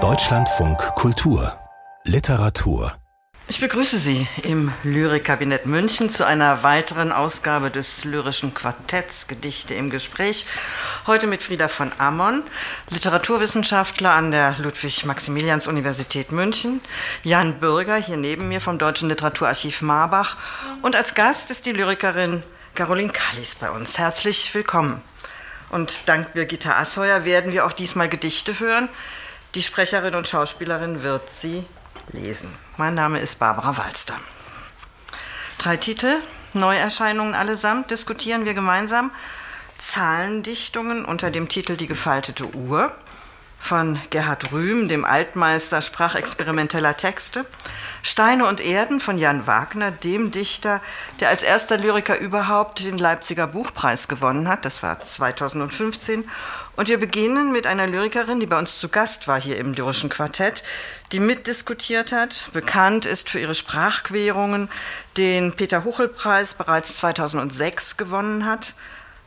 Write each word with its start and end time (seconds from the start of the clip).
Deutschlandfunk 0.00 0.78
Kultur 0.94 1.58
Literatur 2.04 2.96
ich 3.48 3.60
begrüße 3.60 3.98
Sie 3.98 4.28
im 4.42 4.70
Lyrikkabinett 4.84 5.66
München 5.66 6.10
zu 6.10 6.24
einer 6.24 6.62
weiteren 6.62 7.10
Ausgabe 7.12 7.70
des 7.70 8.04
lyrischen 8.04 8.54
Quartetts 8.54 9.26
Gedichte 9.26 9.74
im 9.74 9.90
Gespräch. 9.90 10.46
Heute 11.06 11.26
mit 11.26 11.42
Frieda 11.42 11.66
von 11.66 11.90
Ammon, 11.96 12.44
Literaturwissenschaftler 12.90 14.12
an 14.12 14.30
der 14.30 14.54
Ludwig-Maximilians-Universität 14.58 16.30
München, 16.30 16.82
Jan 17.24 17.58
Bürger 17.58 17.96
hier 17.96 18.18
neben 18.18 18.48
mir 18.48 18.60
vom 18.60 18.78
Deutschen 18.78 19.08
Literaturarchiv 19.08 19.80
Marbach 19.80 20.36
und 20.82 20.94
als 20.94 21.14
Gast 21.14 21.50
ist 21.50 21.64
die 21.66 21.72
Lyrikerin 21.72 22.42
Caroline 22.74 23.12
Kallis 23.12 23.54
bei 23.56 23.70
uns. 23.70 23.98
Herzlich 23.98 24.54
willkommen. 24.54 25.02
Und 25.70 26.02
dank 26.06 26.32
Birgitta 26.32 26.78
Asheuer 26.80 27.24
werden 27.24 27.52
wir 27.52 27.66
auch 27.66 27.72
diesmal 27.72 28.08
Gedichte 28.08 28.58
hören. 28.58 28.88
Die 29.54 29.62
Sprecherin 29.62 30.14
und 30.14 30.28
Schauspielerin 30.28 31.02
wird 31.02 31.30
sie 31.30 31.64
lesen. 32.12 32.52
Mein 32.76 32.94
Name 32.94 33.20
ist 33.20 33.38
Barbara 33.38 33.76
Walster. 33.76 34.18
Drei 35.58 35.76
Titel, 35.76 36.20
Neuerscheinungen 36.54 37.34
allesamt, 37.34 37.90
diskutieren 37.90 38.44
wir 38.44 38.54
gemeinsam. 38.54 39.10
Zahlendichtungen 39.78 41.04
unter 41.04 41.30
dem 41.30 41.48
Titel 41.48 41.76
Die 41.76 41.86
gefaltete 41.86 42.54
Uhr 42.54 42.92
von 43.58 43.98
Gerhard 44.10 44.52
Rühm, 44.52 44.88
dem 44.88 45.04
Altmeister 45.04 45.82
sprachexperimenteller 45.82 46.96
Texte. 46.96 47.44
Steine 48.02 48.46
und 48.46 48.60
Erden 48.60 49.00
von 49.00 49.18
Jan 49.18 49.46
Wagner, 49.46 49.90
dem 49.90 50.30
Dichter, 50.30 50.80
der 51.20 51.28
als 51.28 51.42
erster 51.42 51.76
Lyriker 51.76 52.18
überhaupt 52.18 52.84
den 52.84 52.96
Leipziger 52.96 53.46
Buchpreis 53.46 54.08
gewonnen 54.08 54.48
hat. 54.48 54.64
Das 54.64 54.82
war 54.82 55.00
2015. 55.00 56.28
Und 56.76 56.88
wir 56.88 56.98
beginnen 56.98 57.52
mit 57.52 57.66
einer 57.66 57.86
Lyrikerin, 57.86 58.40
die 58.40 58.46
bei 58.46 58.58
uns 58.58 58.78
zu 58.78 58.88
Gast 58.88 59.26
war 59.26 59.40
hier 59.40 59.58
im 59.58 59.72
Lyrischen 59.74 60.08
Quartett, 60.08 60.62
die 61.10 61.18
mitdiskutiert 61.20 62.12
hat, 62.12 62.50
bekannt 62.52 63.04
ist 63.04 63.28
für 63.28 63.40
ihre 63.40 63.56
Sprachquerungen, 63.56 64.70
den 65.16 65.52
Peter 65.54 65.84
Huchel-Preis 65.84 66.54
bereits 66.54 66.96
2006 66.98 67.96
gewonnen 67.96 68.46
hat. 68.46 68.74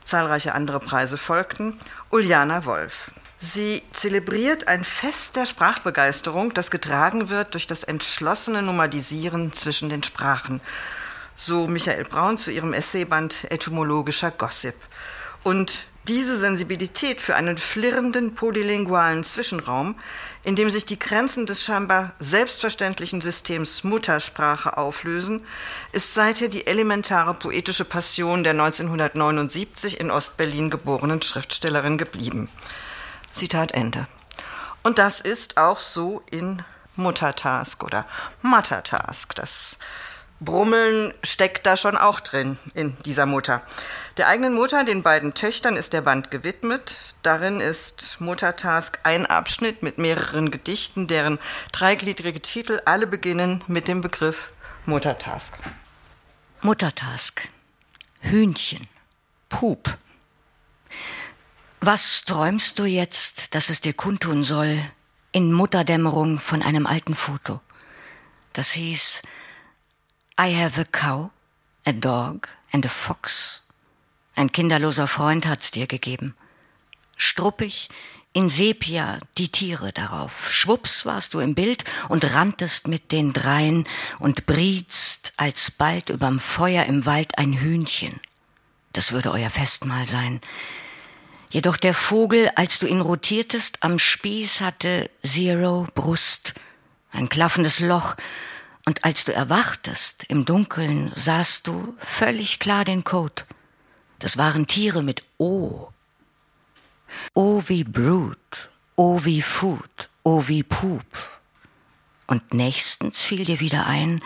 Zahlreiche 0.04 0.54
andere 0.54 0.80
Preise 0.80 1.18
folgten. 1.18 1.78
Uliana 2.10 2.64
Wolf. 2.64 3.10
Sie 3.44 3.82
zelebriert 3.90 4.68
ein 4.68 4.84
Fest 4.84 5.34
der 5.34 5.46
Sprachbegeisterung, 5.46 6.54
das 6.54 6.70
getragen 6.70 7.28
wird 7.28 7.54
durch 7.54 7.66
das 7.66 7.82
entschlossene 7.82 8.62
Nomadisieren 8.62 9.52
zwischen 9.52 9.88
den 9.88 10.04
Sprachen. 10.04 10.60
So 11.34 11.66
Michael 11.66 12.04
Braun 12.04 12.38
zu 12.38 12.52
ihrem 12.52 12.72
Essayband 12.72 13.50
Etymologischer 13.50 14.30
Gossip. 14.30 14.76
Und 15.42 15.88
diese 16.06 16.36
Sensibilität 16.36 17.20
für 17.20 17.34
einen 17.34 17.56
flirrenden 17.56 18.36
polylingualen 18.36 19.24
Zwischenraum, 19.24 19.96
in 20.44 20.54
dem 20.54 20.70
sich 20.70 20.84
die 20.84 21.00
Grenzen 21.00 21.44
des 21.44 21.64
scheinbar 21.64 22.12
selbstverständlichen 22.20 23.20
Systems 23.20 23.82
Muttersprache 23.82 24.78
auflösen, 24.78 25.44
ist 25.90 26.14
seither 26.14 26.46
die 26.46 26.68
elementare 26.68 27.34
poetische 27.34 27.84
Passion 27.84 28.44
der 28.44 28.52
1979 28.52 29.98
in 29.98 30.12
Ostberlin 30.12 30.70
geborenen 30.70 31.22
Schriftstellerin 31.22 31.98
geblieben. 31.98 32.48
Zitat 33.32 33.72
Ende. 33.72 34.06
Und 34.82 34.98
das 34.98 35.20
ist 35.20 35.58
auch 35.58 35.78
so 35.78 36.22
in 36.30 36.62
Muttertask 36.96 37.82
oder 37.82 38.06
Mattertask. 38.42 39.34
Das 39.34 39.78
Brummeln 40.40 41.14
steckt 41.22 41.66
da 41.66 41.76
schon 41.76 41.96
auch 41.96 42.20
drin 42.20 42.58
in 42.74 42.96
dieser 43.04 43.26
Mutter. 43.26 43.62
Der 44.16 44.28
eigenen 44.28 44.54
Mutter, 44.54 44.84
den 44.84 45.02
beiden 45.02 45.34
Töchtern, 45.34 45.76
ist 45.76 45.92
der 45.92 46.02
Band 46.02 46.30
gewidmet. 46.30 47.14
Darin 47.22 47.60
ist 47.60 48.16
Muttertask 48.20 48.98
ein 49.04 49.26
Abschnitt 49.26 49.82
mit 49.82 49.98
mehreren 49.98 50.50
Gedichten, 50.50 51.06
deren 51.06 51.38
dreigliedrige 51.70 52.42
Titel 52.42 52.80
alle 52.84 53.06
beginnen 53.06 53.62
mit 53.68 53.88
dem 53.88 54.00
Begriff 54.00 54.50
Muttertask. 54.84 55.54
Muttertask. 56.60 57.48
Hühnchen. 58.20 58.88
Pup. 59.48 59.96
Was 61.84 62.22
träumst 62.24 62.78
du 62.78 62.84
jetzt, 62.84 63.56
dass 63.56 63.68
es 63.68 63.80
dir 63.80 63.92
kundtun 63.92 64.44
soll, 64.44 64.78
in 65.32 65.52
Mutterdämmerung 65.52 66.38
von 66.38 66.62
einem 66.62 66.86
alten 66.86 67.16
Foto? 67.16 67.60
Das 68.52 68.70
hieß 68.70 69.22
I 70.40 70.54
have 70.56 70.80
a 70.80 70.84
cow, 70.84 71.30
a 71.84 71.90
dog 71.90 72.46
and 72.70 72.86
a 72.86 72.88
fox. 72.88 73.64
Ein 74.36 74.52
kinderloser 74.52 75.08
Freund 75.08 75.44
hat's 75.44 75.72
dir 75.72 75.88
gegeben. 75.88 76.36
Struppig, 77.16 77.88
in 78.32 78.48
Sepia 78.48 79.18
die 79.36 79.48
Tiere 79.48 79.92
darauf. 79.92 80.52
Schwupps 80.52 81.04
warst 81.04 81.34
du 81.34 81.40
im 81.40 81.56
Bild 81.56 81.82
und 82.08 82.32
ranntest 82.32 82.86
mit 82.86 83.10
den 83.10 83.32
dreien 83.32 83.88
und 84.20 84.46
brietst 84.46 85.32
alsbald 85.36 86.10
überm 86.10 86.38
Feuer 86.38 86.84
im 86.84 87.06
Wald 87.06 87.38
ein 87.38 87.54
Hühnchen. 87.54 88.20
Das 88.92 89.10
würde 89.10 89.32
euer 89.32 89.50
Festmahl 89.50 90.06
sein. 90.06 90.40
Jedoch 91.52 91.76
der 91.76 91.92
Vogel, 91.92 92.50
als 92.54 92.78
du 92.78 92.86
ihn 92.86 93.02
rotiertest, 93.02 93.76
am 93.82 93.98
Spieß 93.98 94.62
hatte 94.62 95.10
Zero 95.22 95.86
Brust, 95.94 96.54
ein 97.10 97.28
klaffendes 97.28 97.78
Loch, 97.78 98.16
und 98.86 99.04
als 99.04 99.26
du 99.26 99.34
erwachtest 99.34 100.24
im 100.28 100.46
Dunkeln, 100.46 101.12
sahst 101.14 101.66
du 101.66 101.94
völlig 101.98 102.58
klar 102.58 102.86
den 102.86 103.04
Code. 103.04 103.44
Das 104.18 104.38
waren 104.38 104.66
Tiere 104.66 105.02
mit 105.02 105.24
O. 105.36 105.88
O 107.34 107.62
wie 107.66 107.84
Brute, 107.84 108.70
O 108.96 109.22
wie 109.22 109.42
Food, 109.42 110.08
O 110.22 110.48
wie 110.48 110.62
Poop. 110.62 111.04
Und 112.26 112.54
nächstens 112.54 113.20
fiel 113.20 113.44
dir 113.44 113.60
wieder 113.60 113.86
ein, 113.86 114.22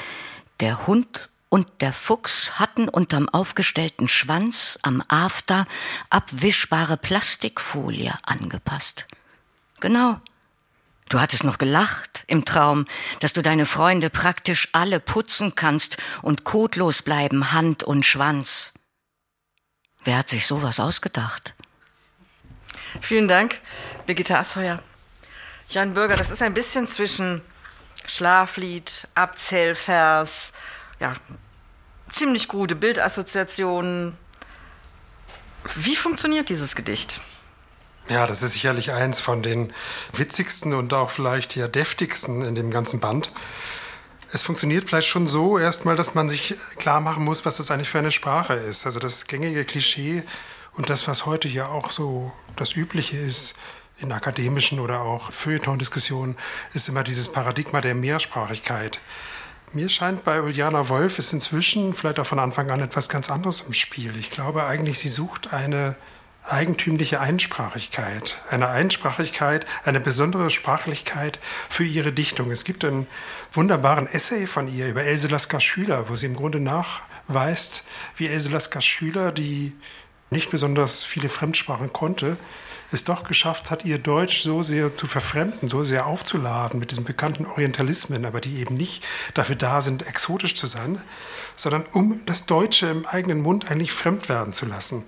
der 0.61 0.87
Hund 0.87 1.29
und 1.57 1.81
der 1.81 1.95
Fuchs 1.95 2.59
hatten 2.59 2.87
unterm 2.87 3.31
aufgestellten 3.31 4.09
Schwanz 4.09 4.79
am 4.83 5.03
After 5.09 5.67
abwischbare 6.11 6.99
Plastikfolie 6.99 8.13
angepasst. 8.25 9.07
Genau. 9.81 10.21
Du 11.09 11.19
hattest 11.19 11.45
noch 11.45 11.57
gelacht 11.57 12.25
im 12.27 12.45
Traum, 12.45 12.85
dass 13.21 13.33
du 13.33 13.41
deine 13.41 13.65
Freunde 13.65 14.11
praktisch 14.11 14.69
alle 14.73 15.01
putzen 15.01 15.55
kannst 15.55 15.97
und 16.21 16.45
kotlos 16.45 17.01
bleiben 17.01 17.53
Hand 17.53 17.83
und 17.83 18.05
Schwanz. 18.05 18.75
Wer 20.05 20.19
hat 20.19 20.29
sich 20.29 20.47
sowas 20.47 20.79
ausgedacht? 20.79 21.55
Vielen 23.01 23.29
Dank, 23.29 23.63
Birgitta 24.05 24.41
Asheuer. 24.41 24.83
Jan 25.71 25.95
Bürger, 25.95 26.17
das 26.17 26.31
ist 26.31 26.43
ein 26.43 26.53
bisschen 26.53 26.87
zwischen 26.87 27.41
Schlaflied, 28.07 29.09
Abzählvers, 29.15 30.53
ja, 31.01 31.15
ziemlich 32.17 32.49
gute 32.49 32.75
Bildassoziationen. 32.77 34.17
Wie 35.75 35.97
funktioniert 35.97 36.49
dieses 36.49 36.75
Gedicht? 36.75 37.21
Ja, 38.09 38.27
das 38.27 38.43
ist 38.43 38.55
sicherlich 38.55 38.93
eins 38.93 39.21
von 39.21 39.43
den 39.43 39.73
witzigsten 40.13 40.73
und 40.73 40.95
auch 40.95 41.11
vielleicht 41.11 41.57
ja 41.57 41.69
deftigsten 41.69 42.43
in 42.43 42.55
dem 42.55 42.71
ganzen 42.71 43.01
Band. 43.01 43.31
Es 44.33 44.43
funktioniert 44.43 44.89
vielleicht 44.89 45.09
schon 45.09 45.29
so 45.29 45.59
erstmal, 45.59 45.97
dass 45.97 46.15
man 46.15 46.29
sich 46.29 46.55
klar 46.79 47.01
machen 47.01 47.25
muss, 47.25 47.45
was 47.45 47.59
das 47.59 47.71
eigentlich 47.71 47.91
für 47.91 47.99
eine 47.99 48.11
Sprache 48.11 48.55
ist. 48.55 48.87
Also 48.87 48.99
das 48.99 49.27
gängige 49.27 49.65
Klischee 49.65 50.23
und 50.75 50.89
das, 50.89 51.07
was 51.09 51.27
heute 51.27 51.49
ja 51.49 51.69
auch 51.69 51.91
so 51.91 52.33
das 52.55 52.77
Übliche 52.77 53.19
ist 53.19 53.59
in 53.99 54.13
akademischen 54.13 54.81
oder 54.81 55.01
auch 55.01 55.33
Feuilleton-Diskussionen, 55.33 56.37
ist 56.73 56.89
immer 56.89 57.03
dieses 57.03 57.31
Paradigma 57.31 57.81
der 57.81 57.95
Mehrsprachigkeit. 57.95 59.01
Mir 59.73 59.89
scheint 59.89 60.25
bei 60.25 60.41
Uliana 60.41 60.89
Wolf 60.89 61.19
ist 61.19 61.33
inzwischen 61.33 61.93
vielleicht 61.93 62.21
auch 62.21 62.27
von 62.27 62.39
Anfang 62.39 62.71
an 62.71 62.81
etwas 62.81 63.09
ganz 63.09 63.31
anderes 63.31 63.63
im 63.63 63.73
Spiel. 63.73 64.17
Ich 64.17 64.31
glaube 64.31 64.65
eigentlich, 64.65 64.99
sie 64.99 65.09
sucht 65.09 65.53
eine 65.53 65.97
eigentümliche 66.45 67.21
Einsprachigkeit, 67.21 68.39
eine 68.49 68.69
Einsprachigkeit, 68.69 69.67
eine 69.85 69.99
besondere 70.01 70.51
Sprachlichkeit 70.51 71.41
für 71.69 71.85
ihre 71.85 72.13
Dichtung. 72.13 72.53
Es 72.53 72.65
gibt 72.65 72.85
einen 72.85 73.09
wunderbaren 73.53 74.07
Essay 74.07 74.47
von 74.47 74.69
ihr 74.69 74.87
über 74.89 75.03
Else 75.03 75.27
Lasker 75.29 75.61
Schüler, 75.61 76.09
wo 76.09 76.15
sie 76.15 76.27
im 76.27 76.37
Grunde 76.37 76.61
nachweist, 76.61 77.85
wie 78.17 78.29
Else 78.29 78.51
Lasker 78.51 78.81
Schüler, 78.81 79.33
die 79.33 79.73
nicht 80.31 80.51
besonders 80.51 81.03
viele 81.03 81.29
Fremdsprachen 81.29 81.93
konnte, 81.93 82.37
es 82.93 83.05
doch 83.05 83.25
geschafft 83.25 83.71
hat, 83.71 83.85
ihr 83.85 83.99
Deutsch 83.99 84.43
so 84.43 84.63
sehr 84.63 84.97
zu 84.97 85.07
verfremden, 85.07 85.69
so 85.69 85.83
sehr 85.83 86.07
aufzuladen 86.07 86.79
mit 86.79 86.91
diesen 86.91 87.05
bekannten 87.05 87.47
Orientalismen, 87.47 88.25
aber 88.25 88.41
die 88.41 88.59
eben 88.59 88.77
nicht 88.77 89.05
dafür 89.35 89.57
da 89.57 89.83
sind, 89.83 90.07
exotisch 90.07 90.55
zu 90.55 90.67
sein, 90.67 91.01
sondern 91.57 91.87
um 91.93 92.25
das 92.27 92.47
Deutsche 92.47 92.87
im 92.87 93.07
eigenen 93.07 93.41
Mund 93.41 93.71
eigentlich 93.71 93.93
fremd 93.93 94.29
werden 94.29 94.53
zu 94.53 94.67
lassen. 94.67 95.05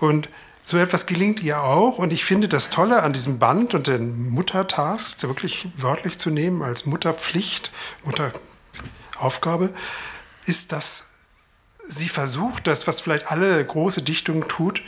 Und 0.00 0.28
so 0.68 0.76
etwas 0.76 1.06
gelingt 1.06 1.40
ihr 1.40 1.62
auch. 1.62 1.96
Und 1.96 2.12
ich 2.12 2.26
finde 2.26 2.46
das 2.46 2.68
Tolle 2.68 3.02
an 3.02 3.14
diesem 3.14 3.38
Band 3.38 3.72
und 3.72 3.86
den 3.86 4.28
Muttertask, 4.28 5.22
wirklich 5.22 5.66
wörtlich 5.76 6.18
zu 6.18 6.28
nehmen 6.28 6.62
als 6.62 6.84
Mutterpflicht, 6.84 7.70
Mutteraufgabe, 8.04 9.70
ist, 10.44 10.72
dass 10.72 11.14
sie 11.86 12.10
versucht, 12.10 12.66
das, 12.66 12.86
was 12.86 13.00
vielleicht 13.00 13.30
alle 13.30 13.64
große 13.64 14.02
Dichtung 14.02 14.46
tut, 14.46 14.82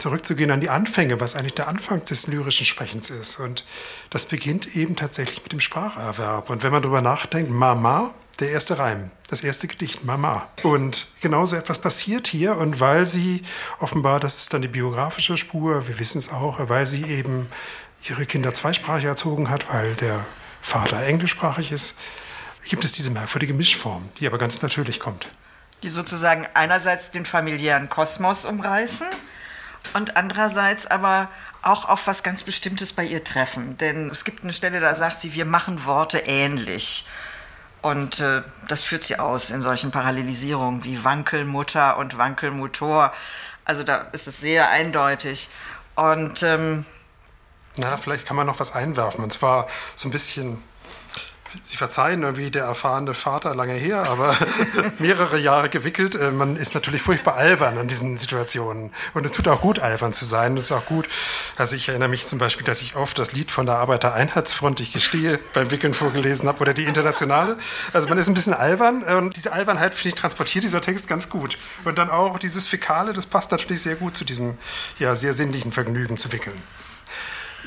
zurückzugehen 0.00 0.50
an 0.50 0.60
die 0.60 0.70
Anfänge, 0.70 1.20
was 1.20 1.36
eigentlich 1.36 1.54
der 1.54 1.68
Anfang 1.68 2.04
des 2.04 2.26
lyrischen 2.26 2.66
Sprechens 2.66 3.10
ist. 3.10 3.38
Und 3.40 3.64
das 4.10 4.26
beginnt 4.26 4.76
eben 4.76 4.96
tatsächlich 4.96 5.42
mit 5.42 5.52
dem 5.52 5.60
Spracherwerb. 5.60 6.50
Und 6.50 6.62
wenn 6.62 6.72
man 6.72 6.82
darüber 6.82 7.02
nachdenkt, 7.02 7.50
Mama, 7.50 8.14
der 8.40 8.50
erste 8.50 8.78
Reim, 8.78 9.10
das 9.28 9.44
erste 9.44 9.68
Gedicht, 9.68 10.04
Mama. 10.04 10.48
Und 10.62 11.08
genauso 11.20 11.56
etwas 11.56 11.78
passiert 11.78 12.26
hier. 12.26 12.56
Und 12.56 12.80
weil 12.80 13.06
sie 13.06 13.42
offenbar, 13.78 14.18
das 14.20 14.42
ist 14.42 14.54
dann 14.54 14.62
die 14.62 14.68
biografische 14.68 15.36
Spur, 15.36 15.86
wir 15.86 15.98
wissen 15.98 16.18
es 16.18 16.32
auch, 16.32 16.68
weil 16.68 16.86
sie 16.86 17.04
eben 17.04 17.48
ihre 18.08 18.26
Kinder 18.26 18.54
zweisprachig 18.54 19.04
erzogen 19.04 19.50
hat, 19.50 19.72
weil 19.72 19.94
der 19.96 20.24
Vater 20.62 21.02
englischsprachig 21.02 21.70
ist, 21.70 21.98
gibt 22.68 22.84
es 22.84 22.92
diese 22.92 23.10
merkwürdige 23.10 23.52
Mischform, 23.52 24.08
die 24.18 24.26
aber 24.26 24.38
ganz 24.38 24.62
natürlich 24.62 25.00
kommt. 25.00 25.26
Die 25.82 25.88
sozusagen 25.88 26.46
einerseits 26.54 27.10
den 27.10 27.26
familiären 27.26 27.88
Kosmos 27.88 28.44
umreißen 28.44 29.06
und 29.94 30.16
andererseits 30.16 30.86
aber 30.86 31.28
auch 31.62 31.84
auf 31.86 32.06
was 32.06 32.22
ganz 32.22 32.42
Bestimmtes 32.42 32.92
bei 32.92 33.04
ihr 33.04 33.22
treffen. 33.22 33.76
Denn 33.78 34.10
es 34.10 34.24
gibt 34.24 34.42
eine 34.42 34.52
Stelle, 34.52 34.80
da 34.80 34.94
sagt 34.94 35.18
sie, 35.18 35.34
wir 35.34 35.44
machen 35.44 35.84
Worte 35.84 36.18
ähnlich. 36.18 37.06
Und 37.82 38.20
äh, 38.20 38.42
das 38.68 38.82
führt 38.82 39.02
sie 39.02 39.18
aus 39.18 39.50
in 39.50 39.62
solchen 39.62 39.90
Parallelisierungen 39.90 40.84
wie 40.84 41.02
Wankelmutter 41.04 41.96
und 41.96 42.18
Wankelmotor. 42.18 43.12
Also 43.64 43.82
da 43.82 44.06
ist 44.12 44.28
es 44.28 44.40
sehr 44.40 44.70
eindeutig. 44.70 45.48
Und 45.94 46.42
ähm, 46.42 46.84
na, 47.76 47.96
vielleicht 47.96 48.26
kann 48.26 48.36
man 48.36 48.46
noch 48.46 48.60
was 48.60 48.74
einwerfen. 48.74 49.24
Und 49.24 49.32
zwar 49.32 49.66
so 49.96 50.08
ein 50.08 50.10
bisschen 50.10 50.62
Sie 51.62 51.76
verzeihen 51.76 52.22
irgendwie 52.22 52.50
der 52.50 52.64
erfahrene 52.64 53.12
Vater 53.12 53.54
lange 53.54 53.72
her, 53.74 54.04
aber 54.08 54.36
mehrere 54.98 55.38
Jahre 55.38 55.68
gewickelt. 55.68 56.14
Äh, 56.14 56.30
man 56.30 56.56
ist 56.56 56.74
natürlich 56.74 57.02
furchtbar 57.02 57.36
albern 57.36 57.76
an 57.76 57.88
diesen 57.88 58.18
Situationen. 58.18 58.92
Und 59.14 59.26
es 59.26 59.32
tut 59.32 59.48
auch 59.48 59.60
gut, 59.60 59.80
albern 59.80 60.12
zu 60.12 60.24
sein. 60.24 60.56
Es 60.56 60.66
ist 60.66 60.72
auch 60.72 60.86
gut. 60.86 61.08
Also 61.56 61.74
ich 61.74 61.88
erinnere 61.88 62.08
mich 62.08 62.26
zum 62.26 62.38
Beispiel, 62.38 62.64
dass 62.64 62.82
ich 62.82 62.94
oft 62.94 63.18
das 63.18 63.32
Lied 63.32 63.50
von 63.50 63.66
der 63.66 63.76
Arbeitereinheitsfront, 63.76 64.80
ich 64.80 64.92
gestehe, 64.92 65.38
beim 65.54 65.70
Wickeln 65.70 65.92
vorgelesen 65.94 66.48
habe 66.48 66.60
oder 66.60 66.72
die 66.72 66.84
Internationale. 66.84 67.56
Also 67.92 68.08
man 68.08 68.18
ist 68.18 68.28
ein 68.28 68.34
bisschen 68.34 68.54
albern 68.54 69.02
und 69.02 69.36
diese 69.36 69.52
Albernheit, 69.52 69.94
finde 69.94 70.10
ich, 70.10 70.14
transportiert 70.14 70.64
dieser 70.64 70.80
Text 70.80 71.08
ganz 71.08 71.28
gut. 71.28 71.58
Und 71.84 71.98
dann 71.98 72.10
auch 72.10 72.38
dieses 72.38 72.66
Fäkale, 72.66 73.12
das 73.12 73.26
passt 73.26 73.50
natürlich 73.50 73.82
sehr 73.82 73.96
gut 73.96 74.16
zu 74.16 74.24
diesem 74.24 74.56
ja, 74.98 75.16
sehr 75.16 75.32
sinnlichen 75.32 75.72
Vergnügen 75.72 76.16
zu 76.16 76.32
wickeln. 76.32 76.60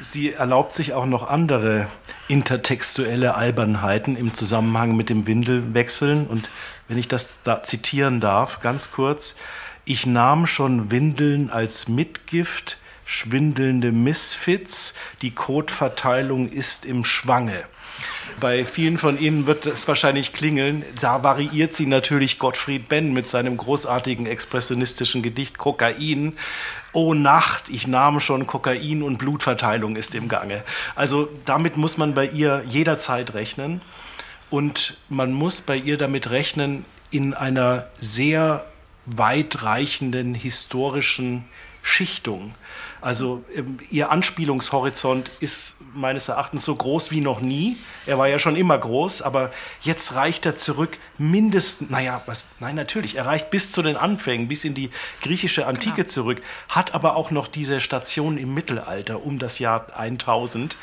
Sie 0.04 0.34
erlaubt 0.34 0.74
sich 0.74 0.92
auch 0.92 1.06
noch 1.06 1.30
andere 1.30 1.88
intertextuelle 2.28 3.36
Albernheiten 3.36 4.18
im 4.18 4.34
Zusammenhang 4.34 4.98
mit 4.98 5.10
dem 5.10 5.28
Windelwechseln. 5.28 6.28
Und 6.28 6.50
wenn 6.90 6.98
ich 6.98 7.08
das 7.08 7.40
da 7.42 7.64
zitieren 7.64 8.20
darf, 8.20 8.60
ganz 8.60 8.92
kurz. 8.92 9.36
Ich 9.86 10.06
nahm 10.06 10.46
schon 10.46 10.92
Windeln 10.92 11.50
als 11.50 11.88
Mitgift, 11.88 12.80
schwindelnde 13.06 13.94
Misfits, 13.94 14.94
die 15.22 15.32
Kotverteilung 15.32 16.50
ist 16.50 16.84
im 16.84 17.06
Schwange. 17.06 17.64
Bei 18.42 18.66
vielen 18.66 18.98
von 18.98 19.18
Ihnen 19.18 19.46
wird 19.46 19.66
es 19.66 19.88
wahrscheinlich 19.88 20.34
klingeln. 20.34 20.84
Da 21.00 21.24
variiert 21.24 21.74
sie 21.74 21.86
natürlich 21.86 22.40
Gottfried 22.40 22.90
Benn 22.90 23.14
mit 23.14 23.30
seinem 23.30 23.56
großartigen 23.56 24.26
expressionistischen 24.26 25.22
Gedicht 25.22 25.58
Kokain. 25.58 26.36
Oh 26.94 27.14
Nacht, 27.14 27.70
ich 27.70 27.88
nahm 27.88 28.20
schon 28.20 28.46
Kokain 28.48 29.02
und 29.02 29.18
Blutverteilung 29.18 29.96
ist 29.96 30.14
im 30.16 30.28
Gange. 30.28 30.64
Also 30.96 31.28
damit 31.46 31.76
muss 31.76 31.98
man 31.98 32.14
bei 32.14 32.28
ihr 32.28 32.64
jederzeit 32.68 33.34
rechnen. 33.34 33.82
Und 34.50 34.98
man 35.10 35.34
muss 35.34 35.62
bei 35.62 35.76
ihr 35.76 35.98
damit 35.98 36.30
rechnen, 36.30 36.86
in 37.10 37.34
einer 37.34 37.88
sehr 37.98 38.66
weitreichenden 39.06 40.36
historischen 40.36 41.46
Schichtung. 41.82 42.54
Also 43.04 43.44
ähm, 43.54 43.80
ihr 43.92 44.12
Anspielungshorizont 44.12 45.30
ist 45.42 45.76
meines 45.94 46.30
Erachtens 46.30 46.64
so 46.64 46.74
groß 46.74 47.12
wie 47.12 47.20
noch 47.20 47.42
nie. 47.42 47.78
Er 48.06 48.18
war 48.18 48.30
ja 48.30 48.40
schon 48.40 48.56
immer 48.56 48.78
groß, 48.78 49.22
aber 49.22 49.52
jetzt 49.82 50.16
reicht 50.16 50.46
er 50.46 50.56
zurück 50.56 50.98
mindestens, 51.18 51.90
naja, 51.90 52.24
was, 52.28 52.48
nein, 52.62 52.76
natürlich, 52.76 53.16
er 53.16 53.26
reicht 53.26 53.50
bis 53.50 53.74
zu 53.74 53.82
den 53.82 53.98
Anfängen, 53.98 54.48
bis 54.48 54.64
in 54.64 54.74
die 54.74 54.90
griechische 55.22 55.68
Antike 55.68 55.98
genau. 55.98 56.08
zurück, 56.08 56.42
hat 56.70 56.94
aber 56.94 57.18
auch 57.18 57.30
noch 57.30 57.50
diese 57.50 57.82
Station 57.82 58.38
im 58.38 58.54
Mittelalter 58.54 59.22
um 59.22 59.38
das 59.38 59.60
Jahr 59.60 59.86
1000. 59.98 60.78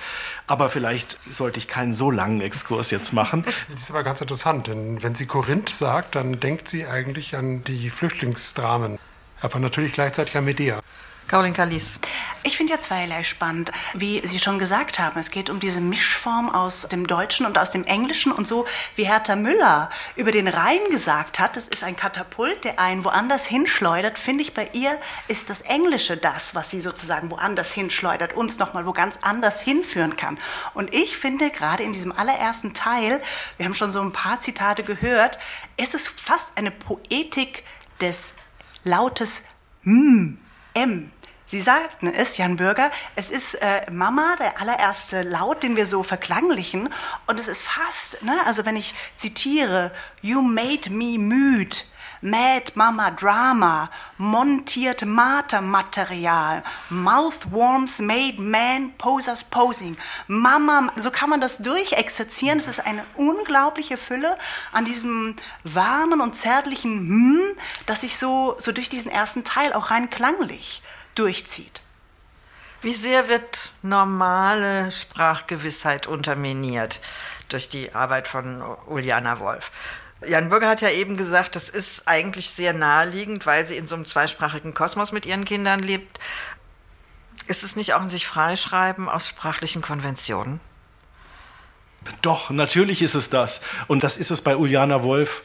Aber 0.47 0.69
vielleicht 0.69 1.19
sollte 1.31 1.59
ich 1.59 1.69
keinen 1.69 1.95
so 1.95 2.11
langen 2.11 2.43
Exkurs 2.43 2.91
jetzt 2.91 3.13
machen. 3.13 3.47
Das 3.73 3.85
ist 3.85 3.91
aber 3.91 4.03
ganz 4.03 4.21
interessant, 4.21 4.67
denn 4.67 5.03
wenn 5.03 5.15
sie 5.15 5.27
Korinth 5.27 5.69
sagt, 5.69 6.17
dann 6.17 6.39
denkt 6.39 6.69
sie 6.69 6.87
eigentlich 6.87 7.37
an 7.37 7.63
die 7.65 7.89
Flüchtlingsdramen, 7.89 8.99
aber 9.41 9.59
natürlich 9.59 9.93
gleichzeitig 9.93 10.37
an 10.37 10.45
Medea. 10.45 10.81
Caroline 11.31 11.55
Kalis. 11.55 11.93
Ich 12.43 12.57
finde 12.57 12.73
ja 12.73 12.81
zweierlei 12.81 13.23
spannend. 13.23 13.71
Wie 13.95 14.21
Sie 14.27 14.41
schon 14.41 14.59
gesagt 14.59 14.99
haben, 14.99 15.17
es 15.21 15.31
geht 15.31 15.49
um 15.49 15.61
diese 15.61 15.81
Mischform 15.81 16.51
aus 16.51 16.89
dem 16.89 17.07
Deutschen 17.07 17.47
und 17.47 17.57
aus 17.57 17.71
dem 17.71 17.85
Englischen 17.85 18.33
und 18.33 18.49
so, 18.49 18.67
wie 18.97 19.05
Hertha 19.05 19.37
Müller 19.37 19.91
über 20.17 20.33
den 20.33 20.49
Reim 20.49 20.81
gesagt 20.91 21.39
hat, 21.39 21.55
das 21.55 21.69
ist 21.69 21.85
ein 21.85 21.95
Katapult, 21.95 22.65
der 22.65 22.81
einen 22.81 23.05
woanders 23.05 23.47
hinschleudert, 23.47 24.19
finde 24.19 24.43
ich 24.43 24.55
bei 24.55 24.71
ihr 24.73 24.99
ist 25.29 25.51
das 25.51 25.61
Englische 25.61 26.17
das, 26.17 26.57
was 26.57 26.73
sie 26.73 26.81
sozusagen 26.81 27.31
woanders 27.31 27.73
hinschleudert, 27.73 28.33
uns 28.33 28.59
nochmal 28.59 28.85
wo 28.85 28.93
ganz 28.93 29.21
anders 29.23 29.61
hinführen 29.61 30.17
kann. 30.17 30.37
Und 30.75 30.93
ich 30.93 31.17
finde 31.17 31.51
gerade 31.51 31.85
in 31.85 31.93
diesem 31.93 32.11
allerersten 32.11 32.75
Teil, 32.75 33.23
wir 33.57 33.67
haben 33.67 33.77
schon 33.77 33.93
so 33.93 34.01
ein 34.01 34.11
paar 34.11 34.41
Zitate 34.41 34.83
gehört, 34.83 35.39
ist 35.77 35.95
es 35.95 36.09
fast 36.09 36.59
eine 36.59 36.73
Poetik 36.73 37.63
des 38.01 38.35
Lautes 38.83 39.43
M. 39.85 40.41
M. 40.75 41.11
Sie 41.51 41.61
sagten 41.61 42.07
es, 42.07 42.37
Jan 42.37 42.55
Bürger, 42.55 42.93
es 43.17 43.33
ist 43.33 43.57
äh, 43.57 43.91
Mama, 43.91 44.37
der 44.39 44.61
allererste 44.61 45.23
Laut, 45.23 45.65
den 45.65 45.75
wir 45.75 45.85
so 45.85 46.05
verklanglichen. 46.05 46.89
Und 47.27 47.41
es 47.41 47.49
ist 47.49 47.65
fast, 47.65 48.23
ne, 48.23 48.47
also 48.47 48.67
wenn 48.67 48.77
ich 48.77 48.95
zitiere, 49.17 49.91
You 50.23 50.43
made 50.43 50.89
me 50.91 51.19
müde, 51.19 51.77
Mad 52.21 52.71
Mama 52.77 53.11
Drama, 53.11 53.91
montiert 54.17 55.05
Mater-Material, 55.05 56.63
Mouthworms 56.89 57.99
made 57.99 58.41
man 58.41 58.93
posers 58.97 59.43
posing. 59.43 59.97
Mama, 60.29 60.93
so 60.99 61.11
kann 61.11 61.31
man 61.31 61.41
das 61.41 61.59
durchexerzieren. 61.59 62.59
Es 62.59 62.69
ist 62.69 62.87
eine 62.87 63.05
unglaubliche 63.17 63.97
Fülle 63.97 64.39
an 64.71 64.85
diesem 64.85 65.35
warmen 65.65 66.21
und 66.21 66.37
zärtlichen 66.37 67.09
Hm, 67.09 67.41
das 67.87 68.03
sich 68.03 68.19
so, 68.19 68.55
so 68.59 68.71
durch 68.71 68.89
diesen 68.89 69.11
ersten 69.11 69.43
Teil 69.43 69.73
auch 69.73 69.91
rein 69.91 70.11
klanglich 70.11 70.85
durchzieht. 71.21 71.83
Wie 72.83 72.95
sehr 72.95 73.29
wird 73.29 73.73
normale 73.83 74.91
Sprachgewissheit 74.91 76.07
unterminiert 76.07 77.01
durch 77.51 77.69
die 77.69 77.95
Arbeit 77.95 78.27
von 78.27 78.63
Uliana 78.87 79.39
Wolf? 79.39 79.71
Jan 80.27 80.49
Bürger 80.49 80.69
hat 80.69 80.81
ja 80.81 80.91
eben 80.91 81.17
gesagt, 81.17 81.57
das 81.57 81.69
ist 81.69 82.09
eigentlich 82.09 82.51
sehr 82.51 82.73
naheliegend, 82.73 83.45
weil 83.45 83.67
sie 83.67 83.77
in 83.77 83.87
so 83.87 83.95
einem 83.95 84.07
zweisprachigen 84.07 84.73
Kosmos 84.73 85.13
mit 85.13 85.27
ihren 85.27 85.45
Kindern 85.45 85.81
lebt. 85.81 86.19
Ist 87.47 87.65
es 87.65 87.77
nicht 87.77 87.93
auch 87.93 88.01
ein 88.01 88.09
sich 88.09 88.27
freischreiben 88.27 89.09
aus 89.09 89.29
sprachlichen 89.29 89.83
Konventionen? 89.83 90.61
Doch, 92.23 92.49
natürlich 92.51 93.03
ist 93.03 93.15
es 93.15 93.29
das. 93.29 93.61
Und 93.89 94.05
das 94.05 94.17
ist 94.17 94.31
es 94.31 94.41
bei 94.41 94.57
Uliana 94.57 95.03
Wolf 95.03 95.43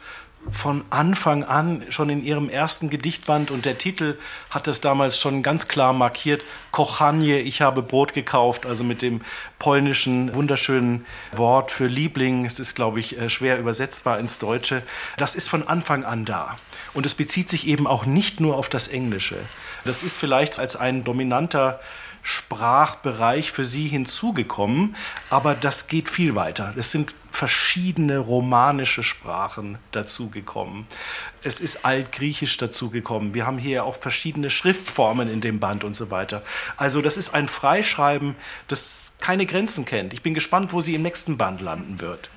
von 0.52 0.84
Anfang 0.90 1.44
an, 1.44 1.84
schon 1.90 2.10
in 2.10 2.24
ihrem 2.24 2.50
ersten 2.50 2.90
Gedichtband 2.90 3.52
und 3.52 3.66
der 3.66 3.78
Titel 3.78 4.18
hat 4.50 4.68
es 4.68 4.82
damals 4.82 5.20
schon 5.20 5.44
ganz 5.44 5.68
klar 5.68 5.94
markiert, 5.94 6.44
Kochanie, 6.72 7.38
ich 7.38 7.62
habe 7.62 7.82
Brot 7.82 8.14
gekauft, 8.14 8.66
also 8.66 8.84
mit 8.84 9.02
dem 9.02 9.22
polnischen 9.60 10.34
wunderschönen 10.36 11.06
Wort 11.32 11.72
für 11.72 11.88
Liebling. 11.88 12.46
Es 12.46 12.60
ist, 12.60 12.75
glaube 12.75 13.00
ich, 13.00 13.18
äh, 13.18 13.30
schwer 13.30 13.60
übersetzbar 13.60 14.20
ins 14.20 14.40
Deutsche. 14.40 14.84
Das 15.18 15.36
ist 15.36 15.50
von 15.50 15.68
Anfang 15.68 16.04
an 16.04 16.25
da. 16.25 16.58
Und 16.94 17.06
es 17.06 17.16
bezieht 17.16 17.50
sich 17.50 17.68
eben 17.68 17.88
auch 17.88 18.06
nicht 18.06 18.40
nur 18.40 18.56
auf 18.56 18.70
das 18.70 18.88
Englische. 18.88 19.38
Das 19.84 20.04
ist 20.04 20.18
vielleicht 20.18 20.60
als 20.60 20.75
ein 20.75 21.04
dominanter 21.04 21.80
Sprachbereich 22.25 23.51
für 23.51 23.63
sie 23.63 23.88
hinzugekommen, 23.88 24.96
aber 25.29 25.53
das 25.53 25.88
geht 25.88 26.10
viel 26.10 26.34
weiter. 26.34 26.74
Es 26.75 26.89
sind 26.89 27.13
verschiedene 27.29 28.17
romanische 28.17 29.03
Sprachen 29.03 29.77
dazugekommen. 29.91 30.88
Es 31.44 31.62
ist 31.62 31.86
altgriechisch 31.86 32.58
dazugekommen. 32.58 33.36
Wir 33.36 33.46
haben 33.46 33.60
hier 33.60 33.86
auch 33.86 33.96
verschiedene 33.96 34.50
Schriftformen 34.50 35.29
in 35.29 35.39
dem 35.39 35.60
Band 35.60 35.84
und 35.84 35.96
so 35.96 36.10
weiter. 36.10 36.41
Also 36.77 37.03
das 37.03 37.15
ist 37.15 37.36
ein 37.36 37.48
Freischreiben, 37.48 38.36
das 38.67 39.13
keine 39.20 39.46
Grenzen 39.46 39.86
kennt. 39.86 40.12
Ich 40.12 40.24
bin 40.24 40.34
gespannt, 40.34 40.74
wo 40.74 40.82
sie 40.82 40.96
im 40.96 41.03
nächsten 41.03 41.38
Band 41.38 41.62
landen 41.62 42.01
wird. 42.01 42.32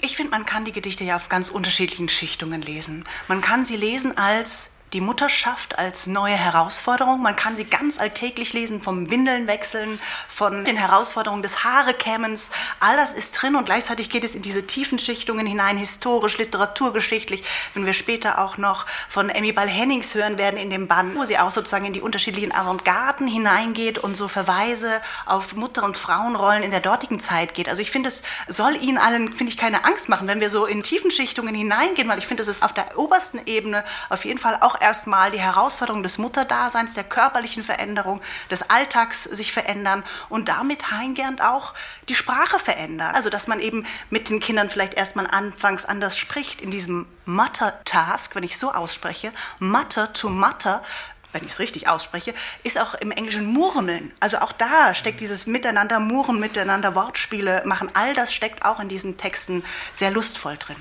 Ich 0.00 0.16
finde, 0.16 0.32
man 0.32 0.44
kann 0.44 0.64
die 0.64 0.72
Gedichte 0.72 1.04
ja 1.04 1.14
auf 1.14 1.28
ganz 1.28 1.50
unterschiedlichen 1.50 2.08
Schichtungen 2.08 2.62
lesen. 2.62 3.04
Man 3.28 3.40
kann 3.40 3.64
sie 3.64 3.76
lesen 3.76 4.18
als 4.18 4.75
die 4.96 5.02
Mutterschaft 5.02 5.78
als 5.78 6.06
neue 6.06 6.32
Herausforderung. 6.32 7.20
Man 7.20 7.36
kann 7.36 7.54
sie 7.54 7.66
ganz 7.66 8.00
alltäglich 8.00 8.54
lesen, 8.54 8.80
vom 8.80 9.10
Windeln 9.10 9.46
wechseln, 9.46 10.00
von 10.26 10.64
den 10.64 10.78
Herausforderungen 10.78 11.42
des 11.42 11.64
Haarekämmens. 11.64 12.50
All 12.80 12.96
das 12.96 13.12
ist 13.12 13.32
drin 13.32 13.56
und 13.56 13.66
gleichzeitig 13.66 14.08
geht 14.08 14.24
es 14.24 14.34
in 14.34 14.40
diese 14.40 14.66
tiefen 14.66 14.98
Schichtungen 14.98 15.46
hinein, 15.46 15.76
historisch, 15.76 16.38
literaturgeschichtlich. 16.38 17.44
Wenn 17.74 17.84
wir 17.84 17.92
später 17.92 18.38
auch 18.38 18.56
noch 18.56 18.86
von 19.10 19.28
Emmy 19.28 19.52
Ball 19.52 19.68
Hennings 19.68 20.14
hören 20.14 20.38
werden 20.38 20.58
in 20.58 20.70
dem 20.70 20.88
Band, 20.88 21.14
wo 21.14 21.26
sie 21.26 21.38
auch 21.38 21.50
sozusagen 21.50 21.84
in 21.84 21.92
die 21.92 22.00
unterschiedlichen 22.00 22.54
Avantgarden 22.54 23.28
hineingeht 23.28 23.98
und 23.98 24.16
so 24.16 24.28
Verweise 24.28 25.02
auf 25.26 25.56
Mutter- 25.56 25.84
und 25.84 25.98
Frauenrollen 25.98 26.62
in 26.62 26.70
der 26.70 26.80
dortigen 26.80 27.20
Zeit 27.20 27.52
geht. 27.52 27.68
Also 27.68 27.82
ich 27.82 27.90
finde, 27.90 28.08
es 28.08 28.22
soll 28.48 28.76
Ihnen 28.76 28.96
allen, 28.96 29.34
finde 29.34 29.52
ich, 29.52 29.58
keine 29.58 29.84
Angst 29.84 30.08
machen, 30.08 30.26
wenn 30.26 30.40
wir 30.40 30.48
so 30.48 30.64
in 30.64 30.82
tiefen 30.82 31.10
Schichtungen 31.10 31.54
hineingehen, 31.54 32.08
weil 32.08 32.16
ich 32.16 32.26
finde, 32.26 32.40
es 32.40 32.48
ist 32.48 32.62
auf 32.62 32.72
der 32.72 32.96
obersten 32.98 33.42
Ebene 33.44 33.84
auf 34.08 34.24
jeden 34.24 34.38
Fall 34.38 34.56
auch 34.62 34.80
erstmal 34.86 35.32
die 35.32 35.40
Herausforderung 35.40 36.04
des 36.04 36.16
Mutterdaseins, 36.16 36.94
der 36.94 37.02
körperlichen 37.02 37.64
Veränderung, 37.64 38.20
des 38.52 38.70
Alltags 38.70 39.24
sich 39.24 39.50
verändern 39.50 40.04
und 40.28 40.48
damit 40.48 40.92
heimgehend 40.92 41.42
auch 41.42 41.74
die 42.08 42.14
Sprache 42.14 42.60
verändern. 42.60 43.12
Also, 43.12 43.28
dass 43.28 43.48
man 43.48 43.58
eben 43.58 43.84
mit 44.10 44.30
den 44.30 44.38
Kindern 44.38 44.68
vielleicht 44.68 44.94
erstmal 44.94 45.26
anfangs 45.26 45.84
anders 45.84 46.16
spricht, 46.16 46.60
in 46.60 46.70
diesem 46.70 47.08
Mutter-Task, 47.24 48.36
wenn 48.36 48.44
ich 48.44 48.56
so 48.58 48.70
ausspreche, 48.70 49.32
Mutter 49.58 50.12
to 50.12 50.28
Mutter, 50.28 50.84
wenn 51.32 51.44
ich 51.44 51.50
es 51.50 51.58
richtig 51.58 51.88
ausspreche, 51.88 52.32
ist 52.62 52.78
auch 52.78 52.94
im 52.94 53.10
Englischen 53.10 53.44
Murmeln. 53.46 54.12
Also 54.20 54.38
auch 54.38 54.52
da 54.52 54.94
steckt 54.94 55.18
dieses 55.18 55.46
Miteinander 55.46 55.98
Murren, 55.98 56.38
Miteinander 56.38 56.94
Wortspiele 56.94 57.62
machen. 57.64 57.90
All 57.92 58.14
das 58.14 58.32
steckt 58.32 58.64
auch 58.64 58.78
in 58.78 58.88
diesen 58.88 59.16
Texten 59.16 59.64
sehr 59.92 60.12
lustvoll 60.12 60.56
drin. 60.56 60.76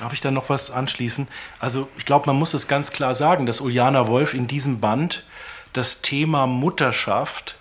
Darf 0.00 0.14
ich 0.14 0.22
da 0.22 0.30
noch 0.30 0.48
was 0.48 0.70
anschließen? 0.70 1.28
Also 1.58 1.88
ich 1.98 2.06
glaube, 2.06 2.26
man 2.26 2.36
muss 2.36 2.54
es 2.54 2.66
ganz 2.66 2.90
klar 2.90 3.14
sagen, 3.14 3.44
dass 3.44 3.60
Uljana 3.60 4.08
Wolf 4.08 4.32
in 4.32 4.46
diesem 4.46 4.80
Band 4.80 5.24
das 5.74 6.00
Thema 6.00 6.46
Mutterschaft 6.46 7.56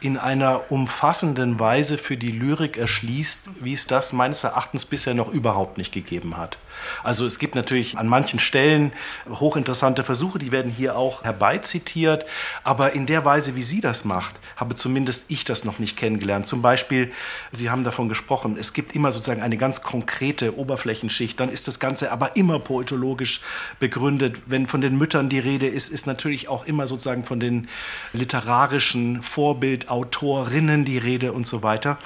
in 0.00 0.16
einer 0.16 0.72
umfassenden 0.72 1.60
Weise 1.60 1.98
für 1.98 2.16
die 2.16 2.32
Lyrik 2.32 2.78
erschließt, 2.78 3.50
wie 3.60 3.74
es 3.74 3.86
das 3.86 4.12
meines 4.12 4.42
Erachtens 4.42 4.86
bisher 4.86 5.14
noch 5.14 5.28
überhaupt 5.28 5.76
nicht 5.76 5.92
gegeben 5.92 6.38
hat. 6.38 6.56
Also 7.02 7.26
es 7.26 7.38
gibt 7.38 7.54
natürlich 7.54 7.98
an 7.98 8.08
manchen 8.08 8.38
Stellen 8.38 8.92
hochinteressante 9.28 10.04
Versuche, 10.04 10.38
die 10.38 10.52
werden 10.52 10.70
hier 10.70 10.96
auch 10.96 11.24
herbeizitiert, 11.24 12.26
aber 12.64 12.92
in 12.92 13.06
der 13.06 13.24
Weise, 13.24 13.54
wie 13.54 13.62
sie 13.62 13.80
das 13.80 14.04
macht, 14.04 14.40
habe 14.56 14.74
zumindest 14.74 15.26
ich 15.28 15.44
das 15.44 15.64
noch 15.64 15.78
nicht 15.78 15.96
kennengelernt. 15.96 16.46
Zum 16.46 16.62
Beispiel, 16.62 17.12
Sie 17.50 17.70
haben 17.70 17.84
davon 17.84 18.08
gesprochen, 18.08 18.56
es 18.58 18.72
gibt 18.72 18.94
immer 18.94 19.12
sozusagen 19.12 19.42
eine 19.42 19.56
ganz 19.56 19.82
konkrete 19.82 20.56
Oberflächenschicht, 20.56 21.38
dann 21.38 21.50
ist 21.50 21.68
das 21.68 21.78
Ganze 21.78 22.12
aber 22.12 22.36
immer 22.36 22.58
poetologisch 22.58 23.40
begründet. 23.78 24.42
Wenn 24.46 24.66
von 24.66 24.80
den 24.80 24.96
Müttern 24.96 25.28
die 25.28 25.38
Rede 25.38 25.66
ist, 25.66 25.88
ist 25.88 26.06
natürlich 26.06 26.48
auch 26.48 26.66
immer 26.66 26.86
sozusagen 26.86 27.24
von 27.24 27.40
den 27.40 27.68
literarischen 28.12 29.22
Vorbildautorinnen 29.22 30.84
die 30.84 30.98
Rede 30.98 31.32
und 31.32 31.46
so 31.46 31.62
weiter. 31.62 31.98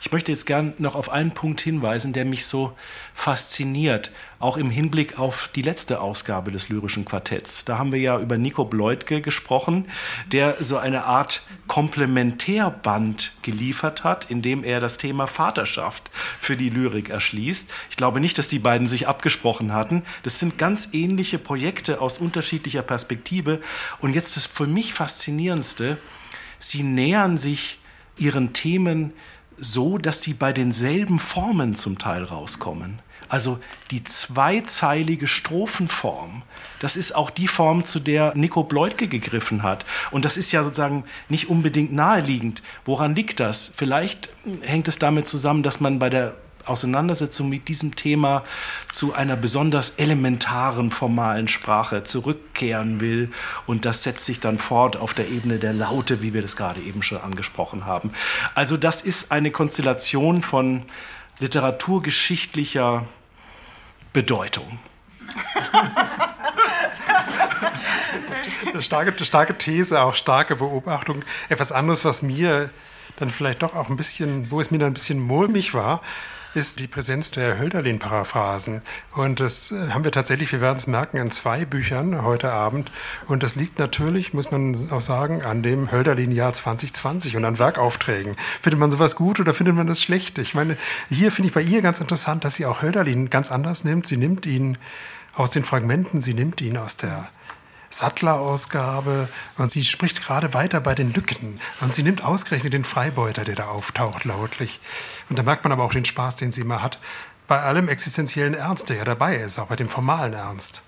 Ich 0.00 0.12
möchte 0.12 0.32
jetzt 0.32 0.46
gern 0.46 0.74
noch 0.78 0.94
auf 0.94 1.10
einen 1.10 1.32
Punkt 1.32 1.60
hinweisen, 1.60 2.12
der 2.12 2.24
mich 2.24 2.46
so 2.46 2.72
fasziniert, 3.14 4.10
auch 4.38 4.56
im 4.56 4.70
Hinblick 4.70 5.18
auf 5.18 5.48
die 5.54 5.62
letzte 5.62 6.00
Ausgabe 6.00 6.50
des 6.50 6.68
lyrischen 6.68 7.04
Quartetts. 7.04 7.64
Da 7.64 7.78
haben 7.78 7.92
wir 7.92 8.00
ja 8.00 8.18
über 8.18 8.36
Nico 8.36 8.64
Bleutke 8.64 9.20
gesprochen, 9.20 9.86
der 10.32 10.62
so 10.62 10.76
eine 10.76 11.04
Art 11.04 11.42
Komplementärband 11.66 13.32
geliefert 13.42 14.04
hat, 14.04 14.30
in 14.30 14.42
dem 14.42 14.64
er 14.64 14.80
das 14.80 14.98
Thema 14.98 15.26
Vaterschaft 15.26 16.10
für 16.38 16.56
die 16.56 16.70
Lyrik 16.70 17.08
erschließt. 17.08 17.70
Ich 17.90 17.96
glaube 17.96 18.20
nicht, 18.20 18.38
dass 18.38 18.48
die 18.48 18.58
beiden 18.58 18.86
sich 18.86 19.08
abgesprochen 19.08 19.72
hatten. 19.72 20.02
Das 20.22 20.38
sind 20.38 20.58
ganz 20.58 20.90
ähnliche 20.92 21.38
Projekte 21.38 22.00
aus 22.00 22.18
unterschiedlicher 22.18 22.82
Perspektive. 22.82 23.60
Und 24.00 24.14
jetzt 24.14 24.36
das 24.36 24.46
für 24.46 24.66
mich 24.66 24.92
faszinierendste, 24.94 25.98
sie 26.58 26.82
nähern 26.82 27.38
sich 27.38 27.78
ihren 28.16 28.52
Themen 28.52 29.12
so, 29.58 29.98
dass 29.98 30.22
sie 30.22 30.34
bei 30.34 30.52
denselben 30.52 31.18
Formen 31.18 31.74
zum 31.74 31.98
Teil 31.98 32.24
rauskommen. 32.24 33.00
Also 33.28 33.58
die 33.90 34.04
zweizeilige 34.04 35.26
Strophenform, 35.26 36.42
das 36.80 36.96
ist 36.96 37.14
auch 37.14 37.30
die 37.30 37.48
Form, 37.48 37.84
zu 37.84 38.00
der 38.00 38.34
Nico 38.36 38.64
Bleutke 38.64 39.08
gegriffen 39.08 39.62
hat. 39.62 39.86
Und 40.10 40.24
das 40.24 40.36
ist 40.36 40.52
ja 40.52 40.62
sozusagen 40.62 41.04
nicht 41.28 41.48
unbedingt 41.48 41.92
naheliegend. 41.92 42.62
Woran 42.84 43.14
liegt 43.14 43.40
das? 43.40 43.72
Vielleicht 43.74 44.28
hängt 44.60 44.88
es 44.88 44.98
damit 44.98 45.28
zusammen, 45.28 45.62
dass 45.62 45.80
man 45.80 45.98
bei 45.98 46.10
der 46.10 46.34
Auseinandersetzung 46.66 47.48
mit 47.48 47.68
diesem 47.68 47.94
Thema 47.94 48.42
zu 48.90 49.14
einer 49.14 49.36
besonders 49.36 49.90
elementaren 49.90 50.90
formalen 50.90 51.48
Sprache 51.48 52.02
zurückkehren 52.04 53.00
will. 53.00 53.30
Und 53.66 53.84
das 53.84 54.02
setzt 54.02 54.24
sich 54.24 54.40
dann 54.40 54.58
fort 54.58 54.96
auf 54.96 55.14
der 55.14 55.28
Ebene 55.28 55.58
der 55.58 55.72
Laute, 55.72 56.22
wie 56.22 56.34
wir 56.34 56.42
das 56.42 56.56
gerade 56.56 56.80
eben 56.80 57.02
schon 57.02 57.18
angesprochen 57.18 57.86
haben. 57.86 58.12
Also 58.54 58.76
das 58.76 59.02
ist 59.02 59.30
eine 59.30 59.50
Konstellation 59.50 60.42
von 60.42 60.82
literaturgeschichtlicher 61.38 63.04
Bedeutung. 64.12 64.78
starke, 68.80 69.24
starke 69.24 69.58
These, 69.58 70.00
auch 70.00 70.14
starke 70.14 70.56
Beobachtung. 70.56 71.24
Etwas 71.48 71.72
anderes, 71.72 72.04
was 72.04 72.22
mir 72.22 72.70
dann 73.16 73.30
vielleicht 73.30 73.62
doch 73.62 73.74
auch 73.74 73.88
ein 73.88 73.96
bisschen, 73.96 74.50
wo 74.50 74.60
es 74.60 74.70
mir 74.70 74.78
dann 74.78 74.90
ein 74.90 74.94
bisschen 74.94 75.20
mulmig 75.20 75.74
war, 75.74 76.02
ist 76.56 76.78
die 76.78 76.86
Präsenz 76.86 77.30
der 77.30 77.58
Hölderlin-Paraphrasen. 77.58 78.82
Und 79.12 79.40
das 79.40 79.72
äh, 79.72 79.90
haben 79.90 80.04
wir 80.04 80.12
tatsächlich, 80.12 80.52
wir 80.52 80.60
werden 80.60 80.76
es 80.76 80.86
merken, 80.86 81.16
in 81.16 81.30
zwei 81.30 81.64
Büchern 81.64 82.22
heute 82.22 82.52
Abend. 82.52 82.92
Und 83.26 83.42
das 83.42 83.56
liegt 83.56 83.78
natürlich, 83.78 84.34
muss 84.34 84.50
man 84.50 84.90
auch 84.90 85.00
sagen, 85.00 85.42
an 85.42 85.62
dem 85.62 85.90
Hölderlin-Jahr 85.90 86.52
2020 86.52 87.36
und 87.36 87.44
an 87.44 87.58
Werkaufträgen. 87.58 88.36
Findet 88.62 88.78
man 88.78 88.90
sowas 88.90 89.16
gut 89.16 89.40
oder 89.40 89.54
findet 89.54 89.74
man 89.74 89.86
das 89.86 90.02
schlecht? 90.02 90.38
Ich 90.38 90.54
meine, 90.54 90.76
hier 91.08 91.32
finde 91.32 91.48
ich 91.48 91.54
bei 91.54 91.62
ihr 91.62 91.82
ganz 91.82 92.00
interessant, 92.00 92.44
dass 92.44 92.54
sie 92.54 92.66
auch 92.66 92.82
Hölderlin 92.82 93.30
ganz 93.30 93.50
anders 93.50 93.84
nimmt. 93.84 94.06
Sie 94.06 94.16
nimmt 94.16 94.46
ihn 94.46 94.78
aus 95.34 95.50
den 95.50 95.64
Fragmenten, 95.64 96.20
sie 96.20 96.34
nimmt 96.34 96.60
ihn 96.60 96.76
aus 96.76 96.96
der 96.96 97.28
Sattler-Ausgabe 97.98 99.28
und 99.56 99.70
sie 99.70 99.84
spricht 99.84 100.22
gerade 100.22 100.52
weiter 100.54 100.80
bei 100.80 100.94
den 100.94 101.12
Lücken 101.12 101.60
und 101.80 101.94
sie 101.94 102.02
nimmt 102.02 102.24
ausgerechnet 102.24 102.72
den 102.72 102.84
Freibeuter, 102.84 103.44
der 103.44 103.54
da 103.54 103.66
auftaucht, 103.66 104.24
lautlich. 104.24 104.80
Und 105.28 105.38
da 105.38 105.42
merkt 105.42 105.64
man 105.64 105.72
aber 105.72 105.84
auch 105.84 105.92
den 105.92 106.04
Spaß, 106.04 106.36
den 106.36 106.52
sie 106.52 106.62
immer 106.62 106.82
hat, 106.82 106.98
bei 107.46 107.60
allem 107.60 107.88
existenziellen 107.88 108.54
Ernst, 108.54 108.88
der 108.88 108.96
ja 108.96 109.04
dabei 109.04 109.36
ist, 109.36 109.58
auch 109.58 109.66
bei 109.66 109.76
dem 109.76 109.88
formalen 109.88 110.32
Ernst. 110.32 110.82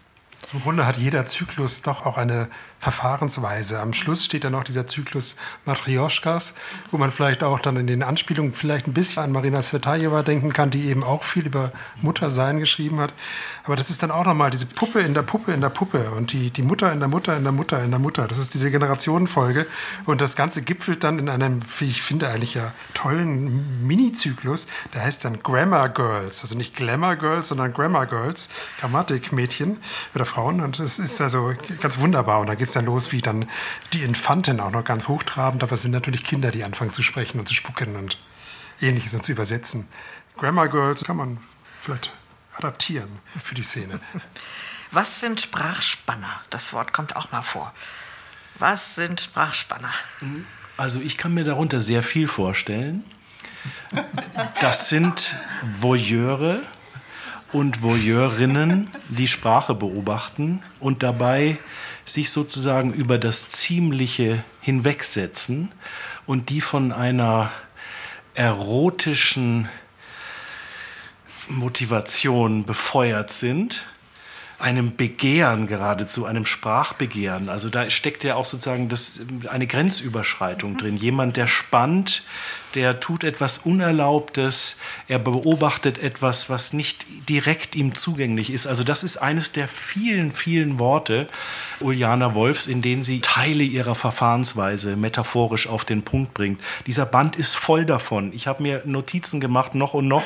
Im 0.52 0.62
Grunde 0.62 0.86
hat 0.86 0.96
jeder 0.96 1.26
Zyklus 1.26 1.82
doch 1.82 2.06
auch 2.06 2.18
eine 2.18 2.48
Verfahrensweise. 2.78 3.80
Am 3.80 3.92
Schluss 3.92 4.24
steht 4.24 4.44
dann 4.44 4.52
noch 4.52 4.64
dieser 4.64 4.86
Zyklus 4.86 5.36
Matrioschkas, 5.64 6.54
wo 6.90 6.98
man 6.98 7.10
vielleicht 7.10 7.42
auch 7.42 7.58
dann 7.58 7.76
in 7.76 7.86
den 7.86 8.02
Anspielungen 8.02 8.52
vielleicht 8.52 8.86
ein 8.86 8.92
bisschen 8.92 9.22
an 9.22 9.32
Marina 9.32 9.62
Svetajewa 9.62 10.22
denken 10.22 10.52
kann, 10.52 10.70
die 10.70 10.86
eben 10.86 11.02
auch 11.02 11.24
viel 11.24 11.46
über 11.46 11.72
Muttersein 12.00 12.58
geschrieben 12.58 13.00
hat. 13.00 13.12
Aber 13.64 13.76
das 13.76 13.90
ist 13.90 14.02
dann 14.02 14.10
auch 14.10 14.24
nochmal 14.24 14.50
diese 14.50 14.66
Puppe 14.66 15.00
in 15.00 15.14
der 15.14 15.22
Puppe 15.22 15.52
in 15.52 15.60
der 15.60 15.70
Puppe 15.70 16.10
und 16.10 16.32
die, 16.32 16.50
die 16.50 16.62
Mutter 16.62 16.92
in 16.92 17.00
der 17.00 17.08
Mutter 17.08 17.36
in 17.36 17.42
der 17.42 17.52
Mutter 17.52 17.82
in 17.82 17.90
der 17.90 17.98
Mutter. 17.98 18.28
Das 18.28 18.38
ist 18.38 18.54
diese 18.54 18.70
Generationenfolge. 18.70 19.66
Und 20.04 20.20
das 20.20 20.36
Ganze 20.36 20.62
gipfelt 20.62 21.02
dann 21.02 21.18
in 21.18 21.28
einem, 21.28 21.60
wie 21.78 21.86
ich 21.86 22.02
finde, 22.02 22.28
eigentlich 22.28 22.54
ja 22.54 22.72
tollen 22.94 23.86
Mini-Zyklus. 23.86 24.66
Der 24.94 25.02
heißt 25.02 25.24
dann 25.24 25.42
Grammar 25.42 25.88
Girls. 25.88 26.42
Also 26.42 26.54
nicht 26.54 26.76
Glamour 26.76 27.16
Girls, 27.16 27.48
sondern 27.48 27.72
Grammar 27.72 28.06
Girls. 28.06 28.48
Grammatikmädchen 28.80 29.78
oder 30.14 30.26
Frauen. 30.26 30.60
Und 30.60 30.78
das 30.78 30.98
ist 30.98 31.20
also 31.20 31.52
ganz 31.80 31.98
wunderbar. 31.98 32.40
Und 32.40 32.46
da 32.48 32.54
geht 32.66 32.70
es 32.70 32.74
dann 32.74 32.86
los, 32.86 33.12
wie 33.12 33.22
dann 33.22 33.48
die 33.92 34.02
Infanten 34.02 34.58
auch 34.58 34.72
noch 34.72 34.82
ganz 34.82 35.06
hochtrabend. 35.06 35.62
Aber 35.62 35.72
es 35.74 35.82
sind 35.82 35.92
natürlich 35.92 36.24
Kinder, 36.24 36.50
die 36.50 36.64
anfangen 36.64 36.92
zu 36.92 37.04
sprechen 37.04 37.38
und 37.38 37.46
zu 37.46 37.54
spucken 37.54 37.94
und 37.94 38.18
ähnliches 38.80 39.14
und 39.14 39.24
zu 39.24 39.30
übersetzen. 39.30 39.86
Grammar 40.36 40.68
Girls 40.68 41.04
kann 41.04 41.16
man 41.16 41.38
vielleicht 41.80 42.10
adaptieren 42.56 43.20
für 43.40 43.54
die 43.54 43.62
Szene. 43.62 44.00
Was 44.90 45.20
sind 45.20 45.40
Sprachspanner? 45.40 46.40
Das 46.50 46.72
Wort 46.72 46.92
kommt 46.92 47.14
auch 47.14 47.30
mal 47.30 47.42
vor. 47.42 47.72
Was 48.58 48.96
sind 48.96 49.20
Sprachspanner? 49.20 49.92
Also 50.76 51.00
ich 51.00 51.16
kann 51.16 51.34
mir 51.34 51.44
darunter 51.44 51.80
sehr 51.80 52.02
viel 52.02 52.26
vorstellen. 52.26 53.04
Das 54.60 54.88
sind 54.88 55.36
Voyeure 55.80 56.62
und 57.52 57.82
Voyeurinnen, 57.82 58.90
die 59.08 59.28
Sprache 59.28 59.74
beobachten 59.74 60.62
und 60.80 61.02
dabei 61.02 61.58
sich 62.06 62.30
sozusagen 62.30 62.92
über 62.92 63.18
das 63.18 63.50
Ziemliche 63.50 64.42
hinwegsetzen 64.60 65.70
und 66.24 66.48
die 66.48 66.60
von 66.60 66.92
einer 66.92 67.50
erotischen 68.34 69.68
Motivation 71.48 72.64
befeuert 72.64 73.32
sind, 73.32 73.82
einem 74.58 74.96
Begehren 74.96 75.66
geradezu, 75.66 76.24
einem 76.24 76.46
Sprachbegehren. 76.46 77.48
Also 77.48 77.68
da 77.68 77.90
steckt 77.90 78.24
ja 78.24 78.36
auch 78.36 78.46
sozusagen 78.46 78.88
das, 78.88 79.20
eine 79.48 79.66
Grenzüberschreitung 79.66 80.72
mhm. 80.72 80.78
drin. 80.78 80.96
Jemand, 80.96 81.36
der 81.36 81.46
spannt, 81.46 82.24
der 82.74 83.00
tut 83.00 83.24
etwas 83.24 83.58
Unerlaubtes, 83.58 84.76
er 85.08 85.18
beobachtet 85.18 85.98
etwas, 85.98 86.48
was 86.48 86.72
nicht 86.72 87.06
direkt 87.28 87.74
ihm 87.74 87.94
zugänglich 87.94 88.50
ist. 88.50 88.66
Also 88.66 88.82
das 88.82 89.02
ist 89.02 89.18
eines 89.18 89.52
der 89.52 89.68
vielen, 89.68 90.32
vielen 90.32 90.78
Worte 90.78 91.28
Uliana 91.80 92.34
Wolfs, 92.34 92.66
in 92.66 92.82
denen 92.82 93.02
sie 93.02 93.20
Teile 93.20 93.62
ihrer 93.62 93.94
Verfahrensweise 93.94 94.96
metaphorisch 94.96 95.68
auf 95.68 95.84
den 95.84 96.02
Punkt 96.02 96.34
bringt. 96.34 96.60
Dieser 96.86 97.06
Band 97.06 97.36
ist 97.36 97.56
voll 97.56 97.84
davon. 97.84 98.32
Ich 98.34 98.46
habe 98.46 98.62
mir 98.62 98.82
Notizen 98.84 99.40
gemacht, 99.40 99.74
noch 99.74 99.94
und 99.94 100.08
noch, 100.08 100.24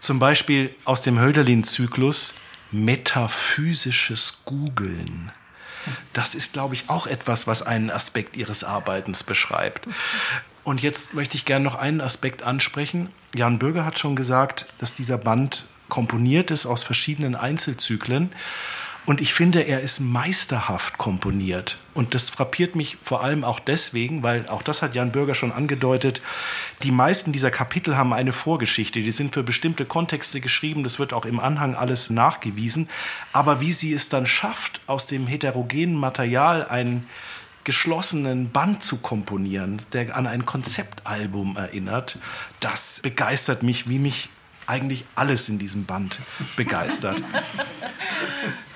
zum 0.00 0.18
Beispiel 0.18 0.74
aus 0.84 1.02
dem 1.02 1.20
Hölderlin-Zyklus 1.20 2.34
metaphysisches 2.70 4.42
Googeln. 4.44 5.32
Das 6.12 6.34
ist, 6.34 6.52
glaube 6.52 6.74
ich, 6.74 6.90
auch 6.90 7.06
etwas, 7.06 7.46
was 7.46 7.62
einen 7.62 7.90
Aspekt 7.90 8.36
ihres 8.36 8.64
Arbeitens 8.64 9.24
beschreibt. 9.24 9.86
Und 10.64 10.82
jetzt 10.82 11.14
möchte 11.14 11.36
ich 11.36 11.46
gerne 11.46 11.64
noch 11.64 11.76
einen 11.76 12.00
Aspekt 12.00 12.42
ansprechen. 12.42 13.08
Jan 13.34 13.58
Böger 13.58 13.84
hat 13.84 13.98
schon 13.98 14.16
gesagt, 14.16 14.66
dass 14.78 14.94
dieser 14.94 15.16
Band 15.16 15.66
komponiert 15.88 16.50
ist 16.50 16.66
aus 16.66 16.84
verschiedenen 16.84 17.34
Einzelzyklen. 17.34 18.30
Und 19.08 19.22
ich 19.22 19.32
finde, 19.32 19.62
er 19.62 19.80
ist 19.80 20.00
meisterhaft 20.00 20.98
komponiert. 20.98 21.78
Und 21.94 22.12
das 22.12 22.28
frappiert 22.28 22.76
mich 22.76 22.98
vor 23.02 23.24
allem 23.24 23.42
auch 23.42 23.58
deswegen, 23.58 24.22
weil 24.22 24.46
auch 24.50 24.60
das 24.60 24.82
hat 24.82 24.94
Jan 24.94 25.12
Bürger 25.12 25.34
schon 25.34 25.50
angedeutet, 25.50 26.20
die 26.82 26.90
meisten 26.90 27.32
dieser 27.32 27.50
Kapitel 27.50 27.96
haben 27.96 28.12
eine 28.12 28.34
Vorgeschichte. 28.34 29.00
Die 29.00 29.10
sind 29.10 29.32
für 29.32 29.42
bestimmte 29.42 29.86
Kontexte 29.86 30.42
geschrieben. 30.42 30.82
Das 30.82 30.98
wird 30.98 31.14
auch 31.14 31.24
im 31.24 31.40
Anhang 31.40 31.74
alles 31.74 32.10
nachgewiesen. 32.10 32.90
Aber 33.32 33.62
wie 33.62 33.72
sie 33.72 33.94
es 33.94 34.10
dann 34.10 34.26
schafft, 34.26 34.82
aus 34.86 35.06
dem 35.06 35.26
heterogenen 35.26 35.96
Material 35.96 36.68
einen 36.68 37.08
geschlossenen 37.64 38.50
Band 38.50 38.82
zu 38.82 38.98
komponieren, 38.98 39.80
der 39.94 40.14
an 40.16 40.26
ein 40.26 40.44
Konzeptalbum 40.44 41.56
erinnert, 41.56 42.18
das 42.60 43.00
begeistert 43.02 43.62
mich, 43.62 43.88
wie 43.88 43.98
mich 43.98 44.28
eigentlich 44.66 45.06
alles 45.14 45.48
in 45.48 45.58
diesem 45.58 45.86
Band 45.86 46.18
begeistert. 46.56 47.16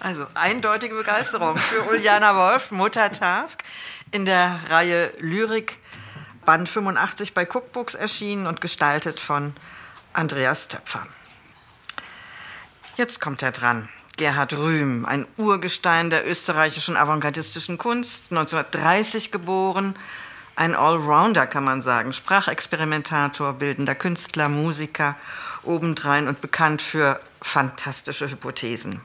Also 0.00 0.26
eindeutige 0.32 0.94
Begeisterung 0.94 1.58
für 1.58 1.82
Uliana 1.90 2.34
Wolf, 2.34 2.70
Muttertask, 2.70 3.62
in 4.12 4.24
der 4.24 4.58
Reihe 4.70 5.12
Lyrik, 5.18 5.78
Band 6.46 6.70
85 6.70 7.34
bei 7.34 7.46
Cookbooks 7.46 7.94
erschienen 7.94 8.46
und 8.46 8.62
gestaltet 8.62 9.20
von 9.20 9.52
Andreas 10.14 10.68
Töpfer. 10.68 11.06
Jetzt 12.96 13.20
kommt 13.20 13.42
er 13.42 13.52
dran. 13.52 13.90
Gerhard 14.16 14.54
Rühm, 14.54 15.04
ein 15.04 15.26
Urgestein 15.36 16.08
der 16.08 16.26
österreichischen 16.26 16.96
avantgardistischen 16.96 17.76
Kunst, 17.76 18.24
1930 18.30 19.30
geboren, 19.30 19.94
ein 20.56 20.74
Allrounder 20.74 21.46
kann 21.46 21.64
man 21.64 21.80
sagen, 21.80 22.12
Sprachexperimentator, 22.12 23.54
bildender 23.54 23.94
Künstler, 23.94 24.48
Musiker, 24.48 25.16
obendrein 25.62 26.26
und 26.26 26.40
bekannt 26.40 26.82
für 26.82 27.20
fantastische 27.40 28.30
Hypothesen. 28.30 29.00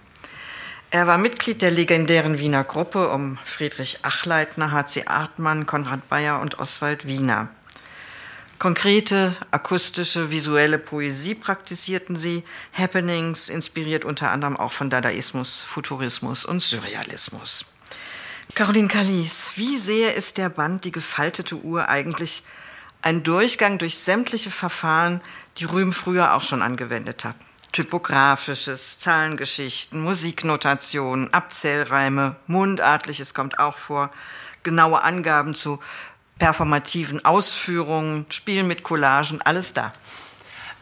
Er 0.91 1.07
war 1.07 1.17
Mitglied 1.17 1.61
der 1.61 1.71
legendären 1.71 2.37
Wiener 2.37 2.63
Gruppe 2.63 3.09
um 3.09 3.37
Friedrich 3.43 3.99
Achleitner, 4.03 4.71
H.C. 4.71 5.07
Artmann, 5.07 5.65
Konrad 5.65 6.07
Bayer 6.09 6.39
und 6.39 6.59
Oswald 6.59 7.05
Wiener. 7.05 7.49
Konkrete, 8.59 9.35
akustische, 9.51 10.31
visuelle 10.31 10.77
Poesie 10.79 11.35
praktizierten 11.35 12.15
sie, 12.15 12.43
Happenings, 12.71 13.49
inspiriert 13.49 14.05
unter 14.05 14.31
anderem 14.31 14.55
auch 14.55 14.71
von 14.71 14.89
Dadaismus, 14.89 15.61
Futurismus 15.61 16.45
und 16.45 16.61
Surrealismus. 16.61 17.65
Caroline 18.53 18.87
Kalis, 18.87 19.53
wie 19.57 19.75
sehr 19.75 20.15
ist 20.15 20.37
der 20.37 20.47
Band 20.47 20.85
Die 20.85 20.93
gefaltete 20.93 21.57
Uhr 21.57 21.89
eigentlich 21.89 22.43
ein 23.01 23.23
Durchgang 23.23 23.77
durch 23.77 23.99
sämtliche 23.99 24.51
Verfahren, 24.51 25.19
die 25.57 25.65
Rühm 25.65 25.91
früher 25.91 26.33
auch 26.33 26.43
schon 26.43 26.61
angewendet 26.61 27.25
hat? 27.25 27.35
Typografisches, 27.75 28.99
Zahlengeschichten, 28.99 29.99
Musiknotationen, 30.01 31.33
Abzählreime, 31.33 32.37
Mundartliches 32.47 33.33
kommt 33.33 33.59
auch 33.59 33.75
vor, 33.75 34.11
genaue 34.63 35.03
Angaben 35.03 35.53
zu 35.53 35.81
performativen 36.39 37.25
Ausführungen, 37.25 38.27
Spielen 38.29 38.67
mit 38.67 38.83
Collagen, 38.83 39.41
alles 39.41 39.73
da. 39.73 39.91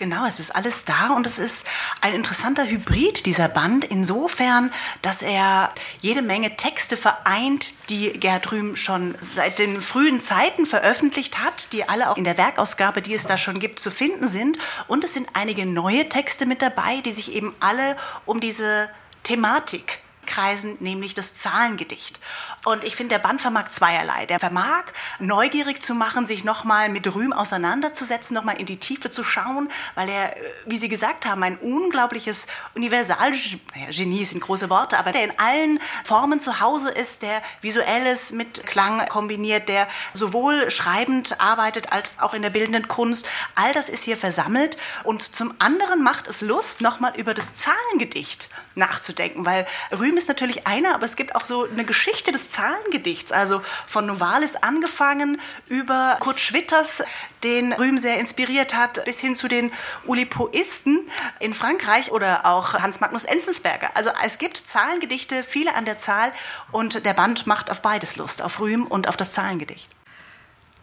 Genau, 0.03 0.25
es 0.25 0.41
ist 0.41 0.53
alles 0.53 0.83
da 0.83 1.11
und 1.15 1.25
es 1.25 1.39
ist 1.39 1.65
ein 2.01 2.13
interessanter 2.13 2.67
Hybrid, 2.67 3.25
dieser 3.25 3.47
Band, 3.47 3.85
insofern, 3.85 4.69
dass 5.01 5.21
er 5.21 5.73
jede 6.01 6.21
Menge 6.21 6.57
Texte 6.57 6.97
vereint, 6.97 7.75
die 7.89 8.11
Gerhard 8.11 8.51
Rühm 8.51 8.75
schon 8.75 9.15
seit 9.21 9.59
den 9.59 9.79
frühen 9.79 10.19
Zeiten 10.19 10.65
veröffentlicht 10.65 11.39
hat, 11.41 11.71
die 11.71 11.87
alle 11.87 12.09
auch 12.09 12.17
in 12.17 12.25
der 12.25 12.37
Werkausgabe, 12.37 13.01
die 13.01 13.13
es 13.13 13.27
da 13.27 13.37
schon 13.37 13.61
gibt, 13.61 13.79
zu 13.79 13.91
finden 13.91 14.27
sind. 14.27 14.57
Und 14.89 15.05
es 15.05 15.13
sind 15.13 15.29
einige 15.35 15.65
neue 15.65 16.09
Texte 16.09 16.45
mit 16.45 16.61
dabei, 16.61 16.99
die 16.99 17.11
sich 17.11 17.31
eben 17.31 17.55
alle 17.61 17.95
um 18.25 18.41
diese 18.41 18.89
Thematik 19.23 20.02
Kreisen, 20.25 20.77
nämlich 20.79 21.13
das 21.13 21.35
Zahlengedicht. 21.35 22.19
Und 22.65 22.83
ich 22.83 22.95
finde, 22.95 23.15
der 23.15 23.19
Band 23.19 23.41
vermag 23.41 23.69
zweierlei. 23.69 24.25
Der 24.25 24.39
vermag 24.39 24.85
neugierig 25.19 25.81
zu 25.83 25.93
machen, 25.93 26.25
sich 26.25 26.43
nochmal 26.43 26.89
mit 26.89 27.13
Rühm 27.13 27.33
auseinanderzusetzen, 27.33 28.33
nochmal 28.33 28.59
in 28.59 28.65
die 28.65 28.77
Tiefe 28.77 29.11
zu 29.11 29.23
schauen, 29.23 29.69
weil 29.95 30.09
er, 30.09 30.37
äh, 30.37 30.41
wie 30.65 30.77
Sie 30.77 30.89
gesagt 30.89 31.25
haben, 31.25 31.43
ein 31.43 31.57
unglaubliches 31.57 32.47
Universalgenie 32.75 34.25
sind 34.25 34.41
große 34.41 34.69
Worte, 34.69 34.97
aber 34.97 35.11
der 35.11 35.23
in 35.23 35.39
allen 35.39 35.79
Formen 36.03 36.39
zu 36.39 36.59
Hause 36.59 36.89
ist, 36.89 37.21
der 37.21 37.41
visuelles 37.61 38.31
mit 38.31 38.65
Klang 38.65 39.05
kombiniert, 39.07 39.69
der 39.69 39.87
sowohl 40.13 40.69
schreibend 40.71 41.39
arbeitet 41.39 41.91
als 41.91 42.19
auch 42.19 42.33
in 42.33 42.41
der 42.41 42.49
bildenden 42.49 42.87
Kunst. 42.87 43.27
All 43.55 43.73
das 43.73 43.89
ist 43.89 44.03
hier 44.03 44.17
versammelt 44.17 44.77
und 45.03 45.21
zum 45.21 45.53
anderen 45.59 46.03
macht 46.03 46.27
es 46.27 46.41
Lust, 46.41 46.81
nochmal 46.81 47.13
über 47.17 47.33
das 47.33 47.53
Zahlengedicht 47.55 48.49
nachzudenken, 48.75 49.45
weil 49.45 49.65
Rühm 49.91 50.17
ist 50.17 50.27
natürlich 50.27 50.67
einer, 50.67 50.95
aber 50.95 51.05
es 51.05 51.15
gibt 51.15 51.35
auch 51.35 51.45
so 51.45 51.67
eine 51.69 51.85
Geschichte 51.85 52.31
des 52.31 52.49
Zahlengedichts, 52.49 53.31
also 53.31 53.61
von 53.87 54.05
Novalis 54.05 54.55
angefangen 54.55 55.39
über 55.67 56.17
Kurt 56.19 56.39
Schwitters, 56.39 57.03
den 57.43 57.73
Rühm 57.73 57.97
sehr 57.97 58.19
inspiriert 58.19 58.75
hat, 58.75 59.03
bis 59.05 59.19
hin 59.19 59.35
zu 59.35 59.47
den 59.47 59.71
Ulipoisten 60.05 61.01
in 61.39 61.53
Frankreich 61.53 62.11
oder 62.11 62.45
auch 62.45 62.73
Hans 62.73 62.99
Magnus 62.99 63.25
Enzensberger. 63.25 63.89
Also 63.95 64.11
es 64.23 64.37
gibt 64.37 64.57
Zahlengedichte, 64.57 65.43
viele 65.43 65.75
an 65.75 65.85
der 65.85 65.97
Zahl 65.97 66.31
und 66.71 67.05
der 67.05 67.13
Band 67.13 67.47
macht 67.47 67.69
auf 67.69 67.81
beides 67.81 68.15
Lust, 68.15 68.41
auf 68.41 68.59
Rühm 68.59 68.85
und 68.85 69.07
auf 69.07 69.17
das 69.17 69.33
Zahlengedicht. 69.33 69.89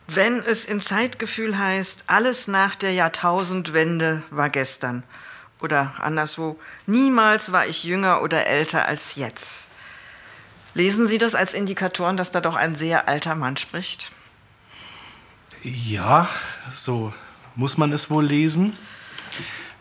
Wenn 0.07 0.40
es 0.40 0.64
in 0.64 0.81
Zeitgefühl 0.81 1.57
heißt, 1.57 2.05
alles 2.09 2.48
nach 2.48 2.74
der 2.74 2.92
Jahrtausendwende 2.92 4.24
war 4.31 4.50
gestern 4.50 5.05
oder 5.61 5.94
anderswo, 5.99 6.59
niemals 6.87 7.53
war 7.53 7.66
ich 7.66 7.85
jünger 7.85 8.23
oder 8.23 8.46
älter 8.46 8.87
als 8.87 9.16
jetzt. 9.16 9.68
Lesen 10.75 11.07
Sie 11.07 11.18
das 11.18 11.35
als 11.35 11.55
Indikatoren, 11.55 12.16
dass 12.16 12.31
da 12.31 12.40
doch 12.40 12.55
ein 12.55 12.75
sehr 12.75 13.09
alter 13.09 13.35
Mann 13.35 13.57
spricht? 13.57 14.12
Ja, 15.62 16.29
so 16.75 17.12
muss 17.57 17.77
man 17.77 17.92
es 17.92 18.09
wohl 18.11 18.25
lesen. 18.25 18.77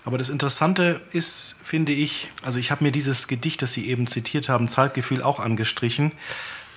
Aber 0.03 0.17
das 0.17 0.29
Interessante 0.29 1.01
ist, 1.11 1.57
finde 1.63 1.93
ich, 1.93 2.29
also 2.41 2.57
ich 2.57 2.71
habe 2.71 2.83
mir 2.83 2.91
dieses 2.91 3.27
Gedicht, 3.27 3.61
das 3.61 3.73
Sie 3.73 3.87
eben 3.87 4.07
zitiert 4.07 4.49
haben, 4.49 4.67
Zeitgefühl 4.67 5.21
auch 5.21 5.39
angestrichen, 5.39 6.11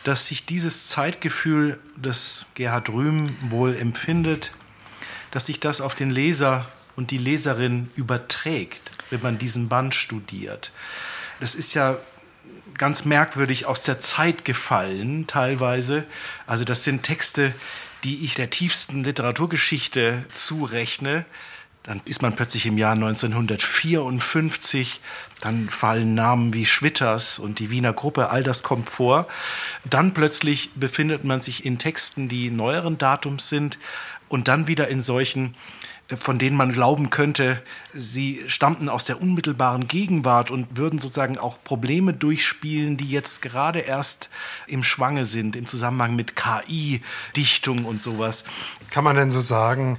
dass 0.05 0.27
sich 0.27 0.45
dieses 0.45 0.89
Zeitgefühl, 0.89 1.79
das 1.97 2.47
Gerhard 2.55 2.91
Rühm 2.91 3.37
wohl 3.49 3.77
empfindet, 3.77 4.53
dass 5.31 5.47
sich 5.47 5.61
das 5.61 5.81
auf 5.81 5.95
den 5.95 6.11
Leser 6.11 6.67
und 6.97 7.11
die 7.11 7.19
Leserin 7.19 7.91
überträgt, 7.97 8.91
wenn 9.11 9.23
man 9.23 9.39
diesen 9.39 9.69
Band 9.69 9.95
studiert. 9.95 10.73
Das 11.41 11.55
ist 11.55 11.75
ja 11.75 11.99
ganz 12.79 13.05
merkwürdig 13.05 13.67
aus 13.67 13.83
der 13.83 14.01
Zeit 14.01 14.45
gefallen, 14.45 15.27
teilweise. 15.27 16.05
Also 16.47 16.65
das 16.65 16.85
sind 16.85 17.03
Texte, 17.03 17.55
die 18.05 18.25
ich 18.25 18.35
der 18.35 18.51
tiefsten 18.51 19.05
Literaturgeschichte 19.05 20.25
zurechne. 20.33 21.25
Dann 21.83 22.01
ist 22.05 22.23
man 22.23 22.37
plötzlich 22.37 22.67
im 22.67 22.79
Jahr 22.79 22.93
1954, 22.93 25.01
dann 25.41 25.69
fallen 25.69 26.15
Namen 26.15 26.55
wie 26.55 26.65
Schwitters 26.65 27.41
und 27.41 27.59
die 27.59 27.71
Wiener 27.71 27.93
Gruppe, 27.93 28.31
all 28.31 28.45
das 28.45 28.63
kommt 28.63 28.89
vor. 28.89 29.27
Dann 29.85 30.15
plötzlich 30.15 30.71
befindet 30.77 31.25
man 31.25 31.41
sich 31.41 31.67
in 31.67 31.81
Texten, 31.81 32.29
die 32.29 32.51
neueren 32.51 32.99
Datums 32.99 33.49
sind 33.49 33.79
und 34.29 34.47
dann 34.47 34.69
wieder 34.69 34.87
in 34.89 35.03
solchen 35.03 35.57
von 36.17 36.39
denen 36.39 36.57
man 36.57 36.73
glauben 36.73 37.11
könnte, 37.11 37.63
sie 37.93 38.43
stammten 38.47 38.89
aus 38.89 39.05
der 39.05 39.21
unmittelbaren 39.21 39.89
Gegenwart 39.89 40.51
und 40.51 40.77
würden 40.77 40.99
sozusagen 40.99 41.39
auch 41.39 41.63
Probleme 41.63 42.13
durchspielen, 42.13 42.97
die 42.97 43.09
jetzt 43.09 43.43
gerade 43.43 43.81
erst 43.81 44.31
im 44.67 44.83
Schwange 44.83 45.25
sind, 45.25 45.57
im 45.57 45.67
Zusammenhang 45.67 46.17
mit 46.17 46.37
KI, 46.37 47.03
Dichtung 47.37 47.85
und 47.85 48.03
sowas. 48.03 48.45
Kann 48.91 49.05
man 49.05 49.17
denn 49.17 49.31
so 49.31 49.41
sagen, 49.41 49.99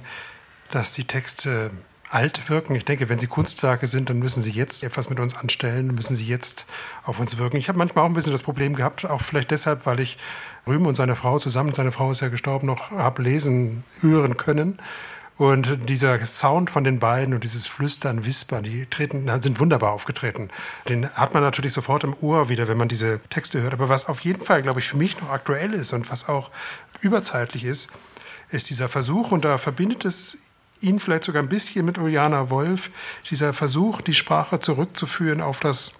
dass 0.70 0.92
die 0.92 1.04
Texte 1.04 1.70
alt 2.14 2.48
wirken. 2.48 2.76
Ich 2.76 2.84
denke, 2.84 3.08
wenn 3.08 3.18
sie 3.18 3.26
Kunstwerke 3.26 3.86
sind, 3.88 4.08
dann 4.08 4.18
müssen 4.20 4.40
sie 4.42 4.52
jetzt 4.52 4.84
etwas 4.84 5.10
mit 5.10 5.18
uns 5.18 5.36
anstellen, 5.36 5.94
müssen 5.94 6.14
sie 6.14 6.26
jetzt 6.26 6.66
auf 7.02 7.18
uns 7.18 7.38
wirken. 7.38 7.56
Ich 7.56 7.68
habe 7.68 7.78
manchmal 7.78 8.04
auch 8.04 8.08
ein 8.08 8.14
bisschen 8.14 8.32
das 8.32 8.42
Problem 8.42 8.76
gehabt, 8.76 9.04
auch 9.04 9.20
vielleicht 9.20 9.50
deshalb, 9.50 9.84
weil 9.84 9.98
ich 9.98 10.16
Rühm 10.66 10.86
und 10.86 10.94
seine 10.94 11.16
Frau 11.16 11.38
zusammen, 11.40 11.72
seine 11.72 11.92
Frau 11.92 12.12
ist 12.12 12.20
ja 12.20 12.28
gestorben, 12.28 12.68
noch 12.68 12.92
habe 12.92 13.22
lesen, 13.22 13.84
hören 14.00 14.36
können. 14.36 14.78
Und 15.36 15.88
dieser 15.88 16.24
Sound 16.24 16.70
von 16.70 16.84
den 16.84 17.00
beiden 17.00 17.34
und 17.34 17.42
dieses 17.42 17.66
Flüstern, 17.66 18.24
Wispern, 18.24 18.62
die 18.62 18.86
treten, 18.86 19.28
sind 19.42 19.58
wunderbar 19.58 19.92
aufgetreten. 19.92 20.48
Den 20.88 21.10
hat 21.10 21.34
man 21.34 21.42
natürlich 21.42 21.72
sofort 21.72 22.04
im 22.04 22.14
Ohr 22.20 22.48
wieder, 22.48 22.68
wenn 22.68 22.76
man 22.76 22.88
diese 22.88 23.20
Texte 23.30 23.60
hört. 23.60 23.72
Aber 23.72 23.88
was 23.88 24.06
auf 24.06 24.20
jeden 24.20 24.44
Fall, 24.44 24.62
glaube 24.62 24.78
ich, 24.78 24.88
für 24.88 24.96
mich 24.96 25.20
noch 25.20 25.30
aktuell 25.30 25.72
ist 25.74 25.92
und 25.92 26.10
was 26.10 26.28
auch 26.28 26.50
überzeitlich 27.00 27.64
ist, 27.64 27.90
ist 28.50 28.70
dieser 28.70 28.88
Versuch, 28.88 29.32
und 29.32 29.44
da 29.44 29.58
verbindet 29.58 30.04
es 30.04 30.38
ihn 30.80 31.00
vielleicht 31.00 31.24
sogar 31.24 31.42
ein 31.42 31.48
bisschen 31.48 31.84
mit 31.84 31.98
Uliana 31.98 32.50
Wolf, 32.50 32.90
dieser 33.28 33.52
Versuch, 33.52 34.02
die 34.02 34.14
Sprache 34.14 34.60
zurückzuführen 34.60 35.40
auf 35.40 35.58
das 35.58 35.98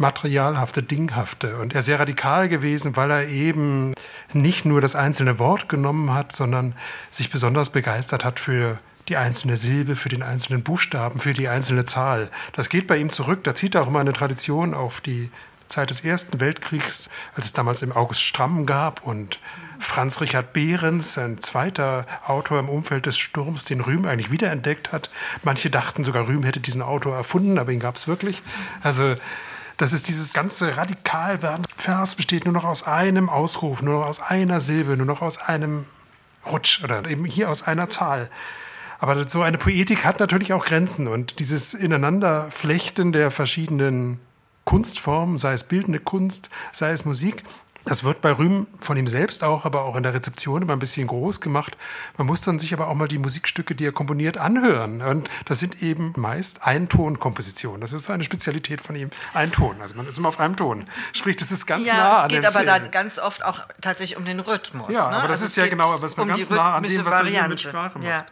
Materialhafte, 0.00 0.82
Dinghafte. 0.82 1.56
Und 1.58 1.74
er 1.74 1.80
ist 1.80 1.86
sehr 1.86 2.00
radikal 2.00 2.48
gewesen, 2.48 2.96
weil 2.96 3.10
er 3.10 3.28
eben 3.28 3.94
nicht 4.32 4.64
nur 4.64 4.80
das 4.80 4.96
einzelne 4.96 5.38
Wort 5.38 5.68
genommen 5.68 6.12
hat, 6.12 6.32
sondern 6.32 6.74
sich 7.10 7.30
besonders 7.30 7.70
begeistert 7.70 8.24
hat 8.24 8.40
für 8.40 8.78
die 9.08 9.16
einzelne 9.16 9.56
Silbe, 9.56 9.96
für 9.96 10.08
den 10.08 10.22
einzelnen 10.22 10.62
Buchstaben, 10.62 11.18
für 11.18 11.32
die 11.32 11.48
einzelne 11.48 11.84
Zahl. 11.84 12.30
Das 12.54 12.68
geht 12.68 12.86
bei 12.86 12.96
ihm 12.96 13.10
zurück. 13.10 13.44
Da 13.44 13.54
zieht 13.54 13.74
er 13.74 13.82
auch 13.82 13.88
immer 13.88 14.00
eine 14.00 14.12
Tradition 14.12 14.74
auf 14.74 15.00
die 15.00 15.30
Zeit 15.68 15.90
des 15.90 16.04
Ersten 16.04 16.40
Weltkriegs, 16.40 17.08
als 17.34 17.46
es 17.46 17.52
damals 17.52 17.82
im 17.82 17.92
August 17.92 18.22
Stramm 18.22 18.66
gab 18.66 19.06
und 19.06 19.38
Franz 19.78 20.20
Richard 20.20 20.52
Behrens, 20.52 21.16
ein 21.16 21.40
zweiter 21.40 22.06
Autor 22.26 22.58
im 22.58 22.68
Umfeld 22.68 23.06
des 23.06 23.18
Sturms, 23.18 23.64
den 23.64 23.80
Rühm 23.80 24.04
eigentlich 24.04 24.30
wiederentdeckt 24.30 24.92
hat. 24.92 25.10
Manche 25.42 25.70
dachten 25.70 26.04
sogar, 26.04 26.28
Rühm 26.28 26.42
hätte 26.42 26.60
diesen 26.60 26.82
Autor 26.82 27.16
erfunden, 27.16 27.58
aber 27.58 27.72
ihn 27.72 27.80
gab 27.80 27.96
es 27.96 28.06
wirklich. 28.06 28.42
Also 28.82 29.14
das 29.80 29.94
ist 29.94 30.08
dieses 30.08 30.34
ganze 30.34 30.76
radikal 30.76 31.40
werden. 31.40 31.64
Vers 31.74 32.14
besteht 32.14 32.44
nur 32.44 32.52
noch 32.52 32.64
aus 32.64 32.82
einem 32.82 33.30
Ausruf, 33.30 33.80
nur 33.80 34.00
noch 34.00 34.06
aus 34.06 34.20
einer 34.20 34.60
Silbe, 34.60 34.94
nur 34.94 35.06
noch 35.06 35.22
aus 35.22 35.38
einem 35.38 35.86
Rutsch 36.44 36.84
oder 36.84 37.08
eben 37.08 37.24
hier 37.24 37.48
aus 37.48 37.62
einer 37.62 37.88
Zahl. 37.88 38.28
Aber 38.98 39.26
so 39.26 39.40
eine 39.40 39.56
Poetik 39.56 40.04
hat 40.04 40.20
natürlich 40.20 40.52
auch 40.52 40.66
Grenzen 40.66 41.08
und 41.08 41.38
dieses 41.38 41.72
Ineinanderflechten 41.72 43.12
der 43.12 43.30
verschiedenen 43.30 44.20
Kunstformen, 44.64 45.38
sei 45.38 45.54
es 45.54 45.64
bildende 45.64 45.98
Kunst, 45.98 46.50
sei 46.72 46.90
es 46.90 47.06
Musik, 47.06 47.42
das 47.84 48.04
wird 48.04 48.20
bei 48.20 48.32
Rühm 48.32 48.66
von 48.78 48.96
ihm 48.96 49.06
selbst 49.06 49.42
auch, 49.42 49.64
aber 49.64 49.84
auch 49.84 49.96
in 49.96 50.02
der 50.02 50.12
Rezeption 50.12 50.62
immer 50.62 50.74
ein 50.74 50.78
bisschen 50.78 51.06
groß 51.06 51.40
gemacht. 51.40 51.76
Man 52.18 52.26
muss 52.26 52.42
dann 52.42 52.58
sich 52.58 52.72
aber 52.74 52.88
auch 52.88 52.94
mal 52.94 53.08
die 53.08 53.18
Musikstücke, 53.18 53.74
die 53.74 53.86
er 53.86 53.92
komponiert, 53.92 54.36
anhören. 54.36 55.00
Und 55.00 55.30
das 55.46 55.60
sind 55.60 55.82
eben 55.82 56.12
meist 56.16 56.66
Eintonkompositionen. 56.66 57.80
Das 57.80 57.92
ist 57.92 58.04
so 58.04 58.12
eine 58.12 58.24
Spezialität 58.24 58.80
von 58.80 58.96
ihm. 58.96 59.10
Ein 59.32 59.50
Ton. 59.50 59.80
Also 59.80 59.94
man 59.94 60.06
ist 60.06 60.18
immer 60.18 60.28
auf 60.28 60.40
einem 60.40 60.56
Ton. 60.56 60.84
Sprich, 61.12 61.36
das 61.36 61.52
ist 61.52 61.66
ganz 61.66 61.86
ja, 61.86 61.94
nah 61.94 62.12
an 62.22 62.28
den 62.28 62.44
Es 62.44 62.54
geht 62.54 62.56
aber 62.56 62.66
da 62.66 62.78
ganz 62.78 63.18
oft 63.18 63.44
auch 63.44 63.60
tatsächlich 63.80 64.18
um 64.18 64.24
den 64.24 64.40
Rhythmus. 64.40 64.92
Ja, 64.92 65.08
ne? 65.08 65.16
aber 65.16 65.28
das 65.28 65.40
Also 65.40 65.46
ist 65.46 65.56
ja 65.56 65.66
genau, 65.66 65.94
aber 65.94 66.04
es 66.04 66.16
war 66.16 66.24
um 66.24 66.28
ganz 66.28 66.50
nah 66.50 66.76
an 66.76 66.82
dem, 66.82 67.04
was 67.04 67.14
er 67.14 67.18
hier 67.20 67.24
Variante. 67.24 67.48
mit 67.50 67.60
Sprache 67.60 67.98
macht. 67.98 68.08
Ja. 68.08 68.26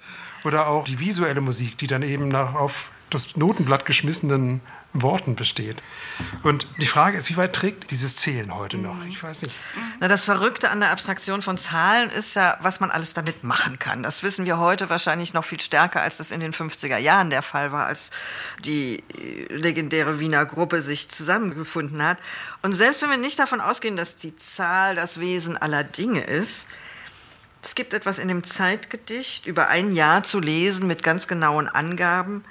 Oder 0.45 0.69
auch 0.69 0.85
die 0.85 1.01
visuelle 1.01 1.41
Musik, 1.41 1.79
die 1.79 1.87
dann 1.87 2.03
eben 2.03 2.29
nach, 2.29 2.55
auf 2.55 2.91
das 3.11 3.37
Notenblatt 3.37 3.87
geschmissenen 3.87 4.61
Worten 4.95 5.37
besteht. 5.37 5.77
Und 6.43 6.67
die 6.79 6.87
Frage 6.87 7.19
ist, 7.19 7.29
wie 7.29 7.37
weit 7.37 7.53
trägt 7.53 7.91
dieses 7.91 8.17
Zählen 8.17 8.55
heute 8.55 8.79
noch? 8.79 8.97
Ich 9.07 9.23
weiß 9.23 9.43
nicht. 9.43 9.55
Na, 10.01 10.09
das 10.09 10.25
Verrückte 10.25 10.71
an 10.71 10.81
der 10.81 10.91
Abstraktion 10.91 11.43
von 11.43 11.59
Zahlen 11.59 12.11
ist 12.11 12.35
ja, 12.35 12.57
was 12.63 12.81
man 12.81 12.91
alles 12.91 13.13
damit 13.13 13.45
machen 13.45 13.79
kann. 13.79 14.03
Das 14.03 14.23
wissen 14.23 14.47
wir 14.47 14.59
heute 14.59 14.89
wahrscheinlich 14.89 15.35
noch 15.35 15.45
viel 15.45 15.61
stärker, 15.61 16.01
als 16.01 16.17
das 16.17 16.31
in 16.31 16.41
den 16.41 16.55
50er 16.55 16.97
Jahren 16.97 17.29
der 17.29 17.43
Fall 17.43 17.71
war, 17.71 17.87
als 17.87 18.11
die 18.65 19.03
äh, 19.21 19.53
legendäre 19.55 20.21
Wiener 20.21 20.47
Gruppe 20.47 20.81
sich 20.81 21.11
zusammengefunden 21.11 22.03
hat. 22.03 22.19
Und 22.63 22.73
selbst 22.73 23.03
wenn 23.03 23.11
wir 23.11 23.19
nicht 23.19 23.39
davon 23.39 23.61
ausgehen, 23.61 23.97
dass 23.97 24.17
die 24.17 24.37
Zahl 24.37 24.95
das 24.95 25.21
Wesen 25.21 25.57
aller 25.59 25.85
Dinge 25.85 26.21
ist, 26.21 26.67
es 27.63 27.75
gibt 27.75 27.93
etwas 27.93 28.19
in 28.19 28.29
dem 28.29 28.45
Zeitgedicht 28.45 29.47
über 29.47 29.69
ein 29.69 29.93
Jahr 29.93 30.25
zu 30.25 30.41
lesen 30.41 30.87
mit 30.87 31.03
ganz 31.03 31.29
genauen 31.29 31.69
Angaben. 31.69 32.45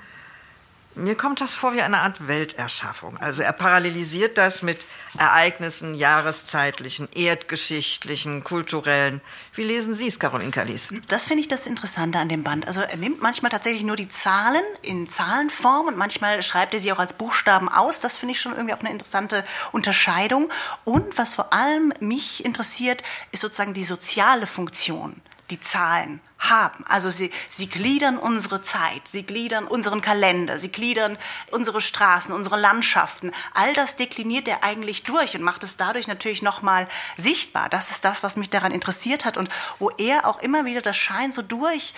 Mir 0.98 1.16
kommt 1.16 1.42
das 1.42 1.54
vor 1.54 1.74
wie 1.74 1.82
eine 1.84 2.00
Art 2.00 2.28
Welterschaffung. 2.28 3.18
Also 3.18 3.44
er 3.44 3.54
parallelisiert 3.54 4.38
das 4.40 4.64
mit 4.64 4.86
Ereignissen, 5.20 5.94
jahreszeitlichen, 5.94 7.08
erdgeschichtlichen, 7.14 8.44
kulturellen. 8.44 9.22
Wie 9.54 9.64
lesen 9.64 9.94
Sie 9.94 10.08
es, 10.08 10.20
Caroline 10.20 10.50
Kalis? 10.50 10.90
Das 11.08 11.26
finde 11.26 11.42
ich 11.42 11.48
das 11.48 11.68
Interessante 11.68 12.18
an 12.18 12.30
dem 12.30 12.44
Band. 12.44 12.66
Also 12.66 12.82
er 12.82 12.98
nimmt 12.98 13.22
manchmal 13.22 13.52
tatsächlich 13.52 13.84
nur 13.84 13.96
die 13.96 14.10
Zahlen 14.10 14.64
in 14.82 15.08
Zahlenform 15.08 15.88
und 15.88 15.98
manchmal 15.98 16.42
schreibt 16.42 16.74
er 16.74 16.80
sie 16.80 16.92
auch 16.92 17.00
als 17.00 17.14
Buchstaben 17.14 17.70
aus. 17.70 18.00
Das 18.00 18.18
finde 18.18 18.32
ich 18.32 18.42
schon 18.42 18.54
irgendwie 18.54 18.74
auch 18.74 18.80
eine 18.80 18.92
interessante 18.92 19.46
Unterscheidung. 19.72 20.50
Und 20.84 21.18
was 21.20 21.36
vor 21.36 21.54
allem 21.54 21.94
mich 22.00 22.44
interessiert, 22.44 23.04
ist 23.32 23.42
sozusagen 23.42 23.76
die 23.76 23.84
soziale 23.84 24.48
Funktion, 24.48 25.22
die 25.50 25.60
Zahlen 25.60 26.20
haben. 26.40 26.86
Also 26.88 27.10
sie, 27.10 27.32
sie 27.50 27.68
gliedern 27.68 28.18
unsere 28.18 28.62
Zeit, 28.62 29.08
sie 29.08 29.24
gliedern 29.24 29.66
unseren 29.66 30.02
Kalender, 30.02 30.60
sie 30.60 30.72
gliedern 30.72 31.18
unsere 31.52 31.82
Straßen, 31.82 32.34
unsere 32.34 32.60
Landschaften. 32.60 33.32
All 33.54 33.74
das 33.74 33.96
dekliniert 33.96 34.48
er 34.48 34.64
eigentlich 34.64 35.04
durch 35.04 35.36
und 35.36 35.42
macht 35.42 35.64
es 35.64 35.78
dadurch 35.78 36.08
natürlich 36.08 36.42
nochmal 36.42 36.88
sichtbar. 37.16 37.70
Das 37.70 37.90
ist 37.90 38.06
das, 38.06 38.24
was 38.24 38.38
mich 38.38 38.50
daran 38.50 38.72
interessiert 38.72 39.26
hat 39.26 39.38
und 39.38 39.50
wo 39.80 39.90
er 39.92 40.28
auch 40.28 40.40
immer 40.40 40.66
wieder, 40.66 40.82
das 40.82 40.98
scheint 40.98 41.34
so 41.34 41.42
durch, 41.42 41.94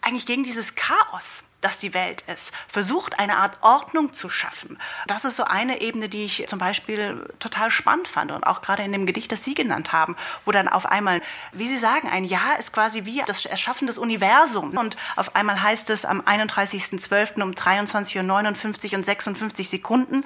eigentlich 0.00 0.26
gegen 0.26 0.44
dieses 0.44 0.74
Chaos 0.74 1.44
das 1.64 1.78
die 1.78 1.94
Welt 1.94 2.22
ist, 2.22 2.52
versucht 2.68 3.18
eine 3.18 3.38
Art 3.38 3.56
Ordnung 3.62 4.12
zu 4.12 4.28
schaffen. 4.28 4.78
Das 5.06 5.24
ist 5.24 5.36
so 5.36 5.44
eine 5.44 5.80
Ebene, 5.80 6.08
die 6.08 6.24
ich 6.24 6.44
zum 6.46 6.58
Beispiel 6.58 7.26
total 7.38 7.70
spannend 7.70 8.06
fand 8.06 8.32
und 8.32 8.44
auch 8.44 8.60
gerade 8.60 8.82
in 8.82 8.92
dem 8.92 9.06
Gedicht, 9.06 9.32
das 9.32 9.44
Sie 9.44 9.54
genannt 9.54 9.92
haben, 9.92 10.16
wo 10.44 10.52
dann 10.52 10.68
auf 10.68 10.86
einmal, 10.86 11.20
wie 11.52 11.66
Sie 11.66 11.78
sagen, 11.78 12.08
ein 12.08 12.24
Jahr 12.24 12.58
ist 12.58 12.72
quasi 12.72 13.04
wie 13.04 13.22
das 13.26 13.44
Erschaffen 13.46 13.86
des 13.86 13.98
Universums 13.98 14.76
und 14.76 14.96
auf 15.16 15.34
einmal 15.36 15.62
heißt 15.62 15.90
es 15.90 16.04
am 16.04 16.20
31.12. 16.20 17.42
um 17.42 17.52
23.59 17.52 18.92
Uhr 18.92 18.98
und 18.98 19.04
56 19.04 19.70
Sekunden, 19.70 20.24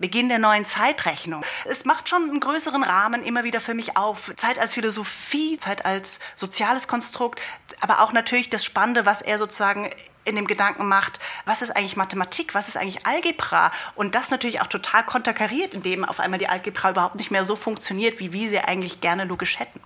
Beginn 0.00 0.30
der 0.30 0.38
neuen 0.38 0.64
Zeitrechnung. 0.64 1.44
Es 1.66 1.84
macht 1.84 2.08
schon 2.08 2.22
einen 2.22 2.40
größeren 2.40 2.82
Rahmen 2.82 3.22
immer 3.22 3.44
wieder 3.44 3.60
für 3.60 3.74
mich 3.74 3.98
auf. 3.98 4.32
Zeit 4.36 4.58
als 4.58 4.72
Philosophie, 4.72 5.58
Zeit 5.58 5.84
als 5.84 6.20
soziales 6.34 6.88
Konstrukt, 6.88 7.38
aber 7.80 8.00
auch 8.00 8.12
natürlich 8.12 8.48
das 8.48 8.64
Spannende, 8.64 9.04
was 9.04 9.20
er 9.20 9.36
sozusagen 9.36 9.90
in 10.24 10.36
dem 10.36 10.46
Gedanken 10.46 10.86
macht, 10.86 11.18
was 11.44 11.62
ist 11.62 11.70
eigentlich 11.70 11.96
Mathematik, 11.96 12.54
was 12.54 12.68
ist 12.68 12.76
eigentlich 12.76 13.06
Algebra 13.06 13.72
und 13.94 14.14
das 14.14 14.30
natürlich 14.30 14.60
auch 14.60 14.66
total 14.66 15.04
konterkariert, 15.04 15.74
indem 15.74 16.04
auf 16.04 16.20
einmal 16.20 16.38
die 16.38 16.48
Algebra 16.48 16.90
überhaupt 16.90 17.16
nicht 17.16 17.30
mehr 17.30 17.44
so 17.44 17.56
funktioniert, 17.56 18.20
wie 18.20 18.32
wir 18.32 18.48
sie 18.48 18.60
eigentlich 18.60 19.00
gerne 19.00 19.24
logisch 19.24 19.58
hätten. 19.58 19.80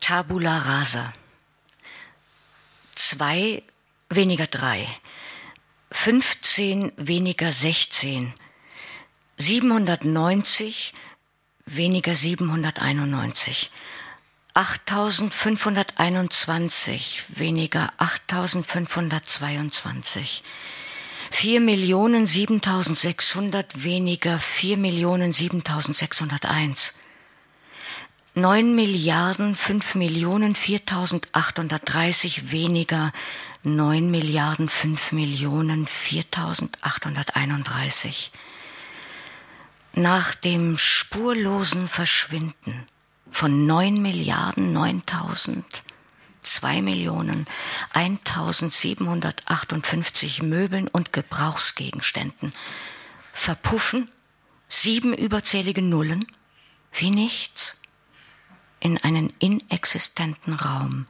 Tabula 0.00 0.58
rasa. 0.58 1.12
Zwei 2.94 3.62
weniger 4.10 4.46
drei. 4.46 4.86
15 5.90 6.92
weniger 6.96 7.50
16. 7.50 8.34
790 9.36 10.94
weniger 11.66 12.14
791. 12.14 13.70
8521 14.54 17.24
weniger 17.28 17.92
8522. 17.98 20.42
4 21.32 21.60
Millionen 21.60 22.28
7600 22.28 23.82
weniger 23.82 24.38
4 24.38 24.76
Millionen 24.76 25.32
7601. 25.32 26.94
9 28.36 28.74
Milliarden 28.76 29.56
5 29.56 29.96
Millionen 29.96 30.54
4830 30.54 32.52
weniger 32.52 33.12
9 33.64 34.08
Milliarden 34.08 34.68
5 34.68 35.10
Millionen 35.10 35.88
4831. 35.88 38.30
Nach 39.94 40.32
dem 40.36 40.78
spurlosen 40.78 41.88
Verschwinden 41.88 42.86
von 43.34 43.66
9 43.66 44.00
Milliarden 44.00 44.72
9000 44.72 45.82
2 46.44 46.80
Millionen 46.82 47.46
1758 47.92 50.42
Möbeln 50.42 50.86
und 50.86 51.12
Gebrauchsgegenständen 51.12 52.52
verpuffen 53.32 54.08
sieben 54.68 55.12
überzählige 55.14 55.82
Nullen 55.82 56.26
wie 56.92 57.10
nichts 57.10 57.76
in 58.78 58.98
einen 58.98 59.32
inexistenten 59.40 60.54
Raum. 60.54 61.08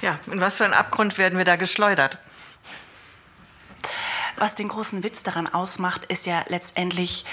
Ja, 0.00 0.18
in 0.30 0.40
was 0.40 0.56
für 0.56 0.64
einen 0.64 0.72
Abgrund 0.72 1.18
werden 1.18 1.36
wir 1.36 1.44
da 1.44 1.56
geschleudert? 1.56 2.16
Was 4.36 4.54
den 4.54 4.68
großen 4.68 5.04
Witz 5.04 5.22
daran 5.22 5.48
ausmacht, 5.48 6.06
ist 6.06 6.24
ja 6.24 6.42
letztendlich 6.48 7.26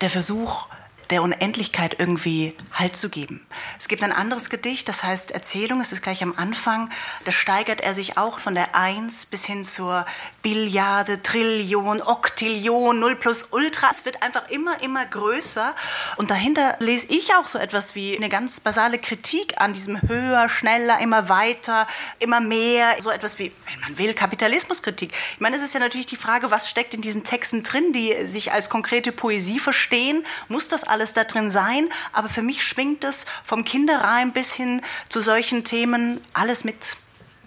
der 0.00 0.10
Versuch, 0.10 0.68
der 1.10 1.22
Unendlichkeit 1.22 1.96
irgendwie 1.98 2.54
Halt 2.72 2.96
zu 2.96 3.08
geben. 3.08 3.44
Es 3.78 3.88
gibt 3.88 4.02
ein 4.02 4.12
anderes 4.12 4.50
Gedicht, 4.50 4.88
das 4.88 5.02
heißt 5.02 5.30
Erzählung, 5.30 5.80
es 5.80 5.92
ist 5.92 6.02
gleich 6.02 6.22
am 6.22 6.34
Anfang, 6.36 6.90
da 7.24 7.32
steigert 7.32 7.80
er 7.80 7.94
sich 7.94 8.18
auch 8.18 8.38
von 8.38 8.54
der 8.54 8.74
Eins 8.74 9.26
bis 9.26 9.44
hin 9.44 9.64
zur 9.64 10.04
Billiarde, 10.42 11.22
Trillion, 11.22 12.02
Oktillion, 12.02 13.00
Null 13.00 13.16
plus 13.16 13.48
Ultra. 13.50 13.88
Es 13.90 14.04
wird 14.04 14.22
einfach 14.22 14.48
immer, 14.50 14.80
immer 14.82 15.04
größer 15.06 15.74
und 16.16 16.30
dahinter 16.30 16.76
lese 16.78 17.06
ich 17.08 17.34
auch 17.34 17.46
so 17.46 17.58
etwas 17.58 17.94
wie 17.94 18.16
eine 18.16 18.28
ganz 18.28 18.60
basale 18.60 18.98
Kritik 18.98 19.60
an 19.60 19.72
diesem 19.72 20.00
höher, 20.02 20.48
schneller, 20.48 20.98
immer 21.00 21.28
weiter, 21.28 21.86
immer 22.18 22.40
mehr, 22.40 22.96
so 22.98 23.10
etwas 23.10 23.38
wie, 23.38 23.52
wenn 23.70 23.80
man 23.80 23.98
will, 23.98 24.14
Kapitalismuskritik. 24.14 25.12
Ich 25.32 25.40
meine, 25.40 25.56
es 25.56 25.62
ist 25.62 25.74
ja 25.74 25.80
natürlich 25.80 26.06
die 26.06 26.16
Frage, 26.16 26.50
was 26.50 26.68
steckt 26.68 26.94
in 26.94 27.00
diesen 27.00 27.24
Texten 27.24 27.62
drin, 27.62 27.92
die 27.92 28.26
sich 28.26 28.52
als 28.52 28.68
konkrete 28.68 29.12
Poesie 29.12 29.58
verstehen? 29.58 30.24
Muss 30.48 30.68
das 30.68 30.84
alles 30.84 30.97
da 30.98 31.24
drin 31.24 31.50
sein? 31.50 31.88
Aber 32.12 32.28
für 32.28 32.42
mich 32.42 32.62
schwingt 32.62 33.04
es 33.04 33.26
vom 33.44 33.64
Kinderreim 33.64 34.32
bis 34.32 34.52
hin 34.52 34.82
zu 35.08 35.20
solchen 35.20 35.64
Themen 35.64 36.20
alles 36.32 36.64
mit. 36.64 36.96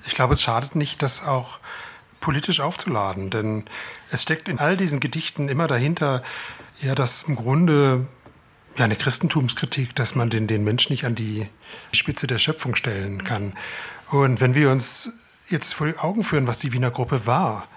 Ich 0.05 0.15
glaube, 0.15 0.33
es 0.33 0.41
schadet 0.41 0.75
nicht, 0.75 1.01
das 1.01 1.25
auch 1.25 1.59
politisch 2.19 2.59
aufzuladen, 2.59 3.29
denn 3.29 3.65
es 4.11 4.23
steckt 4.23 4.47
in 4.47 4.59
all 4.59 4.77
diesen 4.77 4.99
Gedichten 4.99 5.49
immer 5.49 5.67
dahinter, 5.67 6.23
ja, 6.81 6.95
dass 6.95 7.23
im 7.23 7.35
Grunde 7.35 8.07
ja, 8.77 8.85
eine 8.85 8.95
Christentumskritik, 8.95 9.95
dass 9.95 10.15
man 10.15 10.29
den, 10.29 10.47
den 10.47 10.63
Menschen 10.63 10.93
nicht 10.93 11.05
an 11.05 11.15
die 11.15 11.47
Spitze 11.91 12.27
der 12.27 12.39
Schöpfung 12.39 12.75
stellen 12.75 13.23
kann. 13.23 13.53
Und 14.09 14.39
wenn 14.39 14.55
wir 14.55 14.71
uns 14.71 15.17
jetzt 15.49 15.73
vor 15.73 15.87
die 15.87 15.97
Augen 15.97 16.23
führen, 16.23 16.47
was 16.47 16.59
die 16.59 16.73
Wiener 16.73 16.91
Gruppe 16.91 17.25
war, 17.25 17.67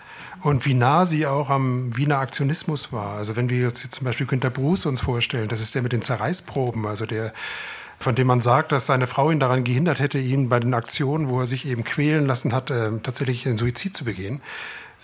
und 0.42 0.66
wie 0.66 0.74
nah 0.74 1.06
sie 1.06 1.26
auch 1.26 1.50
am 1.50 1.96
Wiener 1.96 2.18
Aktionismus 2.18 2.92
war. 2.92 3.16
Also 3.16 3.36
wenn 3.36 3.50
wir 3.50 3.58
jetzt 3.58 3.92
zum 3.92 4.04
Beispiel 4.04 4.26
Günter 4.26 4.50
Bruce 4.50 4.86
uns 4.86 5.00
vorstellen, 5.00 5.48
das 5.48 5.60
ist 5.60 5.74
der 5.74 5.82
mit 5.82 5.92
den 5.92 6.02
Zerreißproben, 6.02 6.86
also 6.86 7.06
der 7.06 7.32
von 7.98 8.14
dem 8.14 8.26
man 8.26 8.40
sagt, 8.40 8.72
dass 8.72 8.86
seine 8.86 9.06
Frau 9.06 9.30
ihn 9.30 9.40
daran 9.40 9.64
gehindert 9.64 9.98
hätte, 9.98 10.18
ihn 10.18 10.48
bei 10.48 10.60
den 10.60 10.74
Aktionen, 10.74 11.30
wo 11.30 11.40
er 11.40 11.46
sich 11.46 11.66
eben 11.66 11.84
quälen 11.84 12.26
lassen 12.26 12.52
hat, 12.52 12.70
äh, 12.70 12.90
tatsächlich 13.02 13.46
einen 13.46 13.56
Suizid 13.56 13.96
zu 13.96 14.04
begehen. 14.04 14.42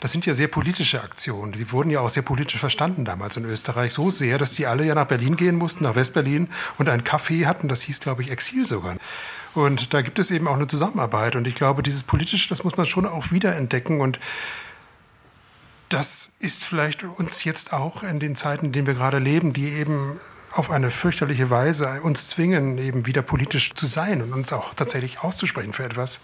Das 0.01 0.12
sind 0.12 0.25
ja 0.25 0.33
sehr 0.33 0.49
politische 0.49 1.03
Aktionen. 1.03 1.53
Die 1.53 1.73
wurden 1.73 1.90
ja 1.90 2.01
auch 2.01 2.09
sehr 2.09 2.23
politisch 2.23 2.59
verstanden 2.59 3.05
damals 3.05 3.37
in 3.37 3.45
Österreich. 3.45 3.93
So 3.93 4.09
sehr, 4.09 4.38
dass 4.38 4.55
die 4.55 4.66
alle 4.66 4.85
ja 4.85 4.95
nach 4.95 5.07
Berlin 5.07 5.37
gehen 5.37 5.57
mussten, 5.57 5.85
nach 5.85 5.95
Westberlin 5.95 6.49
und 6.79 6.88
ein 6.88 7.03
Café 7.03 7.47
hatten. 7.47 7.69
Das 7.69 7.83
hieß, 7.83 8.01
glaube 8.01 8.23
ich, 8.23 8.31
Exil 8.31 8.66
sogar. 8.66 8.97
Und 9.55 9.93
da 9.93 10.01
gibt 10.01 10.19
es 10.19 10.31
eben 10.31 10.49
auch 10.49 10.55
eine 10.55 10.69
Zusammenarbeit. 10.69 11.37
Und 11.37 11.47
ich 11.47 11.55
glaube, 11.55 11.83
dieses 11.83 12.03
Politische, 12.03 12.49
das 12.49 12.64
muss 12.64 12.79
man 12.79 12.87
schon 12.87 13.05
auch 13.05 13.31
wiederentdecken. 13.31 14.01
Und 14.01 14.19
das 15.90 16.37
ist 16.38 16.64
vielleicht 16.64 17.03
uns 17.03 17.44
jetzt 17.44 17.72
auch 17.72 18.03
in 18.03 18.20
den 18.20 18.37
Zeiten, 18.37 18.66
in 18.66 18.72
denen 18.72 18.87
wir 18.87 18.94
gerade 18.94 19.18
leben, 19.18 19.53
die 19.53 19.68
eben 19.68 20.18
auf 20.53 20.70
eine 20.70 20.90
fürchterliche 20.90 21.50
Weise 21.50 22.00
uns 22.03 22.29
zwingen, 22.29 22.79
eben 22.79 23.07
wieder 23.07 23.22
politisch 23.22 23.74
zu 23.74 23.87
sein 23.87 24.22
und 24.22 24.33
uns 24.33 24.53
auch 24.53 24.72
tatsächlich 24.74 25.20
auszusprechen 25.20 25.72
für 25.72 25.85
etwas, 25.85 26.22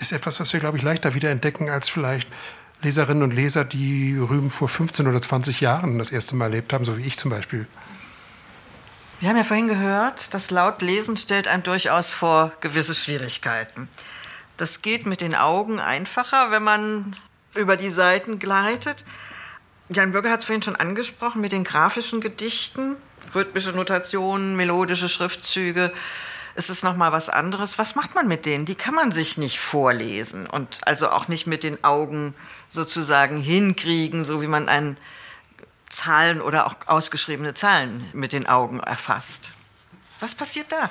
ist 0.00 0.12
etwas, 0.12 0.40
was 0.40 0.52
wir, 0.52 0.60
glaube 0.60 0.78
ich, 0.78 0.82
leichter 0.82 1.14
wieder 1.14 1.30
entdecken 1.30 1.70
als 1.70 1.88
vielleicht 1.88 2.28
Leserinnen 2.82 3.22
und 3.22 3.32
Leser, 3.32 3.64
die 3.64 4.16
Rüben 4.18 4.50
vor 4.50 4.68
15 4.68 5.06
oder 5.06 5.22
20 5.22 5.60
Jahren 5.60 5.98
das 5.98 6.10
erste 6.10 6.36
Mal 6.36 6.46
erlebt 6.46 6.72
haben, 6.72 6.84
so 6.84 6.98
wie 6.98 7.02
ich 7.02 7.16
zum 7.16 7.30
Beispiel. 7.30 7.66
Wir 9.20 9.28
haben 9.28 9.36
ja 9.36 9.44
vorhin 9.44 9.68
gehört, 9.68 10.34
das 10.34 10.50
Lautlesen 10.50 11.16
stellt 11.16 11.46
einem 11.46 11.62
durchaus 11.62 12.12
vor 12.12 12.52
gewisse 12.60 12.94
Schwierigkeiten. 12.94 13.88
Das 14.56 14.82
geht 14.82 15.06
mit 15.06 15.20
den 15.20 15.34
Augen 15.34 15.78
einfacher, 15.78 16.50
wenn 16.50 16.62
man 16.62 17.16
über 17.54 17.76
die 17.76 17.90
Seiten 17.90 18.38
gleitet. 18.38 19.04
Jan 19.88 20.12
Bürger 20.12 20.30
hat 20.30 20.40
es 20.40 20.46
vorhin 20.46 20.62
schon 20.62 20.76
angesprochen 20.76 21.40
mit 21.40 21.52
den 21.52 21.64
grafischen 21.64 22.20
Gedichten, 22.20 22.96
rhythmische 23.34 23.72
Notationen, 23.72 24.56
melodische 24.56 25.08
Schriftzüge. 25.08 25.92
Es 26.54 26.70
ist 26.70 26.84
noch 26.84 26.96
mal 26.96 27.12
was 27.12 27.28
anderes. 27.28 27.78
Was 27.78 27.96
macht 27.96 28.14
man 28.14 28.28
mit 28.28 28.46
denen? 28.46 28.64
Die 28.64 28.76
kann 28.76 28.94
man 28.94 29.10
sich 29.10 29.38
nicht 29.38 29.58
vorlesen 29.58 30.46
und 30.46 30.86
also 30.86 31.10
auch 31.10 31.28
nicht 31.28 31.46
mit 31.46 31.64
den 31.64 31.82
Augen 31.84 32.34
sozusagen 32.70 33.38
hinkriegen, 33.38 34.24
so 34.24 34.40
wie 34.40 34.46
man 34.46 34.68
ein 34.68 34.96
Zahlen 35.88 36.40
oder 36.40 36.66
auch 36.66 36.76
ausgeschriebene 36.86 37.54
Zahlen 37.54 38.08
mit 38.12 38.32
den 38.32 38.46
Augen 38.46 38.80
erfasst. 38.80 39.52
Was 40.20 40.34
passiert 40.34 40.72
da? 40.72 40.90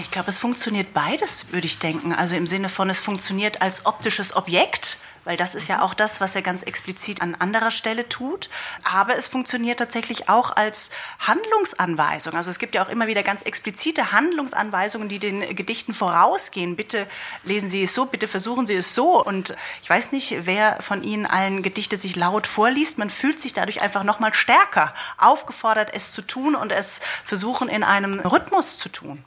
Ich 0.00 0.10
glaube, 0.10 0.30
es 0.30 0.38
funktioniert 0.38 0.94
beides, 0.94 1.52
würde 1.52 1.66
ich 1.66 1.78
denken. 1.78 2.12
Also 2.12 2.34
im 2.34 2.46
Sinne 2.46 2.70
von, 2.70 2.88
es 2.88 2.98
funktioniert 2.98 3.60
als 3.60 3.84
optisches 3.84 4.34
Objekt, 4.34 4.98
weil 5.24 5.36
das 5.36 5.54
ist 5.54 5.68
ja 5.68 5.82
auch 5.82 5.94
das, 5.94 6.20
was 6.20 6.34
er 6.34 6.42
ganz 6.42 6.62
explizit 6.62 7.22
an 7.22 7.34
anderer 7.34 7.70
Stelle 7.70 8.08
tut. 8.08 8.50
Aber 8.82 9.16
es 9.16 9.26
funktioniert 9.26 9.78
tatsächlich 9.78 10.28
auch 10.28 10.54
als 10.56 10.90
Handlungsanweisung. 11.20 12.34
Also 12.34 12.50
es 12.50 12.58
gibt 12.58 12.74
ja 12.74 12.84
auch 12.84 12.88
immer 12.88 13.06
wieder 13.06 13.22
ganz 13.22 13.42
explizite 13.42 14.12
Handlungsanweisungen, 14.12 15.08
die 15.08 15.18
den 15.18 15.54
Gedichten 15.54 15.92
vorausgehen. 15.92 16.76
Bitte 16.76 17.06
lesen 17.44 17.68
Sie 17.68 17.82
es 17.82 17.94
so, 17.94 18.06
bitte 18.06 18.26
versuchen 18.26 18.66
Sie 18.66 18.74
es 18.74 18.94
so. 18.94 19.24
Und 19.24 19.56
ich 19.82 19.90
weiß 19.90 20.12
nicht, 20.12 20.46
wer 20.46 20.80
von 20.80 21.02
Ihnen 21.02 21.26
allen 21.26 21.62
Gedichte 21.62 21.96
sich 21.96 22.16
laut 22.16 22.46
vorliest. 22.46 22.98
Man 22.98 23.10
fühlt 23.10 23.40
sich 23.40 23.54
dadurch 23.54 23.82
einfach 23.82 24.04
noch 24.04 24.20
mal 24.20 24.34
stärker 24.34 24.94
aufgefordert, 25.18 25.90
es 25.94 26.12
zu 26.12 26.22
tun 26.22 26.54
und 26.54 26.72
es 26.72 27.00
versuchen 27.24 27.68
in 27.68 27.82
einem 27.84 28.20
Rhythmus 28.20 28.78
zu 28.78 28.88
tun. 28.88 29.24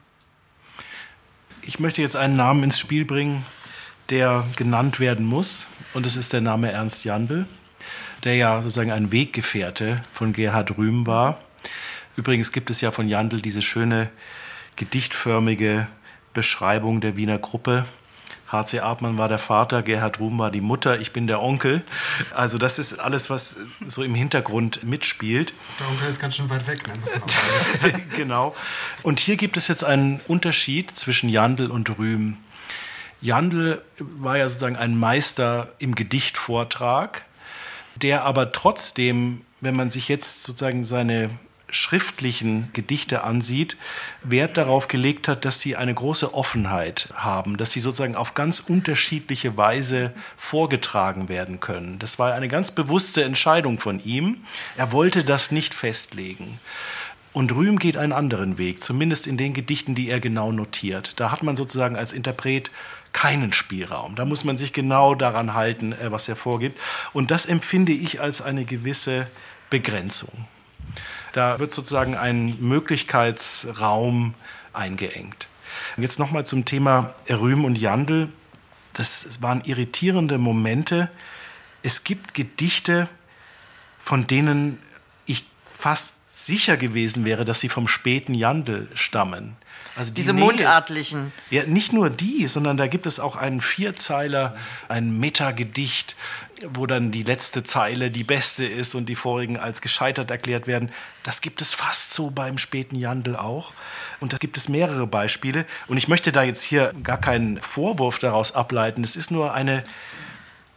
Ich 1.61 1.79
möchte 1.79 2.01
jetzt 2.01 2.15
einen 2.15 2.35
Namen 2.35 2.63
ins 2.63 2.77
Spiel 2.77 3.05
bringen, 3.05 3.45
der 4.09 4.45
genannt 4.55 4.99
werden 4.99 5.25
muss. 5.25 5.67
Und 5.95 6.05
es 6.05 6.17
ist 6.17 6.33
der 6.33 6.41
Name 6.41 6.73
Ernst 6.73 7.05
Jandl, 7.05 7.45
der 8.25 8.35
ja 8.35 8.61
sozusagen 8.61 8.91
ein 8.91 9.13
Weggefährte 9.13 10.03
von 10.11 10.33
Gerhard 10.33 10.77
Rühm 10.77 11.07
war. 11.07 11.39
Übrigens 12.17 12.51
gibt 12.51 12.69
es 12.69 12.81
ja 12.81 12.91
von 12.91 13.07
Jandl 13.07 13.39
diese 13.39 13.61
schöne 13.61 14.09
gedichtförmige 14.75 15.87
Beschreibung 16.33 16.99
der 16.99 17.15
Wiener 17.15 17.37
Gruppe. 17.37 17.85
H.C. 18.51 18.81
Artmann 18.81 19.17
war 19.17 19.29
der 19.29 19.39
Vater, 19.39 19.83
Gerhard 19.83 20.19
Ruhm 20.19 20.37
war 20.37 20.51
die 20.51 20.59
Mutter, 20.59 20.99
ich 20.99 21.13
bin 21.13 21.27
der 21.27 21.41
Onkel. 21.41 21.81
Also 22.33 22.57
das 22.57 22.77
ist 22.77 22.99
alles, 22.99 23.29
was 23.29 23.55
so 23.85 24.03
im 24.03 24.15
Hintergrund 24.15 24.83
mitspielt. 24.83 25.53
Der 25.79 25.87
Onkel 25.87 26.09
ist 26.09 26.19
ganz 26.19 26.35
schön 26.35 26.49
weit 26.49 26.67
weg, 26.67 26.85
ne? 26.89 26.93
muss 26.99 27.13
man 27.13 27.23
auch 27.23 27.29
sagen. 27.81 28.11
genau. 28.17 28.55
Und 29.01 29.21
hier 29.21 29.37
gibt 29.37 29.55
es 29.55 29.69
jetzt 29.69 29.85
einen 29.85 30.19
Unterschied 30.27 30.91
zwischen 30.93 31.29
Jandl 31.29 31.71
und 31.71 31.97
Rühm. 31.97 32.35
Jandl 33.21 33.81
war 33.97 34.37
ja 34.37 34.47
sozusagen 34.47 34.75
ein 34.75 34.97
Meister 34.97 35.73
im 35.79 35.95
Gedichtvortrag, 35.95 37.25
der 37.95 38.23
aber 38.23 38.51
trotzdem, 38.51 39.41
wenn 39.61 39.75
man 39.75 39.91
sich 39.91 40.09
jetzt 40.09 40.43
sozusagen 40.43 40.83
seine 40.83 41.29
schriftlichen 41.69 42.69
Gedichte 42.73 43.23
ansieht, 43.23 43.77
Wert 44.23 44.57
darauf 44.57 44.87
gelegt 44.87 45.27
hat, 45.27 45.45
dass 45.45 45.59
sie 45.59 45.75
eine 45.75 45.93
große 45.93 46.33
Offenheit 46.33 47.09
haben, 47.13 47.57
dass 47.57 47.71
sie 47.71 47.79
sozusagen 47.79 48.15
auf 48.15 48.33
ganz 48.33 48.59
unterschiedliche 48.59 49.57
Weise 49.57 50.13
vorgetragen 50.37 51.27
werden 51.27 51.59
können. 51.59 51.99
Das 51.99 52.19
war 52.19 52.33
eine 52.33 52.47
ganz 52.47 52.71
bewusste 52.71 53.23
Entscheidung 53.23 53.79
von 53.79 54.03
ihm. 54.03 54.37
Er 54.77 54.91
wollte 54.91 55.23
das 55.23 55.51
nicht 55.51 55.73
festlegen. 55.73 56.59
Und 57.33 57.53
Rühm 57.53 57.79
geht 57.79 57.97
einen 57.97 58.13
anderen 58.13 58.57
Weg, 58.57 58.81
zumindest 58.81 59.27
in 59.27 59.35
den 59.35 59.53
Gedichten, 59.53 59.93
die 59.93 60.07
er 60.07 60.21
genau 60.21 60.53
notiert. 60.53 61.13
Da 61.17 61.31
hat 61.31 61.43
man 61.43 61.57
sozusagen 61.57 61.97
als 61.97 62.13
Interpret 62.13 62.71
keinen 63.15 63.53
Spielraum. 63.53 64.15
Da 64.15 64.25
muss 64.25 64.43
man 64.43 64.57
sich 64.57 64.73
genau 64.73 65.15
daran 65.15 65.53
halten, 65.53 65.93
äh, 65.93 66.11
was 66.11 66.27
er 66.27 66.35
vorgibt. 66.35 66.77
Und 67.13 67.31
das 67.31 67.45
empfinde 67.45 67.93
ich 67.93 68.19
als 68.19 68.41
eine 68.41 68.65
gewisse 68.65 69.27
Begrenzung. 69.69 70.45
Da 71.31 71.59
wird 71.59 71.71
sozusagen 71.71 72.17
ein 72.17 72.57
Möglichkeitsraum 72.59 74.33
eingeengt. 74.73 75.47
Jetzt 75.95 76.19
nochmal 76.19 76.45
zum 76.45 76.65
Thema 76.65 77.13
Rühm 77.29 77.63
und 77.63 77.77
Jandl. 77.77 78.27
Das 78.93 79.41
waren 79.41 79.61
irritierende 79.61 80.37
Momente. 80.37 81.09
Es 81.83 82.03
gibt 82.03 82.33
Gedichte, 82.33 83.07
von 83.97 84.27
denen 84.27 84.77
ich 85.25 85.45
fast 85.67 86.17
sicher 86.35 86.75
gewesen 86.75 87.23
wäre, 87.23 87.45
dass 87.45 87.61
sie 87.61 87.69
vom 87.69 87.87
späten 87.87 88.33
Jandl 88.33 88.89
stammen. 88.93 89.55
Also 89.95 90.11
die 90.11 90.15
Diese 90.15 90.33
Nähe, 90.33 90.43
mundartlichen. 90.43 91.31
Ja, 91.49 91.63
nicht 91.63 91.93
nur 91.93 92.09
die, 92.09 92.47
sondern 92.47 92.75
da 92.75 92.87
gibt 92.87 93.05
es 93.05 93.21
auch 93.21 93.37
einen 93.37 93.61
Vierzeiler, 93.61 94.57
ein 94.89 95.17
Metagedicht, 95.17 96.17
wo 96.67 96.85
dann 96.85 97.11
die 97.11 97.23
letzte 97.23 97.63
Zeile 97.63 98.11
die 98.11 98.25
beste 98.25 98.65
ist 98.65 98.95
und 98.95 99.07
die 99.07 99.15
vorigen 99.15 99.57
als 99.57 99.81
gescheitert 99.81 100.29
erklärt 100.29 100.67
werden. 100.67 100.91
Das 101.23 101.39
gibt 101.39 101.61
es 101.61 101.73
fast 101.73 102.13
so 102.13 102.29
beim 102.31 102.57
späten 102.57 102.97
Jandl 102.97 103.37
auch. 103.37 103.73
Und 104.19 104.33
da 104.33 104.37
gibt 104.37 104.57
es 104.57 104.67
mehrere 104.67 105.07
Beispiele. 105.07 105.65
Und 105.87 105.95
ich 105.95 106.09
möchte 106.09 106.33
da 106.33 106.43
jetzt 106.43 106.63
hier 106.63 106.93
gar 107.01 107.19
keinen 107.19 107.61
Vorwurf 107.61 108.19
daraus 108.19 108.53
ableiten. 108.53 109.05
Es 109.05 109.15
ist 109.15 109.31
nur 109.31 109.53
eine 109.53 109.83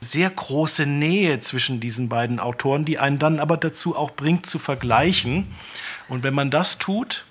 sehr 0.00 0.30
große 0.30 0.87
Nähe 0.87 1.40
zwischen 1.40 1.80
diesen 1.80 2.08
beiden 2.08 2.38
Autoren, 2.38 2.84
die 2.84 2.98
einen 2.98 3.18
dann 3.18 3.40
aber 3.40 3.56
dazu 3.56 3.96
auch 3.96 4.12
bringt 4.12 4.46
zu 4.46 4.58
vergleichen. 4.58 5.48
Und 6.08 6.22
wenn 6.22 6.34
man 6.34 6.50
das 6.50 6.78
tut, 6.78 7.24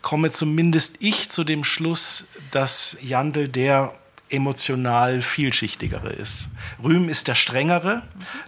komme 0.00 0.30
zumindest 0.30 0.96
ich 1.00 1.30
zu 1.30 1.44
dem 1.44 1.64
Schluss, 1.64 2.26
dass 2.50 2.96
Jandl 3.00 3.48
der 3.48 3.94
emotional 4.32 5.20
vielschichtigere 5.20 6.08
ist. 6.08 6.48
Rühm 6.82 7.08
ist 7.08 7.28
der 7.28 7.34
strengere, 7.34 8.02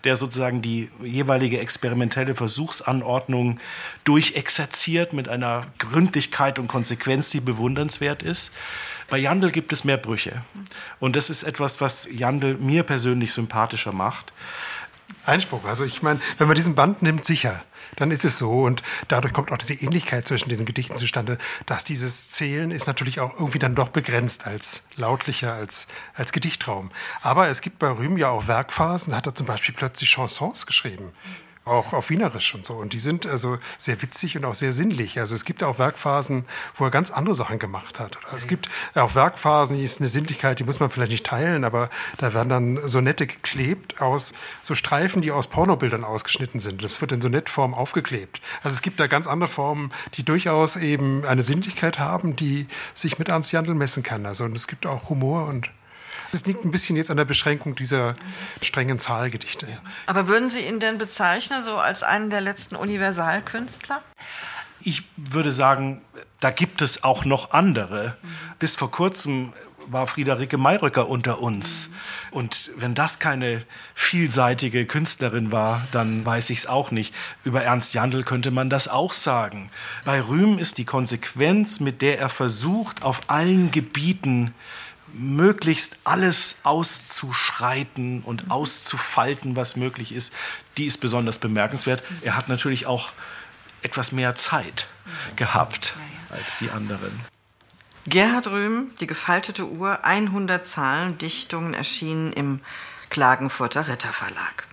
der 0.04 0.16
sozusagen 0.16 0.62
die 0.62 0.90
jeweilige 1.02 1.60
experimentelle 1.60 2.34
Versuchsanordnung 2.34 3.60
durchexerziert 4.04 5.12
mit 5.12 5.28
einer 5.28 5.66
Gründlichkeit 5.78 6.58
und 6.58 6.68
Konsequenz, 6.68 7.30
die 7.30 7.40
bewundernswert 7.40 8.22
ist. 8.22 8.54
Bei 9.10 9.18
Jandl 9.18 9.50
gibt 9.50 9.72
es 9.72 9.84
mehr 9.84 9.96
Brüche. 9.96 10.42
Und 11.00 11.16
das 11.16 11.30
ist 11.30 11.42
etwas, 11.42 11.80
was 11.80 12.08
Jandl 12.10 12.54
mir 12.54 12.82
persönlich 12.82 13.32
sympathischer 13.32 13.92
macht. 13.92 14.32
Einspruch. 15.26 15.64
Also 15.64 15.84
ich 15.84 16.02
meine, 16.02 16.20
wenn 16.38 16.46
man 16.46 16.54
diesen 16.54 16.74
Band 16.74 17.02
nimmt, 17.02 17.24
sicher, 17.24 17.62
dann 17.96 18.10
ist 18.10 18.24
es 18.24 18.38
so. 18.38 18.62
Und 18.62 18.82
dadurch 19.08 19.32
kommt 19.32 19.52
auch 19.52 19.58
diese 19.58 19.74
Ähnlichkeit 19.74 20.26
zwischen 20.26 20.48
diesen 20.48 20.66
Gedichten 20.66 20.96
zustande, 20.96 21.38
dass 21.66 21.84
dieses 21.84 22.30
Zählen 22.30 22.70
ist 22.70 22.86
natürlich 22.86 23.20
auch 23.20 23.34
irgendwie 23.34 23.58
dann 23.58 23.74
doch 23.74 23.88
begrenzt 23.88 24.46
als 24.46 24.84
lautlicher, 24.96 25.54
als, 25.54 25.86
als 26.14 26.32
Gedichtraum. 26.32 26.90
Aber 27.22 27.48
es 27.48 27.60
gibt 27.60 27.78
bei 27.78 27.88
Rühm 27.88 28.18
ja 28.18 28.28
auch 28.28 28.46
Werkphasen, 28.48 29.12
da 29.12 29.18
hat 29.18 29.26
er 29.26 29.34
zum 29.34 29.46
Beispiel 29.46 29.74
plötzlich 29.74 30.10
Chansons 30.10 30.66
geschrieben 30.66 31.12
auch 31.64 31.92
auf 31.92 32.10
Wienerisch 32.10 32.54
und 32.54 32.66
so. 32.66 32.74
Und 32.74 32.92
die 32.92 32.98
sind 32.98 33.26
also 33.26 33.58
sehr 33.78 34.00
witzig 34.02 34.36
und 34.36 34.44
auch 34.44 34.54
sehr 34.54 34.72
sinnlich. 34.72 35.18
Also 35.18 35.34
es 35.34 35.44
gibt 35.44 35.62
auch 35.62 35.78
Werkphasen, 35.78 36.44
wo 36.76 36.84
er 36.84 36.90
ganz 36.90 37.10
andere 37.10 37.34
Sachen 37.34 37.58
gemacht 37.58 38.00
hat. 38.00 38.16
Okay. 38.16 38.36
Es 38.36 38.46
gibt 38.46 38.68
auch 38.94 39.14
Werkphasen, 39.14 39.76
die 39.76 39.84
ist 39.84 40.00
eine 40.00 40.08
Sinnlichkeit, 40.08 40.58
die 40.58 40.64
muss 40.64 40.80
man 40.80 40.90
vielleicht 40.90 41.12
nicht 41.12 41.26
teilen, 41.26 41.64
aber 41.64 41.88
da 42.18 42.34
werden 42.34 42.48
dann 42.48 42.88
Sonette 42.88 43.26
geklebt 43.26 44.00
aus 44.02 44.32
so 44.62 44.74
Streifen, 44.74 45.22
die 45.22 45.32
aus 45.32 45.46
Pornobildern 45.46 46.04
ausgeschnitten 46.04 46.60
sind. 46.60 46.84
Das 46.84 47.00
wird 47.00 47.12
in 47.12 47.22
Sonettform 47.22 47.74
aufgeklebt. 47.74 48.40
Also 48.62 48.74
es 48.74 48.82
gibt 48.82 49.00
da 49.00 49.06
ganz 49.06 49.26
andere 49.26 49.48
Formen, 49.48 49.90
die 50.14 50.24
durchaus 50.24 50.76
eben 50.76 51.24
eine 51.24 51.42
Sinnlichkeit 51.42 51.98
haben, 51.98 52.36
die 52.36 52.66
sich 52.92 53.18
mit 53.18 53.28
Ernst 53.28 53.52
Jandl 53.52 53.74
messen 53.74 54.02
kann. 54.02 54.26
Also 54.26 54.44
und 54.44 54.56
es 54.56 54.66
gibt 54.66 54.86
auch 54.86 55.08
Humor 55.08 55.46
und 55.46 55.70
es 56.34 56.46
liegt 56.46 56.64
ein 56.64 56.70
bisschen 56.70 56.96
jetzt 56.96 57.10
an 57.10 57.16
der 57.16 57.24
Beschränkung 57.24 57.74
dieser 57.74 58.14
strengen 58.60 58.98
Zahlgedichte. 58.98 59.66
Aber 60.06 60.28
würden 60.28 60.48
Sie 60.48 60.60
ihn 60.60 60.80
denn 60.80 60.98
bezeichnen, 60.98 61.62
so 61.62 61.76
als 61.78 62.02
einen 62.02 62.30
der 62.30 62.40
letzten 62.40 62.76
Universalkünstler? 62.76 64.02
Ich 64.80 65.04
würde 65.16 65.52
sagen, 65.52 66.02
da 66.40 66.50
gibt 66.50 66.82
es 66.82 67.04
auch 67.04 67.24
noch 67.24 67.52
andere. 67.52 68.16
Mhm. 68.20 68.28
Bis 68.58 68.76
vor 68.76 68.90
kurzem 68.90 69.54
war 69.86 70.06
Friederike 70.06 70.58
Mayröcker 70.58 71.08
unter 71.08 71.40
uns. 71.40 71.88
Mhm. 71.88 71.94
Und 72.32 72.70
wenn 72.76 72.94
das 72.94 73.18
keine 73.18 73.62
vielseitige 73.94 74.86
Künstlerin 74.86 75.52
war, 75.52 75.86
dann 75.92 76.24
weiß 76.24 76.50
ich 76.50 76.58
es 76.58 76.66
auch 76.66 76.90
nicht. 76.90 77.14
Über 77.44 77.62
Ernst 77.62 77.94
Jandl 77.94 78.24
könnte 78.24 78.50
man 78.50 78.70
das 78.70 78.88
auch 78.88 79.12
sagen. 79.12 79.70
Bei 80.04 80.20
Rühm 80.20 80.58
ist 80.58 80.78
die 80.78 80.84
Konsequenz, 80.84 81.80
mit 81.80 82.02
der 82.02 82.18
er 82.18 82.28
versucht, 82.28 83.02
auf 83.02 83.22
allen 83.28 83.70
Gebieten 83.70 84.54
möglichst 85.16 85.98
alles 86.04 86.56
auszuschreiten 86.62 88.22
und 88.22 88.50
auszufalten, 88.50 89.56
was 89.56 89.76
möglich 89.76 90.12
ist, 90.12 90.32
die 90.76 90.86
ist 90.86 90.98
besonders 90.98 91.38
bemerkenswert. 91.38 92.02
Er 92.22 92.36
hat 92.36 92.48
natürlich 92.48 92.86
auch 92.86 93.12
etwas 93.82 94.12
mehr 94.12 94.34
Zeit 94.34 94.86
gehabt 95.36 95.94
als 96.30 96.56
die 96.56 96.70
anderen. 96.70 97.20
Gerhard 98.06 98.48
Röhm, 98.48 98.90
die 99.00 99.06
gefaltete 99.06 99.66
Uhr, 99.66 100.04
100 100.04 100.66
Zahlen, 100.66 101.16
Dichtungen 101.16 101.72
erschienen 101.72 102.32
im 102.32 102.60
Klagenfurter 103.08 103.88
Ritterverlag. 103.88 104.66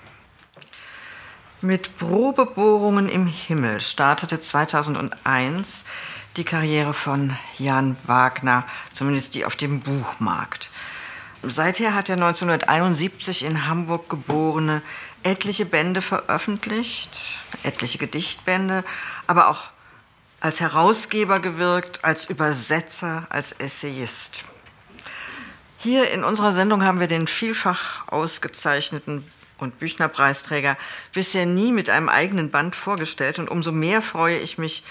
Mit 1.62 1.96
Probebohrungen 1.98 3.08
im 3.08 3.28
Himmel 3.28 3.82
startete 3.82 4.40
2001 4.40 5.86
die 6.38 6.44
Karriere 6.44 6.94
von 6.94 7.36
Jan 7.58 7.98
Wagner, 8.06 8.65
zumindest 8.94 9.36
die 9.36 9.46
auf 9.46 9.56
dem 9.56 9.82
Buchmarkt. 9.82 10.70
Seither 11.44 11.96
hat 11.96 12.08
er 12.10 12.15
1971 12.15 13.44
in 13.44 13.67
Hamburg 13.67 14.10
geborene 14.10 14.82
etliche 15.24 15.65
Bände 15.65 16.02
veröffentlicht, 16.02 17.32
etliche 17.63 17.98
Gedichtbände, 17.98 18.84
aber 19.28 19.48
auch 19.50 19.72
als 20.39 20.60
Herausgeber 20.60 21.39
gewirkt, 21.39 22.04
als 22.04 22.26
Übersetzer, 22.26 23.28
als 23.30 23.52
Essayist. 23.54 24.46
Hier 25.78 26.12
in 26.12 26.24
unserer 26.24 26.52
Sendung 26.52 26.84
haben 26.84 27.00
wir 27.00 27.08
den 27.08 27.28
vielfach 27.28 28.08
ausgezeichneten 28.08 29.26
und 29.58 29.80
Büchnerpreisträger 29.80 30.78
bisher 31.13 31.46
nie 31.46 31.72
mit 31.72 31.89
einem 31.89 32.10
eigenen 32.10 32.52
Band 32.52 32.76
vorgestellt 32.76 33.39
und 33.39 33.50
umso 33.50 33.72
mehr 33.72 34.02
freue 34.02 34.38
ich 34.38 34.58
mich, 34.58 34.84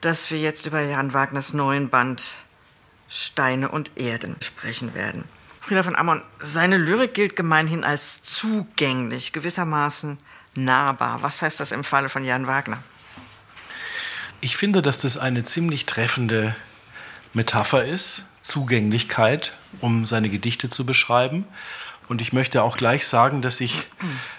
dass 0.00 0.30
wir 0.30 0.38
jetzt 0.38 0.66
über 0.66 0.80
Jan 0.80 1.12
Wagners 1.12 1.52
neuen 1.52 1.90
Band 1.90 2.22
Steine 3.08 3.68
und 3.68 3.90
Erden 3.96 4.36
sprechen 4.40 4.94
werden. 4.94 5.24
Frieda 5.60 5.82
von 5.82 5.96
Ammon, 5.96 6.22
seine 6.38 6.78
Lyrik 6.78 7.14
gilt 7.14 7.36
gemeinhin 7.36 7.84
als 7.84 8.22
zugänglich, 8.22 9.32
gewissermaßen 9.32 10.18
nahbar. 10.54 11.22
Was 11.22 11.42
heißt 11.42 11.60
das 11.60 11.72
im 11.72 11.84
Falle 11.84 12.08
von 12.08 12.24
Jan 12.24 12.46
Wagner? 12.46 12.82
Ich 14.40 14.56
finde, 14.56 14.80
dass 14.80 15.00
das 15.00 15.18
eine 15.18 15.44
ziemlich 15.44 15.86
treffende 15.86 16.56
Metapher 17.34 17.84
ist, 17.84 18.24
Zugänglichkeit, 18.40 19.56
um 19.80 20.06
seine 20.06 20.30
Gedichte 20.30 20.70
zu 20.70 20.86
beschreiben. 20.86 21.44
Und 22.08 22.20
ich 22.20 22.32
möchte 22.32 22.62
auch 22.62 22.76
gleich 22.76 23.06
sagen, 23.06 23.42
dass 23.42 23.60
ich 23.60 23.86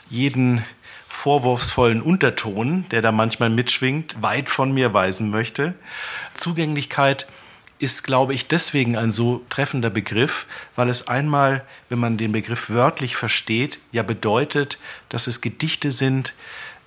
jeden 0.09 0.65
vorwurfsvollen 1.11 2.01
Unterton, 2.01 2.85
der 2.89 3.01
da 3.01 3.11
manchmal 3.11 3.49
mitschwingt, 3.49 4.21
weit 4.21 4.49
von 4.49 4.73
mir 4.73 4.93
weisen 4.93 5.29
möchte. 5.29 5.75
Zugänglichkeit 6.33 7.27
ist, 7.79 8.03
glaube 8.03 8.33
ich, 8.33 8.47
deswegen 8.47 8.95
ein 8.95 9.11
so 9.11 9.43
treffender 9.49 9.89
Begriff, 9.89 10.47
weil 10.75 10.89
es 10.89 11.09
einmal, 11.09 11.65
wenn 11.89 11.99
man 11.99 12.17
den 12.17 12.31
Begriff 12.31 12.69
wörtlich 12.69 13.17
versteht, 13.17 13.79
ja 13.91 14.03
bedeutet, 14.03 14.79
dass 15.09 15.27
es 15.27 15.41
Gedichte 15.41 15.91
sind, 15.91 16.33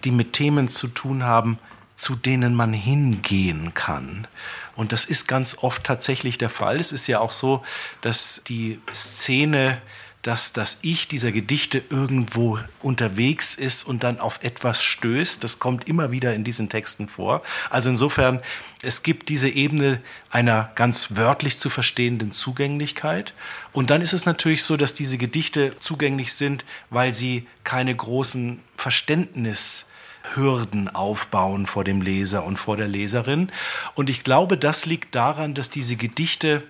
die 0.05 0.11
mit 0.11 0.33
Themen 0.33 0.69
zu 0.69 0.89
tun 0.89 1.25
haben, 1.25 1.59
zu 1.95 2.17
denen 2.17 2.55
man 2.55 2.73
hingehen 2.73 3.75
kann. 3.75 4.27
Und 4.75 4.93
das 4.93 5.05
ist 5.05 5.29
ganz 5.29 5.59
oft 5.61 5.85
tatsächlich 5.85 6.39
der 6.39 6.51
Fall. 6.51 6.81
Es 6.81 6.93
ist 6.93 7.07
ja 7.07 7.21
auch 7.21 7.33
so, 7.33 7.63
dass 8.01 8.43
die 8.49 8.81
Szene 8.93 9.81
dass 10.25 10.53
das 10.55 10.79
Ich 10.81 11.07
dieser 11.07 11.31
Gedichte 11.33 11.83
irgendwo 11.91 12.59
unterwegs 12.81 13.55
ist 13.55 13.85
und 13.85 14.03
dann 14.03 14.19
auf 14.19 14.41
etwas 14.43 14.83
stößt. 14.83 15.45
Das 15.45 15.59
kommt 15.59 15.87
immer 15.87 16.13
wieder 16.13 16.33
in 16.35 16.45
diesen 16.45 16.71
Texten 16.71 17.09
vor. 17.09 17.43
Also 17.69 17.91
insofern, 17.91 18.41
es 18.81 19.03
gibt 19.03 19.29
diese 19.29 19.51
Ebene 19.51 19.99
einer 20.31 20.73
ganz 20.77 21.17
wörtlich 21.17 21.59
zu 21.59 21.69
verstehenden 21.69 22.33
Zugänglichkeit. 22.33 23.35
Und 23.73 23.91
dann 23.91 24.01
ist 24.01 24.15
es 24.15 24.25
natürlich 24.25 24.65
so, 24.65 24.79
dass 24.79 24.95
diese 24.95 25.19
Gedichte 25.19 25.73
zugänglich 25.79 26.33
sind, 26.33 26.65
weil 26.89 27.13
sie 27.13 27.47
keine 27.63 27.95
großen 27.95 28.61
Verständnishürden 28.79 30.89
aufbauen 30.95 31.67
vor 31.67 31.85
dem 31.85 32.01
Leser 32.01 32.47
und 32.47 32.57
vor 32.57 32.79
der 32.79 32.89
Leserin. 32.89 33.53
Und 33.95 34.09
ich 34.09 34.25
glaube, 34.25 34.57
das 34.57 34.87
liegt 34.87 35.15
daran, 35.15 35.53
dass 35.53 35.69
diese 35.69 35.97
Gedichte 35.97 36.63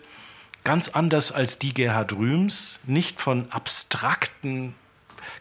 ganz 0.64 0.88
anders 0.88 1.30
als 1.30 1.58
die 1.58 1.74
Gerhard 1.74 2.14
Rühms, 2.14 2.80
nicht 2.86 3.20
von 3.20 3.50
abstrakten 3.50 4.74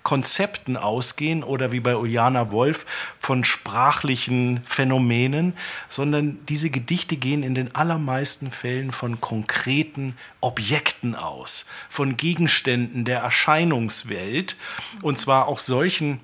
Konzepten 0.04 0.78
ausgehen 0.78 1.44
oder 1.44 1.72
wie 1.72 1.80
bei 1.80 1.96
Uljana 1.96 2.52
Wolf 2.52 2.86
von 3.20 3.44
sprachlichen 3.44 4.62
Phänomenen, 4.66 5.54
sondern 5.90 6.40
diese 6.48 6.70
Gedichte 6.70 7.16
gehen 7.16 7.44
in 7.44 7.56
den 7.56 7.74
allermeisten 7.76 8.52
Fällen 8.52 8.92
von 8.92 9.22
konkreten 9.22 10.16
Objekten 10.42 11.16
aus, 11.16 11.66
von 11.90 12.18
Gegenständen 12.18 13.06
der 13.06 13.20
Erscheinungswelt 13.20 14.58
und 15.02 15.20
zwar 15.20 15.48
auch 15.48 15.60
solchen, 15.60 16.20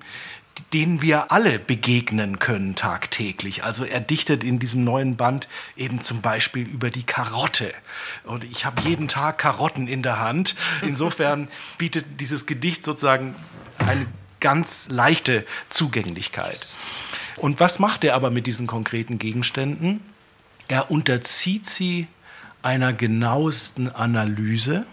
denen 0.72 1.02
wir 1.02 1.32
alle 1.32 1.58
begegnen 1.58 2.38
können 2.38 2.74
tagtäglich. 2.74 3.64
Also 3.64 3.84
er 3.84 4.00
dichtet 4.00 4.44
in 4.44 4.58
diesem 4.58 4.84
neuen 4.84 5.16
Band 5.16 5.48
eben 5.76 6.00
zum 6.00 6.20
Beispiel 6.20 6.66
über 6.66 6.90
die 6.90 7.02
Karotte. 7.02 7.72
Und 8.24 8.44
ich 8.44 8.64
habe 8.64 8.82
jeden 8.82 9.08
Tag 9.08 9.38
Karotten 9.38 9.88
in 9.88 10.02
der 10.02 10.20
Hand. 10.20 10.54
Insofern 10.82 11.48
bietet 11.78 12.20
dieses 12.20 12.46
Gedicht 12.46 12.84
sozusagen 12.84 13.34
eine 13.78 14.06
ganz 14.40 14.88
leichte 14.90 15.46
Zugänglichkeit. 15.68 16.66
Und 17.36 17.60
was 17.60 17.78
macht 17.78 18.04
er 18.04 18.14
aber 18.14 18.30
mit 18.30 18.46
diesen 18.46 18.66
konkreten 18.66 19.18
Gegenständen? 19.18 20.00
Er 20.68 20.90
unterzieht 20.90 21.68
sie 21.68 22.06
einer 22.62 22.92
genauesten 22.92 23.88
Analyse 23.88 24.86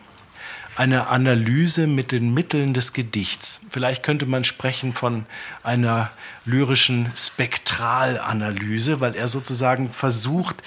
eine 0.78 1.08
Analyse 1.08 1.88
mit 1.88 2.12
den 2.12 2.34
Mitteln 2.34 2.76
des 2.76 2.94
Gedichts. 2.94 3.62
Vielleicht 3.72 4.04
könnte 4.04 4.28
man 4.28 4.44
sprechen 4.44 4.94
von 4.94 5.26
einer 5.64 6.12
lyrischen 6.46 7.12
Spektralanalyse, 7.16 9.00
weil 9.00 9.16
er 9.16 9.28
sozusagen 9.28 9.90
versucht, 9.90 10.62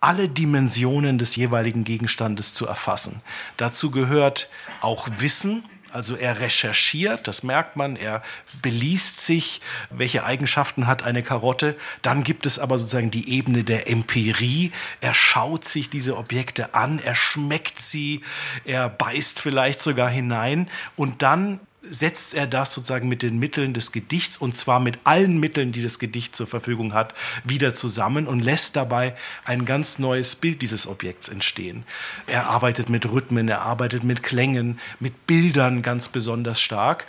alle 0.00 0.30
Dimensionen 0.30 1.18
des 1.18 1.36
jeweiligen 1.36 1.84
Gegenstandes 1.84 2.54
zu 2.54 2.66
erfassen. 2.66 3.20
Dazu 3.58 3.90
gehört 3.90 4.48
auch 4.80 5.08
Wissen, 5.18 5.62
Also 5.92 6.16
er 6.16 6.40
recherchiert, 6.40 7.26
das 7.28 7.42
merkt 7.42 7.76
man, 7.76 7.96
er 7.96 8.22
beliest 8.62 9.24
sich, 9.24 9.60
welche 9.90 10.24
Eigenschaften 10.24 10.86
hat 10.86 11.02
eine 11.02 11.22
Karotte. 11.22 11.76
Dann 12.02 12.24
gibt 12.24 12.46
es 12.46 12.58
aber 12.58 12.78
sozusagen 12.78 13.10
die 13.10 13.30
Ebene 13.30 13.64
der 13.64 13.88
Empirie. 13.88 14.72
Er 15.00 15.14
schaut 15.14 15.64
sich 15.64 15.90
diese 15.90 16.16
Objekte 16.16 16.74
an, 16.74 16.98
er 16.98 17.14
schmeckt 17.14 17.80
sie, 17.80 18.22
er 18.64 18.88
beißt 18.88 19.40
vielleicht 19.40 19.80
sogar 19.80 20.08
hinein 20.08 20.68
und 20.96 21.22
dann 21.22 21.60
setzt 21.82 22.34
er 22.34 22.46
das 22.46 22.74
sozusagen 22.74 23.08
mit 23.08 23.22
den 23.22 23.38
Mitteln 23.38 23.72
des 23.72 23.92
Gedichts 23.92 24.36
und 24.36 24.56
zwar 24.56 24.80
mit 24.80 24.98
allen 25.04 25.40
Mitteln, 25.40 25.72
die 25.72 25.82
das 25.82 25.98
Gedicht 25.98 26.36
zur 26.36 26.46
Verfügung 26.46 26.92
hat, 26.92 27.14
wieder 27.44 27.74
zusammen 27.74 28.26
und 28.26 28.40
lässt 28.40 28.76
dabei 28.76 29.16
ein 29.44 29.64
ganz 29.64 29.98
neues 29.98 30.36
Bild 30.36 30.62
dieses 30.62 30.86
Objekts 30.86 31.28
entstehen. 31.28 31.84
Er 32.26 32.48
arbeitet 32.48 32.88
mit 32.88 33.10
Rhythmen, 33.10 33.48
er 33.48 33.62
arbeitet 33.62 34.04
mit 34.04 34.22
Klängen, 34.22 34.78
mit 34.98 35.26
Bildern 35.26 35.82
ganz 35.82 36.08
besonders 36.08 36.60
stark. 36.60 37.06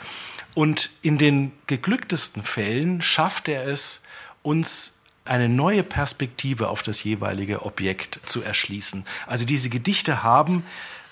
Und 0.53 0.91
in 1.01 1.17
den 1.17 1.51
geglücktesten 1.67 2.43
Fällen 2.43 3.01
schafft 3.01 3.47
er 3.47 3.67
es, 3.67 4.03
uns 4.41 4.93
eine 5.23 5.49
neue 5.49 5.83
Perspektive 5.83 6.69
auf 6.69 6.83
das 6.83 7.03
jeweilige 7.03 7.65
Objekt 7.65 8.19
zu 8.25 8.41
erschließen. 8.41 9.05
Also 9.27 9.45
diese 9.45 9.69
Gedichte 9.69 10.23
haben 10.23 10.63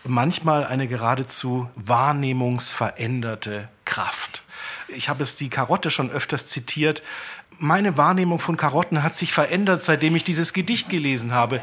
manchmal 0.04 0.66
eine 0.66 0.88
geradezu 0.88 1.70
wahrnehmungsveränderte 1.76 3.70
Kraft. 3.86 4.44
Ich 4.88 5.10
habe 5.10 5.24
es 5.24 5.36
die 5.36 5.50
Karotte 5.50 5.92
schon 5.92 6.10
öfters 6.12 6.48
zitiert. 6.48 7.04
Meine 7.62 7.98
Wahrnehmung 7.98 8.40
von 8.40 8.56
Karotten 8.56 9.04
hat 9.04 9.16
sich 9.16 9.34
verändert, 9.34 9.84
seitdem 9.84 10.16
ich 10.16 10.24
dieses 10.24 10.54
Gedicht 10.54 10.90
gelesen 10.90 11.34
habe. 11.34 11.60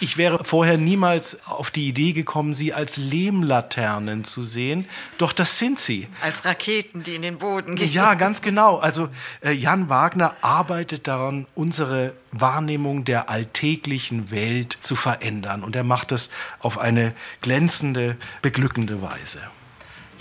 Ich 0.00 0.18
wäre 0.18 0.44
vorher 0.44 0.76
niemals 0.76 1.38
auf 1.46 1.70
die 1.70 1.88
Idee 1.88 2.12
gekommen, 2.12 2.52
sie 2.52 2.74
als 2.74 2.98
Lehmlaternen 2.98 4.24
zu 4.24 4.44
sehen. 4.44 4.86
Doch 5.16 5.32
das 5.32 5.58
sind 5.58 5.78
sie. 5.78 6.08
Als 6.20 6.44
Raketen, 6.44 7.02
die 7.02 7.14
in 7.14 7.22
den 7.22 7.38
Boden 7.38 7.76
gehen. 7.76 7.90
Ja, 7.90 8.14
ganz 8.26 8.42
genau. 8.42 8.76
Also 8.76 9.08
äh, 9.40 9.52
Jan 9.52 9.88
Wagner 9.88 10.36
arbeitet 10.42 11.08
daran, 11.08 11.46
unsere 11.54 12.12
Wahrnehmung 12.32 13.06
der 13.06 13.30
alltäglichen 13.30 14.30
Welt 14.30 14.76
zu 14.80 14.94
verändern. 14.94 15.64
Und 15.64 15.74
er 15.74 15.84
macht 15.84 16.12
das 16.12 16.28
auf 16.60 16.78
eine 16.78 17.14
glänzende, 17.40 18.16
beglückende 18.42 19.00
Weise. 19.00 19.40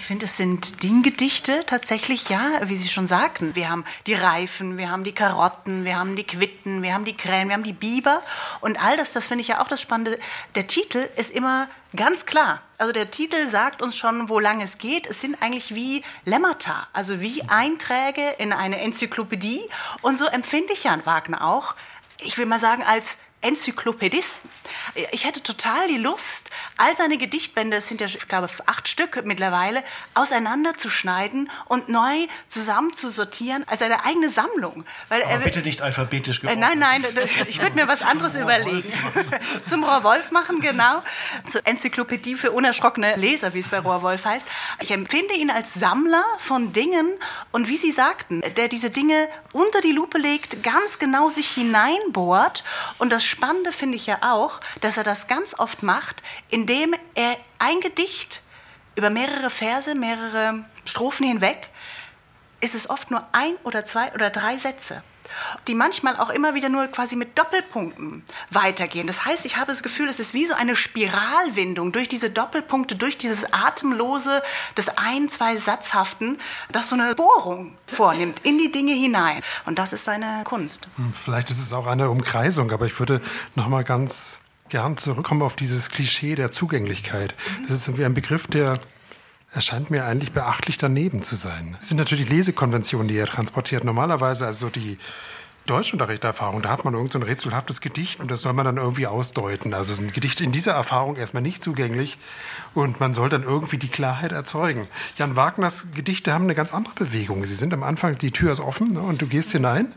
Finde, 0.08 0.24
es 0.24 0.38
sind 0.38 0.84
Dinggedichte 0.84 1.66
tatsächlich, 1.66 2.30
ja, 2.30 2.62
wie 2.64 2.78
Sie 2.78 2.88
schon 2.88 3.08
sagten. 3.08 3.56
Wir 3.56 3.70
haben 3.70 3.84
die 4.06 4.14
Reifen, 4.14 4.78
wir 4.78 4.90
haben 4.90 5.04
die 5.04 5.12
Karotten, 5.12 5.84
wir 5.84 6.00
haben 6.00 6.16
die 6.16 6.24
Quitten, 6.24 6.82
wir 6.82 6.94
haben 6.94 7.04
die 7.04 7.18
Krähen, 7.18 7.50
wir 7.50 7.56
haben 7.56 7.66
die 7.66 7.74
Biber. 7.74 8.24
Und 8.62 8.82
all 8.82 8.96
das, 8.96 9.12
das 9.12 9.28
finde 9.28 9.42
ich 9.42 9.50
ja 9.50 9.62
auch 9.62 9.68
das 9.68 9.82
Spannende. 9.82 10.18
Der 10.56 10.66
Titel 10.66 11.10
ist 11.18 11.32
immer 11.32 11.68
ganz 11.94 12.26
klar. 12.26 12.62
Also 12.78 12.94
der 12.94 13.12
Titel 13.12 13.48
sagt 13.48 13.82
uns 13.82 13.98
schon, 13.98 14.30
wo 14.30 14.40
lang 14.40 14.62
es 14.62 14.78
geht. 14.78 15.08
Es 15.08 15.20
sind 15.20 15.42
eigentlich 15.42 15.76
wie 15.76 16.06
Lemmata, 16.24 16.88
also 16.94 17.20
wie 17.20 17.44
Einträge 17.50 18.30
in 18.38 18.54
eine 18.54 18.80
Enzyklopädie. 18.80 19.60
Und 20.04 20.18
so 20.18 20.26
empfinde 20.28 20.72
ich 20.72 20.86
Jan 20.86 21.06
Wagner 21.06 21.46
auch. 21.46 21.76
Ich 22.20 22.38
will 22.38 22.46
mal 22.46 22.60
sagen, 22.60 22.82
als 22.82 23.20
Enzyklopädisten. 23.42 24.50
Ich 25.12 25.26
hätte 25.26 25.44
total 25.44 25.88
die 25.88 25.98
Lust, 25.98 26.50
all 26.78 26.96
seine 26.96 27.18
Gedichtbände, 27.18 27.78
es 27.78 27.88
sind 27.88 28.02
ja, 28.02 28.08
ich 28.08 28.28
glaube, 28.28 28.50
acht 28.66 28.88
Stück 28.88 29.24
mittlerweile, 29.26 29.84
auseinanderzuschneiden 30.16 31.50
und 31.66 31.88
neu 31.88 32.28
zusammenzusortieren 32.48 33.64
als 33.68 33.84
eine 33.84 34.04
eigene 34.06 34.30
Sammlung. 34.30 34.86
Weil 35.10 35.22
Aber 35.22 35.32
er, 35.32 35.40
bitte 35.40 35.62
nicht 35.62 35.82
alphabetisch 35.82 36.42
geordnet. 36.42 36.60
Nein, 36.60 36.80
nein, 36.80 37.06
ich 37.48 37.62
würde 37.62 37.76
mir 37.76 37.88
was 37.88 38.02
anderes 38.02 38.36
überlegen. 38.36 38.92
Zum 39.64 39.84
Rohrwolf 39.84 40.32
machen, 40.32 40.60
genau. 40.60 41.04
Zur 41.48 41.66
Enzyklopädie 41.66 42.36
für 42.36 42.52
unerschrockene 42.52 43.18
Leser, 43.18 43.54
wie 43.54 43.60
es 43.60 43.70
bei 43.70 43.80
Rohrwolf 43.80 44.26
heißt. 44.26 44.48
Ich 44.82 44.92
empfinde 44.92 45.36
ihn 45.36 45.52
als 45.52 45.76
Sammler 45.76 46.24
von 46.40 46.74
Dingen 46.74 47.08
und 47.52 47.70
wie 47.70 47.78
Sie 47.78 47.92
sagten, 47.92 48.42
der 48.56 48.68
diese 48.68 48.90
Dinge 48.90 49.30
unter 49.54 49.82
die 49.82 49.92
Lupe 49.92 50.18
legt, 50.18 50.64
ganz 50.64 50.98
genau 50.98 51.30
sich 51.30 51.50
hineinbohrt 51.50 52.64
und 52.98 53.12
das 53.12 53.27
Spannende 53.28 53.72
finde 53.72 53.98
ich 53.98 54.08
ja 54.08 54.20
auch, 54.22 54.60
dass 54.82 54.98
er 54.98 55.04
das 55.04 55.28
ganz 55.28 55.60
oft 55.60 55.84
macht, 55.84 56.24
indem 56.50 56.96
er 57.16 57.38
ein 57.60 57.80
Gedicht 57.82 58.42
über 58.96 59.10
mehrere 59.10 59.50
Verse, 59.50 59.94
mehrere 59.94 60.66
Strophen 60.86 61.28
hinweg, 61.28 61.70
ist 62.62 62.74
es 62.74 62.90
oft 62.90 63.12
nur 63.12 63.28
ein 63.34 63.56
oder 63.64 63.86
zwei 63.86 64.12
oder 64.14 64.30
drei 64.30 64.58
Sätze 64.58 65.04
die 65.68 65.76
manchmal 65.76 66.18
auch 66.18 66.30
immer 66.30 66.54
wieder 66.54 66.70
nur 66.70 66.88
quasi 66.88 67.16
mit 67.16 67.38
Doppelpunkten 67.38 68.24
weitergehen. 68.50 69.08
Das 69.08 69.26
heißt, 69.26 69.46
ich 69.46 69.58
habe 69.58 69.68
das 69.68 69.84
Gefühl, 69.84 70.10
es 70.10 70.20
ist 70.20 70.34
wie 70.34 70.46
so 70.46 70.54
eine 70.54 70.76
Spiralwindung 70.76 71.92
durch 71.92 72.10
diese 72.10 72.30
Doppelpunkte, 72.30 72.96
durch 72.96 73.18
dieses 73.18 73.54
atemlose 73.54 74.42
des 74.78 74.90
ein, 74.98 75.30
zwei 75.30 75.58
Satzhaften, 75.58 76.40
das 76.72 76.90
so 76.90 76.96
eine 76.96 77.16
Bohrung 77.16 77.78
vornimmt 77.88 78.40
in 78.44 78.58
die 78.58 78.72
Dinge 78.72 78.94
hinein. 78.94 79.42
Und 79.66 79.80
das 79.80 79.94
ist 79.94 80.06
seine 80.06 80.42
Kunst. 80.44 80.88
Hm, 80.98 81.14
vielleicht 81.14 81.50
ist 81.50 81.62
es 81.62 81.74
auch 81.74 81.88
eine 81.88 82.10
Umkreisung, 82.10 82.72
aber 82.72 82.86
ich 82.86 83.00
würde 83.00 83.22
noch 83.56 83.68
mal 83.68 83.84
ganz 83.84 84.42
gern 84.70 84.98
zurückkommen 84.98 85.42
auf 85.42 85.56
dieses 85.56 85.90
Klischee 85.90 86.36
der 86.36 86.52
Zugänglichkeit. 86.52 87.36
Das 87.64 87.72
ist 87.72 87.88
irgendwie 87.88 88.06
ein 88.06 88.14
Begriff, 88.14 88.48
der 88.48 88.78
erscheint 89.54 89.90
mir 89.90 90.06
eigentlich 90.06 90.32
beachtlich 90.32 90.78
daneben 90.78 91.22
zu 91.22 91.36
sein. 91.36 91.78
Es 91.80 91.90
sind 91.90 91.98
natürlich 91.98 92.30
Lesekonventionen, 92.30 93.08
die 93.08 93.18
er 93.18 93.28
transportiert. 93.28 93.84
Normalerweise, 93.84 94.46
also 94.46 94.70
die 94.70 94.98
Deutschunterrichterfahrung, 95.68 96.62
da 96.62 96.70
hat 96.70 96.86
man 96.86 96.94
irgend 96.94 97.12
so 97.12 97.20
ein 97.20 97.24
rätselhaftes 97.24 97.82
Gedicht 97.82 98.20
und 98.20 98.32
das 98.32 98.42
soll 98.42 98.54
man 98.54 98.66
dann 98.66 98.78
irgendwie 98.78 99.06
ausdeuten. 99.06 99.74
Also 99.74 99.92
ist 99.92 100.00
ein 100.00 100.12
Gedicht 100.14 100.40
in 100.40 100.52
dieser 100.52 100.72
Erfahrung 100.72 101.18
erstmal 101.18 101.44
nicht 101.44 101.62
zugänglich 101.62 102.18
und 102.74 103.00
man 103.00 103.14
soll 103.14 103.30
dann 103.30 103.44
irgendwie 103.44 103.78
die 103.78 103.90
Klarheit 103.90 104.32
erzeugen. 104.32 104.88
Jan 105.18 105.36
Wagners 105.36 105.90
Gedichte 105.94 106.34
haben 106.34 106.46
eine 106.46 106.56
ganz 106.56 106.74
andere 106.74 106.96
Bewegung. 106.96 107.44
Sie 107.46 107.54
sind 107.54 107.74
am 107.74 107.84
Anfang, 107.84 108.18
die 108.18 108.32
Tür 108.32 108.54
ist 108.54 108.62
offen 108.62 108.94
ne, 108.94 109.02
und 109.02 109.22
du 109.22 109.28
gehst 109.28 109.52
hinein 109.52 109.94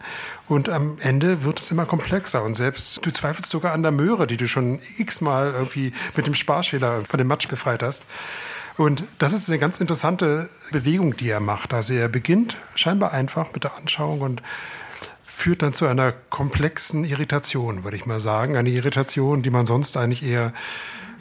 und 0.48 0.68
am 0.68 0.98
Ende 0.98 1.44
wird 1.44 1.61
es 1.61 1.70
immer 1.70 1.86
komplexer 1.86 2.42
und 2.42 2.57
selbst 2.57 3.05
du 3.07 3.12
zweifelst 3.12 3.51
sogar 3.51 3.72
an 3.72 3.82
der 3.82 3.92
Möhre, 3.92 4.26
die 4.26 4.36
du 4.36 4.48
schon 4.48 4.80
x-mal 4.98 5.53
irgendwie 5.53 5.92
mit 6.16 6.26
dem 6.26 6.34
Sparschäler 6.34 7.03
von 7.09 7.18
dem 7.18 7.28
Matsch 7.28 7.48
befreit 7.48 7.82
hast. 7.82 8.07
Und 8.81 9.03
das 9.18 9.35
ist 9.35 9.51
eine 9.51 9.59
ganz 9.59 9.78
interessante 9.78 10.49
Bewegung, 10.72 11.14
die 11.14 11.28
er 11.28 11.41
macht. 11.41 11.74
Also 11.74 11.93
er 11.93 12.09
beginnt 12.09 12.57
scheinbar 12.74 13.12
einfach 13.12 13.53
mit 13.53 13.64
der 13.64 13.76
Anschauung 13.76 14.22
und 14.22 14.43
führt 15.22 15.61
dann 15.61 15.74
zu 15.74 15.87
einer 15.87 16.12
komplexen 16.12 17.05
Irritation, 17.05 17.85
würde 17.85 17.99
ich 17.99 18.07
mal 18.07 18.20
sagen. 18.20 18.57
Eine 18.57 18.70
Irritation, 18.70 19.43
die 19.43 19.51
man 19.51 19.66
sonst 19.66 19.99
eigentlich 19.99 20.22
eher 20.22 20.55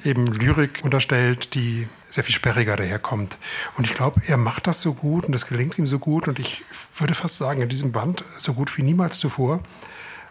eben 0.05 0.25
Lyrik 0.27 0.79
unterstellt, 0.83 1.53
die 1.53 1.89
sehr 2.09 2.23
viel 2.23 2.33
sperriger 2.33 2.77
daherkommt. 2.77 3.37
Und 3.75 3.85
ich 3.85 3.93
glaube, 3.93 4.21
er 4.25 4.37
macht 4.37 4.65
das 4.65 4.81
so 4.81 4.93
gut 4.93 5.25
und 5.25 5.33
das 5.33 5.45
gelingt 5.45 5.77
ihm 5.77 5.85
so 5.85 5.99
gut 5.99 6.29
und 6.29 6.39
ich 6.39 6.63
würde 6.97 7.13
fast 7.13 7.35
sagen, 7.35 7.61
in 7.61 7.67
diesem 7.67 7.91
Band 7.91 8.23
so 8.37 8.53
gut 8.53 8.77
wie 8.77 8.83
niemals 8.83 9.19
zuvor, 9.19 9.59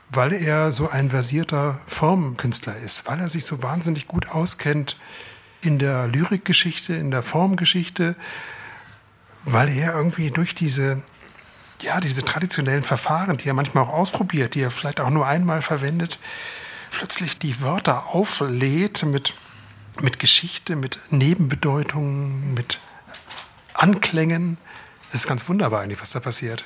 weil 0.09 0.33
er 0.33 0.73
so 0.73 0.89
ein 0.89 1.11
versierter 1.11 1.83
Formkünstler 1.89 2.79
ist, 2.79 3.07
weil 3.07 3.21
er 3.21 3.29
sich 3.29 3.45
so 3.45 3.63
wahnsinnig 3.63 4.09
gut 4.09 4.31
auskennt 4.31 4.97
in 5.61 5.79
der 5.79 6.07
Lyrikgeschichte, 6.09 6.95
in 6.95 7.11
der 7.11 7.23
Formgeschichte, 7.23 8.15
weil 9.45 9.69
er 9.69 9.95
irgendwie 9.95 10.31
durch 10.31 10.55
diese, 10.55 11.03
ja, 11.81 12.01
diese 12.01 12.25
traditionellen 12.25 12.83
Verfahren, 12.83 13.37
die 13.37 13.49
er 13.49 13.55
manchmal 13.55 13.85
auch 13.85 13.93
ausprobiert, 13.93 14.55
die 14.55 14.61
er 14.61 14.71
vielleicht 14.71 15.01
auch 15.01 15.11
nur 15.11 15.27
einmal 15.27 15.63
verwendet, 15.63 16.19
plötzlich 16.91 17.39
die 17.39 17.61
Wörter 17.61 18.09
auflädt 18.09 19.05
mit, 19.05 19.35
mit 20.01 20.19
Geschichte, 20.19 20.77
mit 20.77 20.99
Nebenbedeutungen, 21.11 22.55
mit 22.55 22.81
Anklängen. 23.75 24.59
Das 25.11 25.23
ist 25.23 25.29
ganz 25.29 25.49
wunderbar 25.49 25.81
eigentlich, 25.81 26.01
was 26.01 26.11
da 26.11 26.21
passiert. 26.21 26.65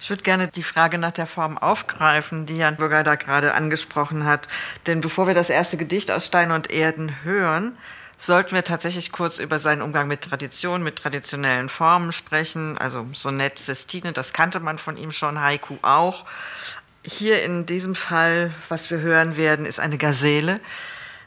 Ich 0.00 0.10
würde 0.10 0.22
gerne 0.22 0.48
die 0.48 0.62
Frage 0.62 0.98
nach 0.98 1.12
der 1.12 1.26
Form 1.26 1.56
aufgreifen, 1.58 2.46
die 2.46 2.58
Jan 2.58 2.76
Bürger 2.76 3.02
da 3.02 3.14
gerade 3.14 3.54
angesprochen 3.54 4.24
hat. 4.24 4.48
Denn 4.86 5.00
bevor 5.00 5.26
wir 5.26 5.34
das 5.34 5.50
erste 5.50 5.76
Gedicht 5.76 6.10
aus 6.10 6.26
Stein 6.26 6.50
und 6.50 6.70
Erden 6.70 7.14
hören, 7.24 7.76
sollten 8.18 8.54
wir 8.54 8.64
tatsächlich 8.64 9.12
kurz 9.12 9.38
über 9.38 9.58
seinen 9.60 9.80
Umgang 9.80 10.08
mit 10.08 10.22
Tradition, 10.22 10.82
mit 10.82 10.96
traditionellen 10.96 11.68
Formen 11.68 12.10
sprechen. 12.12 12.76
Also 12.76 13.06
Sonett, 13.14 13.58
Sestine, 13.58 14.12
das 14.12 14.32
kannte 14.32 14.60
man 14.60 14.78
von 14.78 14.96
ihm 14.96 15.12
schon, 15.12 15.40
Haiku 15.40 15.78
auch. 15.82 16.26
Hier 17.04 17.42
in 17.44 17.64
diesem 17.64 17.94
Fall, 17.94 18.52
was 18.68 18.90
wir 18.90 18.98
hören 18.98 19.36
werden, 19.36 19.64
ist 19.64 19.78
eine 19.78 19.96
Gazelle 19.96 20.60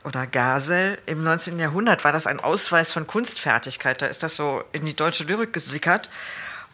oder 0.03 0.27
Gasel. 0.27 0.99
Im 1.05 1.23
19. 1.23 1.57
Jahrhundert 1.59 2.03
war 2.03 2.11
das 2.11 2.27
ein 2.27 2.41
Ausweis 2.41 2.91
von 2.91 3.07
Kunstfertigkeit. 3.07 4.01
Da 4.01 4.07
ist 4.07 4.21
das 4.21 4.35
so 4.35 4.63
in 4.73 4.85
die 4.85 4.95
deutsche 4.95 5.23
Lyrik 5.23 5.53
gesickert. 5.53 6.09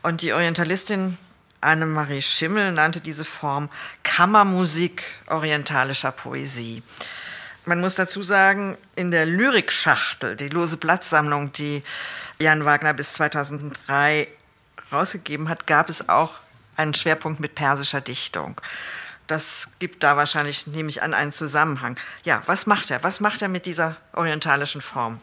Und 0.02 0.24
die 0.24 0.34
Orientalistin 0.34 1.18
Annemarie 1.62 2.22
Schimmel 2.22 2.72
nannte 2.72 3.02
diese 3.02 3.26
Form 3.26 3.70
Kammermusik 4.04 5.04
orientalischer 5.28 6.12
Poesie. 6.12 6.82
Man 7.68 7.82
muss 7.82 7.96
dazu 7.96 8.24
sagen, 8.24 8.78
in 8.96 9.12
der 9.12 9.26
Lyrikschachtel, 9.26 10.38
die 10.38 10.48
lose 10.48 10.78
Blattsammlung, 10.78 11.52
die 11.52 11.84
Jan 12.40 12.64
Wagner 12.64 12.94
bis 12.94 13.12
2003 13.12 14.30
rausgegeben 14.90 15.50
hat, 15.50 15.68
gab 15.68 15.90
es 15.90 16.08
auch 16.08 16.32
einen 16.78 16.94
Schwerpunkt 16.94 17.42
mit 17.42 17.56
persischer 17.56 18.00
Dichtung. 18.00 18.62
Das 19.28 19.72
gibt 19.80 20.04
da 20.04 20.16
wahrscheinlich, 20.16 20.66
nehme 20.68 20.88
ich 20.88 21.02
an, 21.02 21.14
einen 21.14 21.34
Zusammenhang. 21.34 22.00
Ja, 22.24 22.42
was 22.46 22.68
macht 22.68 22.90
er? 22.90 23.04
Was 23.04 23.20
macht 23.20 23.42
er 23.42 23.50
mit 23.50 23.66
dieser 23.66 23.98
orientalischen 24.14 24.80
Form? 24.80 25.20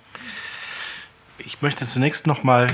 Ich 1.38 1.62
möchte 1.62 1.86
zunächst 1.86 2.26
noch 2.26 2.42
mal 2.42 2.66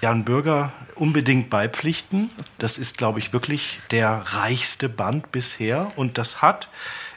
Jan 0.00 0.24
Bürger 0.24 0.72
unbedingt 0.96 1.48
beipflichten. 1.48 2.28
Das 2.58 2.76
ist, 2.76 2.98
glaube 2.98 3.20
ich, 3.20 3.32
wirklich 3.32 3.80
der 3.92 4.20
reichste 4.26 4.88
Band 4.88 5.30
bisher 5.30 5.92
und 5.94 6.18
das 6.18 6.42
hat 6.42 6.68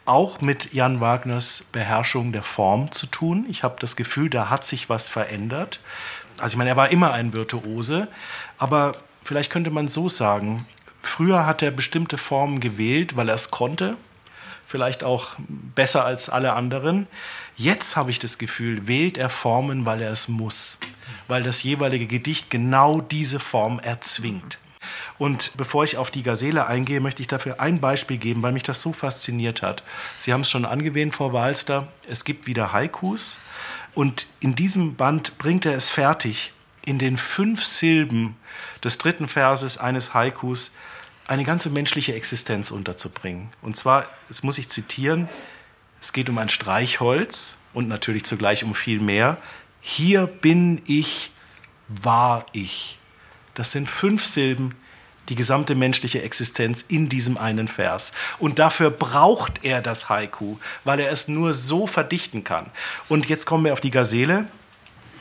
auch 0.05 0.41
mit 0.41 0.73
Jan 0.73 1.01
Wagners 1.01 1.65
Beherrschung 1.71 2.31
der 2.31 2.43
Form 2.43 2.91
zu 2.91 3.07
tun. 3.07 3.45
Ich 3.49 3.63
habe 3.63 3.75
das 3.79 3.95
Gefühl, 3.95 4.29
da 4.29 4.49
hat 4.49 4.65
sich 4.65 4.89
was 4.89 5.09
verändert. 5.09 5.79
Also 6.39 6.53
ich 6.53 6.57
meine, 6.57 6.71
er 6.71 6.77
war 6.77 6.89
immer 6.89 7.11
ein 7.11 7.33
Virtuose, 7.33 8.07
aber 8.57 8.93
vielleicht 9.23 9.51
könnte 9.51 9.71
man 9.71 9.87
so 9.87 10.09
sagen, 10.09 10.57
früher 11.01 11.45
hat 11.45 11.61
er 11.61 11.71
bestimmte 11.71 12.17
Formen 12.17 12.59
gewählt, 12.59 13.15
weil 13.15 13.29
er 13.29 13.35
es 13.35 13.51
konnte, 13.51 13.97
vielleicht 14.67 15.03
auch 15.03 15.35
besser 15.37 16.05
als 16.05 16.29
alle 16.29 16.53
anderen. 16.53 17.07
Jetzt 17.55 17.95
habe 17.95 18.11
ich 18.11 18.19
das 18.19 18.37
Gefühl, 18.37 18.87
wählt 18.87 19.17
er 19.17 19.29
Formen, 19.29 19.85
weil 19.85 20.01
er 20.01 20.11
es 20.11 20.27
muss, 20.27 20.77
weil 21.27 21.43
das 21.43 21.63
jeweilige 21.63 22.07
Gedicht 22.07 22.49
genau 22.49 23.01
diese 23.01 23.39
Form 23.39 23.79
erzwingt. 23.79 24.59
Und 25.17 25.51
bevor 25.57 25.83
ich 25.83 25.97
auf 25.97 26.11
die 26.11 26.23
Gazelle 26.23 26.67
eingehe, 26.67 26.99
möchte 26.99 27.21
ich 27.21 27.27
dafür 27.27 27.59
ein 27.59 27.79
Beispiel 27.79 28.17
geben, 28.17 28.43
weil 28.43 28.51
mich 28.51 28.63
das 28.63 28.81
so 28.81 28.93
fasziniert 28.93 29.61
hat. 29.61 29.83
Sie 30.17 30.33
haben 30.33 30.41
es 30.41 30.49
schon 30.49 30.65
angewähnt, 30.65 31.15
Frau 31.15 31.33
Walster. 31.33 31.87
Es 32.07 32.23
gibt 32.23 32.47
wieder 32.47 32.73
Haikus. 32.73 33.39
Und 33.93 34.27
in 34.39 34.55
diesem 34.55 34.95
Band 34.95 35.37
bringt 35.37 35.65
er 35.65 35.75
es 35.75 35.89
fertig, 35.89 36.51
in 36.85 36.99
den 36.99 37.17
fünf 37.17 37.65
Silben 37.65 38.35
des 38.83 38.97
dritten 38.97 39.27
Verses 39.27 39.77
eines 39.77 40.13
Haikus 40.13 40.71
eine 41.27 41.43
ganze 41.43 41.69
menschliche 41.69 42.13
Existenz 42.13 42.71
unterzubringen. 42.71 43.49
Und 43.61 43.75
zwar, 43.75 44.07
das 44.27 44.43
muss 44.43 44.57
ich 44.57 44.69
zitieren, 44.69 45.27
es 45.99 46.13
geht 46.13 46.29
um 46.29 46.37
ein 46.37 46.49
Streichholz 46.49 47.57
und 47.73 47.87
natürlich 47.87 48.25
zugleich 48.25 48.63
um 48.63 48.75
viel 48.75 48.99
mehr. 48.99 49.37
Hier 49.81 50.27
bin 50.27 50.81
ich, 50.85 51.31
war 51.87 52.45
ich. 52.51 52.99
Das 53.55 53.71
sind 53.71 53.89
fünf 53.89 54.25
Silben, 54.25 54.75
die 55.29 55.35
gesamte 55.35 55.75
menschliche 55.75 56.21
Existenz 56.21 56.83
in 56.87 57.09
diesem 57.09 57.37
einen 57.37 57.67
Vers. 57.67 58.11
Und 58.39 58.59
dafür 58.59 58.89
braucht 58.89 59.63
er 59.63 59.81
das 59.81 60.09
Haiku, 60.09 60.57
weil 60.83 60.99
er 60.99 61.11
es 61.11 61.27
nur 61.27 61.53
so 61.53 61.87
verdichten 61.87 62.43
kann. 62.43 62.67
Und 63.09 63.27
jetzt 63.27 63.45
kommen 63.45 63.65
wir 63.65 63.73
auf 63.73 63.81
die 63.81 63.91
Gazelle. 63.91 64.47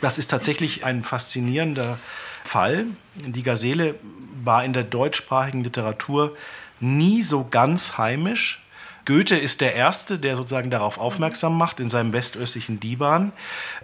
Das 0.01 0.19
ist 0.19 0.31
tatsächlich 0.31 0.85
ein 0.85 1.03
faszinierender 1.03 1.99
Fall. 2.43 2.87
Die 3.15 3.43
Gazelle 3.43 3.99
war 4.43 4.65
in 4.65 4.73
der 4.73 4.85
deutschsprachigen 4.85 5.65
Literatur 5.65 6.37
nie 6.81 7.23
so 7.23 7.47
ganz 7.51 7.97
heimisch. 7.97 8.64
Goethe 9.05 9.37
ist 9.37 9.61
der 9.61 9.75
Erste, 9.75 10.19
der 10.19 10.37
sozusagen 10.37 10.71
darauf 10.71 10.99
aufmerksam 10.99 11.59
macht 11.59 11.79
in 11.79 11.91
seinem 11.91 12.13
westöstlichen 12.13 12.81
Divan, 12.81 13.33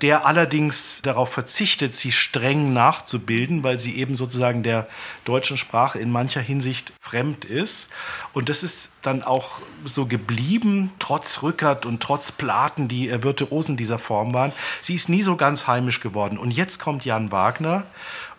der 0.01 0.27
allerdings 0.27 1.03
darauf 1.03 1.31
verzichtet, 1.31 1.95
sie 1.95 2.13
streng 2.13 2.73
nachzubilden, 2.73 3.63
weil 3.63 3.79
sie 3.79 3.97
eben 3.97 4.17
sozusagen 4.17 4.63
der 4.63 4.89
deutschen 5.25 5.59
Sprache 5.59 5.99
in 5.99 6.11
mancher 6.11 6.41
Hinsicht 6.41 6.93
fremd 7.01 7.45
ist. 7.45 7.91
Und 8.33 8.49
das 8.49 8.63
ist 8.63 8.93
dann 9.03 9.23
auch 9.23 9.61
so 9.85 10.07
geblieben, 10.07 10.93
trotz 10.99 11.43
Rückert 11.43 11.85
und 11.85 12.03
trotz 12.03 12.33
Platen, 12.33 12.89
die 12.89 13.11
Virtuosen 13.23 13.77
dieser 13.77 13.99
Form 13.99 14.33
waren. 14.33 14.53
Sie 14.81 14.95
ist 14.95 15.09
nie 15.09 15.23
so 15.23 15.37
ganz 15.37 15.67
heimisch 15.67 16.01
geworden. 16.01 16.39
Und 16.39 16.51
jetzt 16.51 16.79
kommt 16.79 17.05
Jan 17.05 17.31
Wagner 17.31 17.85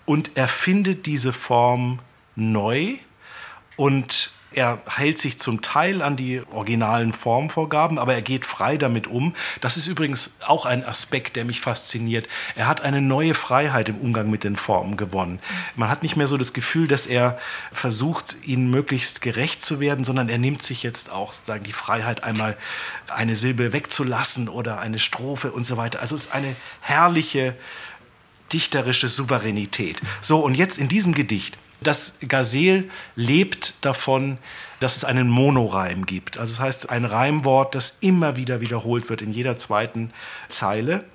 und 0.06 0.36
erfindet 0.36 1.06
diese 1.06 1.32
Form 1.32 2.00
neu 2.36 2.96
und 3.76 4.32
er 4.54 4.82
hält 4.86 5.18
sich 5.18 5.40
zum 5.40 5.62
Teil 5.62 6.02
an 6.02 6.18
die 6.18 6.42
originalen 6.52 7.14
Formvorgaben, 7.14 7.98
aber 7.98 8.14
er 8.14 8.22
geht 8.22 8.46
frei 8.46 8.78
damit 8.78 9.08
um. 9.08 9.34
Das 9.62 9.78
ist 9.78 9.88
übrigens 9.88 10.32
auch 10.46 10.66
ein 10.66 10.86
Aspekt, 10.86 11.38
der 11.38 11.46
mich 11.46 11.62
fasziniert. 11.62 12.28
Er 12.56 12.68
hat 12.68 12.82
eine 12.82 13.02
neue 13.02 13.34
Freiheit 13.34 13.88
im 13.88 13.98
Umgang 13.98 14.30
mit 14.30 14.44
den 14.44 14.58
Formen 14.58 14.98
gewonnen. 14.98 15.40
Man 15.76 15.90
hat 15.90 16.04
nicht 16.04 16.18
mehr 16.18 16.28
so 16.28 16.38
das 16.38 16.52
Gefühl, 16.52 16.88
dass 16.88 17.08
er 17.08 17.40
versucht, 17.72 18.36
ihnen 18.44 18.70
möglichst 18.70 19.22
gerecht 19.22 19.64
zu 19.64 19.80
werden, 19.80 20.04
sondern 20.04 20.28
er 20.28 20.38
nimmt 20.38 20.62
sich 20.64 20.84
jetzt 20.84 21.12
auch 21.12 21.34
sagen 21.34 21.64
die 21.64 21.72
Freiheit, 21.72 22.24
einmal 22.24 22.58
eine 23.08 23.36
Silbe 23.36 23.74
wegzulassen 23.74 24.50
oder 24.50 24.80
eine 24.80 25.00
Strophe 25.00 25.52
und 25.52 25.66
so 25.66 25.78
weiter. 25.78 26.02
Also 26.02 26.16
es 26.16 26.26
ist 26.26 26.34
eine 26.34 26.56
herrliche 26.82 27.56
dichterische 28.52 29.08
Souveränität. 29.08 30.02
So, 30.22 30.40
und 30.40 30.56
jetzt 30.56 30.78
in 30.78 30.88
diesem 30.88 31.14
Gedicht 31.14 31.58
das 31.82 32.18
Gazel 32.28 32.90
lebt 33.16 33.76
davon, 33.82 34.38
dass 34.80 34.98
es 34.98 35.04
einen 35.04 35.30
Monoreim 35.30 36.06
gibt. 36.06 36.40
Also 36.40 36.54
das 36.54 36.60
heißt, 36.60 36.90
ein 36.90 37.06
Reimwort, 37.06 37.76
das 37.76 37.98
immer 38.02 38.36
wieder 38.36 38.62
wiederholt 38.62 39.10
wird 39.10 39.22
in 39.22 39.32
jeder 39.32 39.58
zweiten 39.58 40.12
Zeile. 40.48 41.06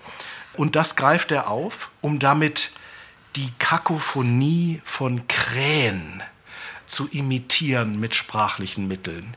Und 0.54 0.76
das 0.76 0.96
greift 0.96 1.30
er 1.32 1.48
auf, 1.48 1.90
um 2.00 2.18
damit 2.18 2.70
die 3.36 3.52
Kakophonie 3.58 4.80
von 4.84 5.28
Krähen 5.28 6.22
zu 6.86 7.08
imitieren 7.08 8.00
mit 8.00 8.14
sprachlichen 8.14 8.88
Mitteln. 8.88 9.36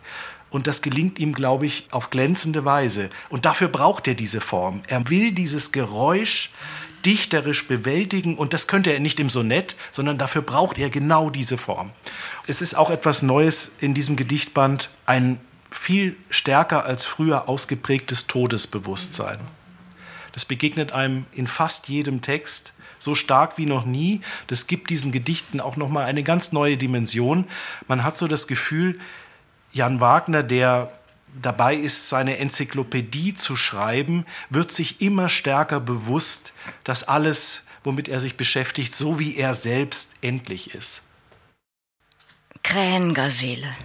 Und 0.50 0.68
das 0.68 0.82
gelingt 0.82 1.20
ihm, 1.20 1.34
glaube 1.34 1.66
ich, 1.66 1.88
auf 1.92 2.10
glänzende 2.10 2.66
Weise. 2.66 3.10
Und 3.30 3.46
dafür 3.46 3.68
braucht 3.68 4.08
er 4.08 4.16
diese 4.16 4.42
Form. 4.42 4.82
Er 4.88 5.10
will 5.10 5.32
dieses 5.32 5.72
Geräusch 5.72 6.52
dichterisch 7.06 7.68
bewältigen 7.68 8.36
und 8.38 8.54
das 8.54 8.68
könnte 8.68 8.91
er 8.91 9.00
nicht 9.00 9.20
im 9.20 9.30
Sonett, 9.30 9.76
sondern 9.91 10.18
dafür 10.18 10.41
braucht 10.41 10.78
er 10.78 10.89
genau 10.89 11.30
diese 11.30 11.58
Form. 11.58 11.91
Es 12.47 12.62
ist 12.62 12.76
auch 12.76 12.91
etwas 12.91 13.22
Neues 13.22 13.72
in 13.80 13.93
diesem 13.93 14.16
Gedichtband, 14.16 14.89
ein 15.06 15.39
viel 15.72 16.16
stärker 16.30 16.86
als 16.86 17.06
früher 17.06 17.47
ausgeprägtes 17.47 18.28
Todesbewusstsein. 18.28 19.39
Das 20.34 20.45
begegnet 20.45 20.91
einem 20.91 21.26
in 21.32 21.47
fast 21.47 21.89
jedem 21.89 22.22
Text 22.22 22.74
so 22.97 23.16
stark 23.16 23.58
wie 23.58 23.66
noch 23.66 23.86
nie. 23.86 24.22
Das 24.47 24.68
gibt 24.68 24.89
diesen 24.89 25.12
Gedichten 25.12 25.62
auch 25.62 25.78
noch 25.78 25.89
mal 25.89 26.06
eine 26.06 26.24
ganz 26.24 26.52
neue 26.52 26.78
Dimension. 26.78 27.45
Man 27.88 28.04
hat 28.04 28.18
so 28.18 28.28
das 28.28 28.47
Gefühl, 28.47 29.00
Jan 29.72 30.02
Wagner, 30.02 30.43
der 30.43 30.91
dabei 31.42 31.76
ist, 31.76 32.10
seine 32.10 32.38
Enzyklopädie 32.38 33.34
zu 33.34 33.56
schreiben, 33.56 34.26
wird 34.50 34.72
sich 34.72 35.02
immer 35.02 35.30
stärker 35.30 35.80
bewusst, 35.80 36.54
dass 36.84 37.04
alles, 37.04 37.66
womit 37.84 38.08
er 38.08 38.20
sich 38.20 38.38
beschäftigt, 38.38 38.96
so 38.96 39.20
wie 39.20 39.38
er 39.38 39.54
selbst 39.54 40.16
endlich 40.22 40.74
ist. 40.74 41.04
Krähengazelle. 42.64 43.76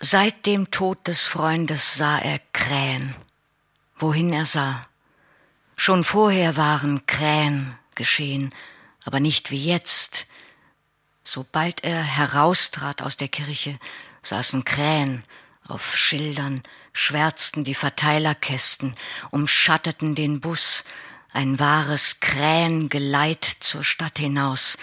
Seit 0.00 0.46
dem 0.46 0.70
Tod 0.70 1.06
des 1.08 1.24
Freundes 1.24 1.96
sah 1.96 2.18
er 2.18 2.40
Krähen, 2.52 3.14
wohin 3.96 4.32
er 4.32 4.44
sah. 4.44 4.86
Schon 5.76 6.04
vorher 6.04 6.56
waren 6.56 7.06
Krähen 7.06 7.76
geschehen, 7.94 8.54
aber 9.04 9.20
nicht 9.20 9.50
wie 9.50 9.62
jetzt. 9.62 10.26
Sobald 11.22 11.84
er 11.84 12.02
heraustrat 12.02 13.02
aus 13.02 13.16
der 13.16 13.28
Kirche, 13.28 13.78
saßen 14.22 14.64
Krähen 14.64 15.22
auf 15.68 15.96
Schildern 15.96 16.62
schwärzten 16.92 17.64
die 17.64 17.74
Verteilerkästen, 17.74 18.94
umschatteten 19.30 20.14
den 20.14 20.40
Bus, 20.40 20.84
ein 21.32 21.58
wahres 21.58 22.20
Krähengeleit 22.20 23.44
zur 23.60 23.84
Stadt 23.84 24.18
hinaus, 24.18 24.78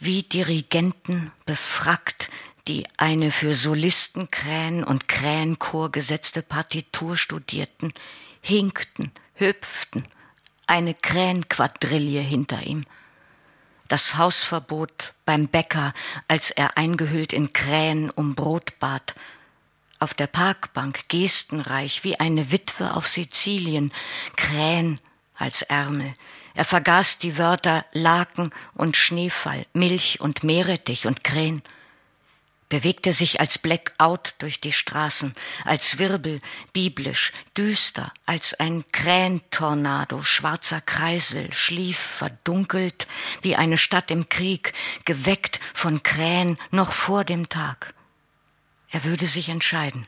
wie 0.00 0.22
Dirigenten 0.22 1.32
befrackt, 1.46 2.28
die 2.68 2.86
eine 2.96 3.30
für 3.30 3.54
Solisten 3.54 4.30
Krähen 4.30 4.84
und 4.84 5.08
Krähenchor 5.08 5.90
gesetzte 5.90 6.42
Partitur 6.42 7.16
studierten, 7.16 7.92
hinkten, 8.40 9.12
hüpften, 9.34 10.06
eine 10.66 10.94
Krähenquadrille 10.94 12.20
hinter 12.20 12.62
ihm. 12.62 12.84
Das 13.88 14.16
Hausverbot 14.16 15.14
beim 15.24 15.48
Bäcker, 15.48 15.92
als 16.26 16.50
er 16.50 16.78
eingehüllt 16.78 17.32
in 17.32 17.52
Krähen 17.52 18.10
um 18.10 18.34
Brot 18.34 18.78
bat, 18.78 19.14
auf 19.98 20.14
der 20.14 20.26
Parkbank 20.26 21.08
gestenreich 21.08 22.04
wie 22.04 22.18
eine 22.18 22.50
Witwe 22.52 22.94
auf 22.94 23.08
Sizilien, 23.08 23.92
Krähen 24.36 25.00
als 25.36 25.62
Ärmel. 25.62 26.12
Er 26.54 26.64
vergaß 26.64 27.18
die 27.18 27.36
Wörter 27.38 27.84
Laken 27.92 28.50
und 28.74 28.96
Schneefall, 28.96 29.66
Milch 29.72 30.20
und 30.20 30.44
Meerrettich 30.44 31.06
und 31.06 31.24
Krähen, 31.24 31.62
bewegte 32.68 33.12
sich 33.12 33.40
als 33.40 33.58
Blackout 33.58 34.34
durch 34.38 34.60
die 34.60 34.72
Straßen, 34.72 35.34
als 35.64 35.98
Wirbel, 35.98 36.40
biblisch, 36.72 37.32
düster, 37.56 38.12
als 38.26 38.54
ein 38.54 38.84
Krähentornado, 38.90 40.22
schwarzer 40.22 40.80
Kreisel, 40.80 41.52
schlief 41.52 41.98
verdunkelt 41.98 43.06
wie 43.42 43.56
eine 43.56 43.78
Stadt 43.78 44.10
im 44.10 44.28
Krieg, 44.28 44.72
geweckt 45.04 45.60
von 45.74 46.02
Krähen 46.02 46.58
noch 46.70 46.92
vor 46.92 47.24
dem 47.24 47.48
Tag. 47.48 47.94
Er 48.94 49.02
würde 49.02 49.26
sich 49.26 49.48
entscheiden. 49.48 50.06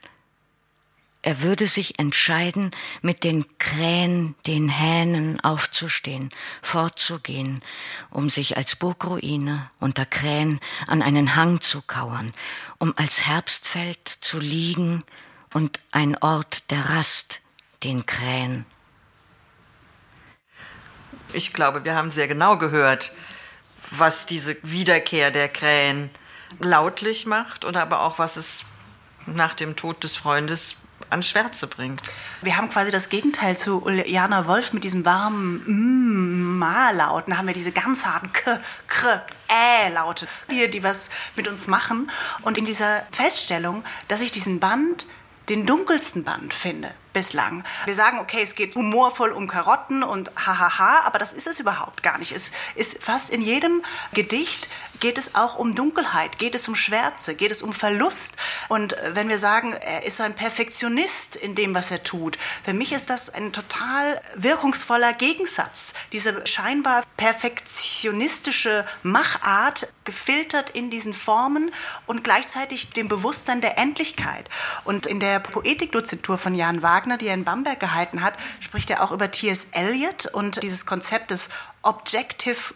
Er 1.22 1.42
würde 1.42 1.66
sich 1.66 1.98
entscheiden, 1.98 2.70
mit 3.02 3.24
den 3.24 3.44
Krähen, 3.58 4.36
den 4.46 4.68
Hähnen 4.68 5.40
aufzustehen, 5.40 6.30
fortzugehen, 6.62 7.64
um 8.10 8.30
sich 8.30 8.56
als 8.56 8.76
Burgruine 8.76 9.68
unter 9.80 10.06
Krähen 10.06 10.60
an 10.86 11.02
einen 11.02 11.34
Hang 11.34 11.60
zu 11.60 11.82
kauern, 11.82 12.30
um 12.78 12.94
als 12.96 13.26
Herbstfeld 13.26 14.18
zu 14.20 14.38
liegen 14.38 15.02
und 15.52 15.80
ein 15.90 16.16
Ort 16.18 16.70
der 16.70 16.88
Rast 16.88 17.40
den 17.82 18.06
Krähen 18.06 18.66
Ich 21.32 21.52
glaube, 21.52 21.84
wir 21.84 21.96
haben 21.96 22.12
sehr 22.12 22.28
genau 22.28 22.56
gehört, 22.56 23.10
was 23.90 24.26
diese 24.26 24.56
Wiederkehr 24.62 25.32
der 25.32 25.48
Krähen 25.48 26.08
lautlich 26.60 27.26
macht 27.26 27.64
oder 27.64 27.82
aber 27.82 28.02
auch, 28.02 28.20
was 28.20 28.36
es 28.36 28.64
nach 29.26 29.54
dem 29.54 29.76
Tod 29.76 30.02
des 30.04 30.16
Freundes 30.16 30.76
an 31.10 31.22
Schwärze 31.22 31.66
bringt. 31.66 32.02
Wir 32.42 32.56
haben 32.56 32.68
quasi 32.68 32.90
das 32.90 33.08
Gegenteil 33.08 33.56
zu 33.56 33.84
Uliana 33.84 34.46
Wolf 34.46 34.72
mit 34.72 34.84
diesem 34.84 35.04
warmen 35.04 35.62
mm, 35.66 36.58
Ma-Lauten. 36.58 37.36
Haben 37.36 37.46
wir 37.46 37.54
diese 37.54 37.72
ganz 37.72 38.06
harten 38.06 38.32
K, 38.32 38.60
Kr, 38.86 39.24
Ä-Laute, 39.48 40.26
die, 40.50 40.68
die 40.68 40.82
was 40.82 41.10
mit 41.36 41.48
uns 41.48 41.68
machen. 41.68 42.10
Und 42.42 42.58
in 42.58 42.66
dieser 42.66 43.02
Feststellung, 43.12 43.84
dass 44.08 44.20
ich 44.20 44.32
diesen 44.32 44.58
Band 44.58 45.06
den 45.48 45.64
dunkelsten 45.64 46.24
Band 46.24 46.52
finde 46.52 46.92
bislang. 47.12 47.64
Wir 47.84 47.94
sagen, 47.94 48.18
okay, 48.18 48.42
es 48.42 48.54
geht 48.54 48.74
humorvoll 48.74 49.30
um 49.30 49.46
Karotten 49.46 50.02
und 50.02 50.30
hahaha, 50.36 51.00
aber 51.04 51.18
das 51.18 51.32
ist 51.32 51.46
es 51.46 51.60
überhaupt 51.60 52.02
gar 52.02 52.18
nicht. 52.18 52.32
Es 52.32 52.52
ist 52.74 53.02
fast 53.02 53.30
in 53.30 53.40
jedem 53.40 53.82
Gedicht 54.12 54.68
geht 55.00 55.18
es 55.18 55.34
auch 55.34 55.56
um 55.56 55.74
Dunkelheit, 55.74 56.38
geht 56.38 56.54
es 56.54 56.68
um 56.68 56.74
Schwärze, 56.74 57.34
geht 57.34 57.50
es 57.50 57.62
um 57.62 57.72
Verlust. 57.72 58.36
Und 58.68 58.96
wenn 59.12 59.28
wir 59.28 59.38
sagen, 59.38 59.72
er 59.72 60.04
ist 60.04 60.16
so 60.16 60.22
ein 60.22 60.34
Perfektionist 60.34 61.36
in 61.36 61.54
dem, 61.54 61.74
was 61.74 61.90
er 61.90 62.02
tut, 62.02 62.38
für 62.64 62.72
mich 62.72 62.92
ist 62.92 63.10
das 63.10 63.30
ein 63.30 63.52
total 63.52 64.20
wirkungsvoller 64.34 65.12
Gegensatz. 65.12 65.94
Diese 66.12 66.46
scheinbar 66.46 67.02
perfektionistische 67.16 68.84
Machart 69.02 69.92
gefiltert 70.04 70.70
in 70.70 70.90
diesen 70.90 71.14
Formen 71.14 71.72
und 72.06 72.24
gleichzeitig 72.24 72.90
dem 72.90 73.08
Bewusstsein 73.08 73.60
der 73.60 73.78
Endlichkeit. 73.78 74.48
Und 74.84 75.06
in 75.06 75.20
der 75.20 75.40
Poetikdozentur 75.40 76.38
von 76.38 76.54
Jan 76.54 76.82
Wagner 76.82 76.96
Wagner, 77.06 77.18
die 77.18 77.28
er 77.28 77.34
in 77.34 77.44
Bamberg 77.44 77.78
gehalten 77.78 78.22
hat, 78.22 78.34
spricht 78.60 78.90
er 78.90 79.02
auch 79.02 79.12
über 79.12 79.30
T.S. 79.30 79.68
Eliot 79.72 80.26
und 80.26 80.62
dieses 80.62 80.86
Konzept 80.86 81.30
des 81.30 81.50
Objective 81.82 82.74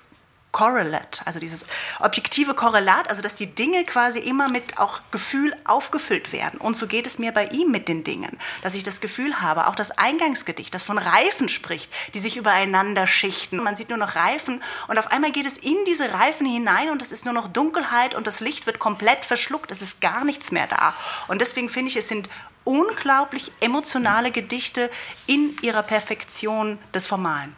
Correlate, 0.53 1.25
also 1.27 1.39
dieses 1.39 1.65
objektive 2.01 2.55
Korrelat, 2.55 3.09
also 3.09 3.23
dass 3.23 3.35
die 3.37 3.55
Dinge 3.55 3.85
quasi 3.85 4.19
immer 4.19 4.49
mit 4.49 4.79
auch 4.79 5.01
Gefühl 5.11 5.55
aufgefüllt 5.65 6.33
werden. 6.33 6.61
Und 6.61 6.77
so 6.77 6.87
geht 6.87 7.07
es 7.07 7.19
mir 7.19 7.33
bei 7.33 7.47
ihm 7.47 7.71
mit 7.71 7.89
den 7.89 8.03
Dingen, 8.03 8.39
dass 8.63 8.75
ich 8.75 8.83
das 8.83 9.01
Gefühl 9.01 9.41
habe, 9.41 9.69
auch 9.69 9.77
das 9.77 9.93
Eingangsgedicht, 9.93 10.75
das 10.75 10.83
von 10.83 10.99
Reifen 10.99 11.49
spricht, 11.49 11.93
die 12.15 12.19
sich 12.19 12.37
übereinander 12.37 13.07
schichten. 13.07 13.63
Man 13.63 13.77
sieht 13.77 13.91
nur 13.91 13.99
noch 13.99 14.17
Reifen 14.17 14.63
und 14.89 14.99
auf 14.99 15.13
einmal 15.13 15.31
geht 15.31 15.47
es 15.47 15.57
in 15.57 15.77
diese 15.87 16.13
Reifen 16.13 16.47
hinein 16.47 16.91
und 16.91 17.01
es 17.01 17.13
ist 17.13 17.25
nur 17.25 17.35
noch 17.35 17.49
Dunkelheit 17.49 18.15
und 18.15 18.27
das 18.27 18.41
Licht 18.41 18.67
wird 18.67 18.79
komplett 18.79 19.25
verschluckt, 19.25 19.71
es 19.71 19.83
ist 19.83 20.01
gar 20.01 20.25
nichts 20.25 20.51
mehr 20.51 20.67
da. 20.67 20.95
Und 21.29 21.41
deswegen 21.41 21.69
finde 21.69 21.91
ich, 21.91 21.97
es 21.97 22.09
sind 22.09 22.29
unglaublich 22.65 23.53
emotionale 23.61 24.31
Gedichte 24.31 24.91
in 25.27 25.57
ihrer 25.63 25.83
Perfektion 25.83 26.79
des 26.93 27.07
Formalen. 27.07 27.55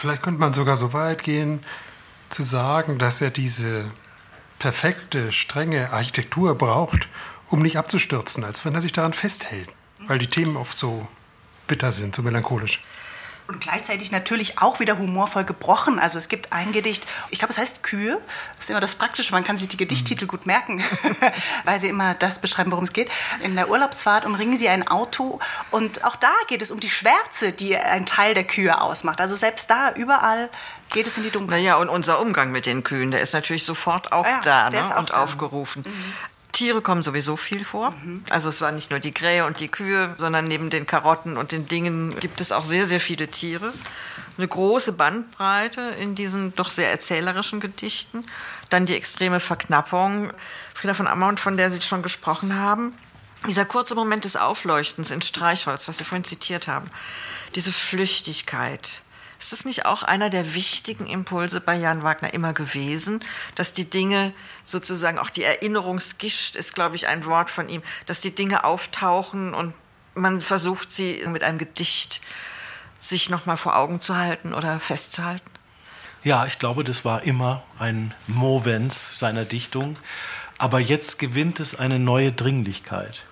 Vielleicht 0.00 0.22
könnte 0.22 0.40
man 0.40 0.54
sogar 0.54 0.76
so 0.76 0.94
weit 0.94 1.22
gehen, 1.22 1.60
zu 2.30 2.42
sagen, 2.42 2.98
dass 2.98 3.20
er 3.20 3.28
diese 3.28 3.84
perfekte, 4.58 5.30
strenge 5.30 5.92
Architektur 5.92 6.54
braucht, 6.54 7.10
um 7.50 7.60
nicht 7.60 7.76
abzustürzen, 7.76 8.42
als 8.42 8.64
wenn 8.64 8.74
er 8.74 8.80
sich 8.80 8.92
daran 8.92 9.12
festhält, 9.12 9.68
weil 10.06 10.18
die 10.18 10.26
Themen 10.26 10.56
oft 10.56 10.78
so 10.78 11.06
bitter 11.66 11.92
sind, 11.92 12.14
so 12.14 12.22
melancholisch 12.22 12.82
und 13.50 13.60
gleichzeitig 13.60 14.12
natürlich 14.12 14.58
auch 14.58 14.80
wieder 14.80 14.98
humorvoll 14.98 15.44
gebrochen. 15.44 15.98
Also 15.98 16.18
es 16.18 16.28
gibt 16.28 16.52
ein 16.52 16.72
Gedicht, 16.72 17.06
ich 17.30 17.38
glaube, 17.38 17.52
es 17.52 17.58
heißt 17.58 17.82
Kühe. 17.82 18.20
Das 18.56 18.66
ist 18.66 18.70
immer 18.70 18.80
das 18.80 18.94
Praktische, 18.94 19.32
man 19.32 19.44
kann 19.44 19.56
sich 19.56 19.68
die 19.68 19.76
Gedichttitel 19.76 20.26
gut 20.26 20.46
merken, 20.46 20.82
weil 21.64 21.80
sie 21.80 21.88
immer 21.88 22.14
das 22.14 22.40
beschreiben, 22.40 22.70
worum 22.70 22.84
es 22.84 22.92
geht. 22.92 23.10
In 23.42 23.56
der 23.56 23.68
Urlaubsfahrt 23.68 24.24
umringen 24.24 24.56
sie 24.56 24.68
ein 24.68 24.86
Auto 24.86 25.40
und 25.70 26.04
auch 26.04 26.16
da 26.16 26.32
geht 26.48 26.62
es 26.62 26.70
um 26.70 26.80
die 26.80 26.90
Schwärze, 26.90 27.52
die 27.52 27.76
ein 27.76 28.06
Teil 28.06 28.34
der 28.34 28.44
Kühe 28.44 28.80
ausmacht. 28.80 29.20
Also 29.20 29.34
selbst 29.34 29.68
da, 29.68 29.92
überall 29.92 30.48
geht 30.90 31.06
es 31.06 31.16
in 31.16 31.24
die 31.24 31.30
Dunkelheit. 31.30 31.62
Naja, 31.62 31.76
und 31.76 31.88
unser 31.88 32.20
Umgang 32.20 32.52
mit 32.52 32.66
den 32.66 32.84
Kühen, 32.84 33.10
der 33.10 33.20
ist 33.20 33.34
natürlich 33.34 33.64
sofort 33.64 34.12
auch 34.12 34.26
ja, 34.26 34.40
da 34.42 34.70
ne? 34.70 34.84
auch 34.84 34.98
und 34.98 35.10
da. 35.10 35.22
aufgerufen. 35.22 35.82
Mhm. 35.86 36.14
Tiere 36.52 36.82
kommen 36.82 37.02
sowieso 37.02 37.36
viel 37.36 37.64
vor. 37.64 37.92
Mhm. 37.92 38.24
Also 38.30 38.48
es 38.48 38.60
waren 38.60 38.74
nicht 38.74 38.90
nur 38.90 39.00
die 39.00 39.12
Krähe 39.12 39.46
und 39.46 39.60
die 39.60 39.68
Kühe, 39.68 40.14
sondern 40.18 40.46
neben 40.46 40.70
den 40.70 40.86
Karotten 40.86 41.36
und 41.36 41.52
den 41.52 41.68
Dingen 41.68 42.18
gibt 42.18 42.40
es 42.40 42.52
auch 42.52 42.64
sehr, 42.64 42.86
sehr 42.86 43.00
viele 43.00 43.28
Tiere. 43.28 43.72
Eine 44.36 44.48
große 44.48 44.92
Bandbreite 44.92 45.80
in 45.80 46.14
diesen 46.14 46.54
doch 46.54 46.70
sehr 46.70 46.90
erzählerischen 46.90 47.60
Gedichten. 47.60 48.24
Dann 48.68 48.86
die 48.86 48.96
extreme 48.96 49.40
Verknappung. 49.40 50.32
Frieda 50.74 50.94
von 50.94 51.06
Ammon, 51.06 51.36
von 51.36 51.56
der 51.56 51.70
Sie 51.70 51.82
schon 51.82 52.02
gesprochen 52.02 52.56
haben. 52.56 52.94
Dieser 53.46 53.64
kurze 53.64 53.94
Moment 53.94 54.24
des 54.24 54.36
Aufleuchtens 54.36 55.10
in 55.10 55.22
Streichholz, 55.22 55.88
was 55.88 55.98
Sie 55.98 56.04
vorhin 56.04 56.24
zitiert 56.24 56.68
haben. 56.68 56.90
Diese 57.54 57.72
Flüchtigkeit 57.72 59.02
ist 59.40 59.52
das 59.52 59.64
nicht 59.64 59.86
auch 59.86 60.02
einer 60.02 60.28
der 60.28 60.54
wichtigen 60.54 61.06
Impulse 61.06 61.60
bei 61.60 61.74
Jan 61.74 62.02
Wagner 62.02 62.34
immer 62.34 62.52
gewesen, 62.52 63.20
dass 63.54 63.72
die 63.72 63.88
Dinge 63.88 64.34
sozusagen, 64.64 65.18
auch 65.18 65.30
die 65.30 65.42
Erinnerungsgischt 65.42 66.56
ist, 66.56 66.74
glaube 66.74 66.94
ich, 66.94 67.08
ein 67.08 67.24
Wort 67.24 67.48
von 67.48 67.68
ihm, 67.68 67.82
dass 68.04 68.20
die 68.20 68.34
Dinge 68.34 68.64
auftauchen 68.64 69.54
und 69.54 69.72
man 70.14 70.40
versucht 70.40 70.92
sie 70.92 71.24
mit 71.26 71.42
einem 71.42 71.56
Gedicht 71.58 72.20
sich 72.98 73.30
nochmal 73.30 73.56
vor 73.56 73.76
Augen 73.76 73.98
zu 73.98 74.16
halten 74.16 74.52
oder 74.52 74.78
festzuhalten? 74.78 75.50
Ja, 76.22 76.44
ich 76.44 76.58
glaube, 76.58 76.84
das 76.84 77.06
war 77.06 77.22
immer 77.22 77.62
ein 77.78 78.12
Movens 78.26 79.18
seiner 79.18 79.46
Dichtung. 79.46 79.96
Aber 80.58 80.78
jetzt 80.78 81.18
gewinnt 81.18 81.58
es 81.58 81.74
eine 81.74 81.98
neue 81.98 82.32
Dringlichkeit 82.32 83.24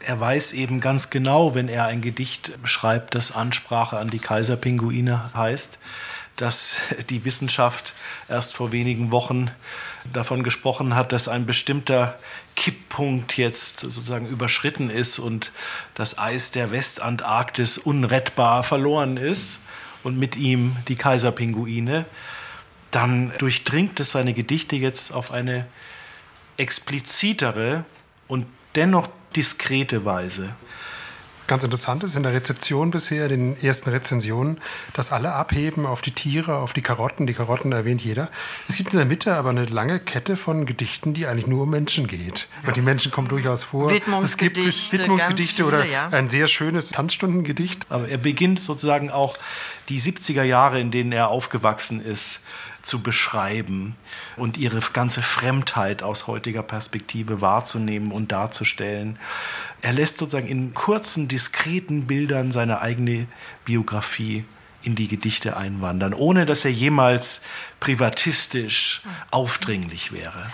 er 0.00 0.20
weiß 0.20 0.52
eben 0.52 0.80
ganz 0.80 1.10
genau, 1.10 1.54
wenn 1.54 1.68
er 1.68 1.86
ein 1.86 2.00
Gedicht 2.00 2.52
schreibt, 2.64 3.14
das 3.14 3.32
Ansprache 3.32 3.98
an 3.98 4.10
die 4.10 4.18
Kaiserpinguine 4.18 5.30
heißt, 5.34 5.78
dass 6.36 6.78
die 7.08 7.24
Wissenschaft 7.24 7.94
erst 8.28 8.54
vor 8.54 8.72
wenigen 8.72 9.10
Wochen 9.10 9.50
davon 10.12 10.42
gesprochen 10.42 10.94
hat, 10.94 11.12
dass 11.12 11.28
ein 11.28 11.46
bestimmter 11.46 12.18
Kipppunkt 12.54 13.36
jetzt 13.36 13.80
sozusagen 13.80 14.26
überschritten 14.26 14.90
ist 14.90 15.18
und 15.18 15.52
das 15.94 16.18
Eis 16.18 16.52
der 16.52 16.72
Westantarktis 16.72 17.78
unrettbar 17.78 18.62
verloren 18.62 19.16
ist 19.16 19.60
und 20.04 20.18
mit 20.18 20.36
ihm 20.36 20.76
die 20.88 20.96
Kaiserpinguine, 20.96 22.04
dann 22.90 23.32
durchdringt 23.38 23.98
es 24.00 24.12
seine 24.12 24.34
Gedichte 24.34 24.76
jetzt 24.76 25.12
auf 25.12 25.32
eine 25.32 25.66
explizitere 26.56 27.84
und 28.28 28.46
dennoch 28.74 29.08
diskrete 29.34 30.04
Weise. 30.04 30.54
Ganz 31.46 31.62
interessant 31.62 32.02
ist 32.02 32.16
in 32.16 32.24
der 32.24 32.32
Rezeption 32.32 32.90
bisher, 32.90 33.30
in 33.30 33.54
den 33.54 33.64
ersten 33.64 33.90
Rezensionen, 33.90 34.60
dass 34.94 35.12
alle 35.12 35.32
abheben 35.32 35.86
auf 35.86 36.02
die 36.02 36.10
Tiere, 36.10 36.56
auf 36.56 36.72
die 36.72 36.82
Karotten. 36.82 37.28
Die 37.28 37.34
Karotten 37.34 37.70
erwähnt 37.70 38.02
jeder. 38.02 38.30
Es 38.68 38.76
gibt 38.76 38.92
in 38.92 38.98
der 38.98 39.06
Mitte 39.06 39.36
aber 39.36 39.50
eine 39.50 39.64
lange 39.66 40.00
Kette 40.00 40.36
von 40.36 40.66
Gedichten, 40.66 41.14
die 41.14 41.28
eigentlich 41.28 41.46
nur 41.46 41.62
um 41.62 41.70
Menschen 41.70 42.08
geht. 42.08 42.48
Ja. 42.62 42.68
Und 42.68 42.76
die 42.76 42.82
Menschen 42.82 43.12
kommen 43.12 43.28
durchaus 43.28 43.62
vor. 43.62 43.90
Widmungsgedichte. 43.90 44.68
Es 44.68 44.90
gibt 44.90 45.02
Widmungsgedichte 45.04 45.54
viele, 45.62 45.68
oder 45.68 45.84
ja. 45.84 46.08
ein 46.08 46.28
sehr 46.28 46.48
schönes 46.48 46.90
Tanzstundengedicht. 46.90 47.86
Aber 47.90 48.08
er 48.08 48.18
beginnt 48.18 48.58
sozusagen 48.58 49.10
auch 49.10 49.38
die 49.88 50.00
70er 50.00 50.42
Jahre, 50.42 50.80
in 50.80 50.90
denen 50.90 51.12
er 51.12 51.28
aufgewachsen 51.28 52.04
ist, 52.04 52.40
zu 52.86 53.02
beschreiben 53.02 53.96
und 54.36 54.56
ihre 54.56 54.80
ganze 54.92 55.20
Fremdheit 55.20 56.02
aus 56.02 56.26
heutiger 56.26 56.62
Perspektive 56.62 57.40
wahrzunehmen 57.40 58.12
und 58.12 58.32
darzustellen. 58.32 59.18
Er 59.82 59.92
lässt 59.92 60.18
sozusagen 60.18 60.46
in 60.46 60.72
kurzen, 60.72 61.28
diskreten 61.28 62.06
Bildern 62.06 62.52
seine 62.52 62.80
eigene 62.80 63.26
Biografie 63.64 64.44
in 64.82 64.94
die 64.94 65.08
Gedichte 65.08 65.56
einwandern, 65.56 66.14
ohne 66.14 66.46
dass 66.46 66.64
er 66.64 66.70
jemals 66.70 67.42
privatistisch 67.80 69.02
aufdringlich 69.32 70.12
wäre. 70.12 70.50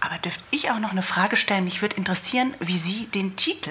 Aber 0.00 0.18
dürfte 0.18 0.42
ich 0.50 0.70
auch 0.70 0.80
noch 0.80 0.90
eine 0.90 1.02
Frage 1.02 1.36
stellen? 1.36 1.64
Mich 1.64 1.82
würde 1.82 1.96
interessieren, 1.96 2.54
wie 2.60 2.78
Sie 2.78 3.06
den 3.06 3.36
Titel 3.36 3.70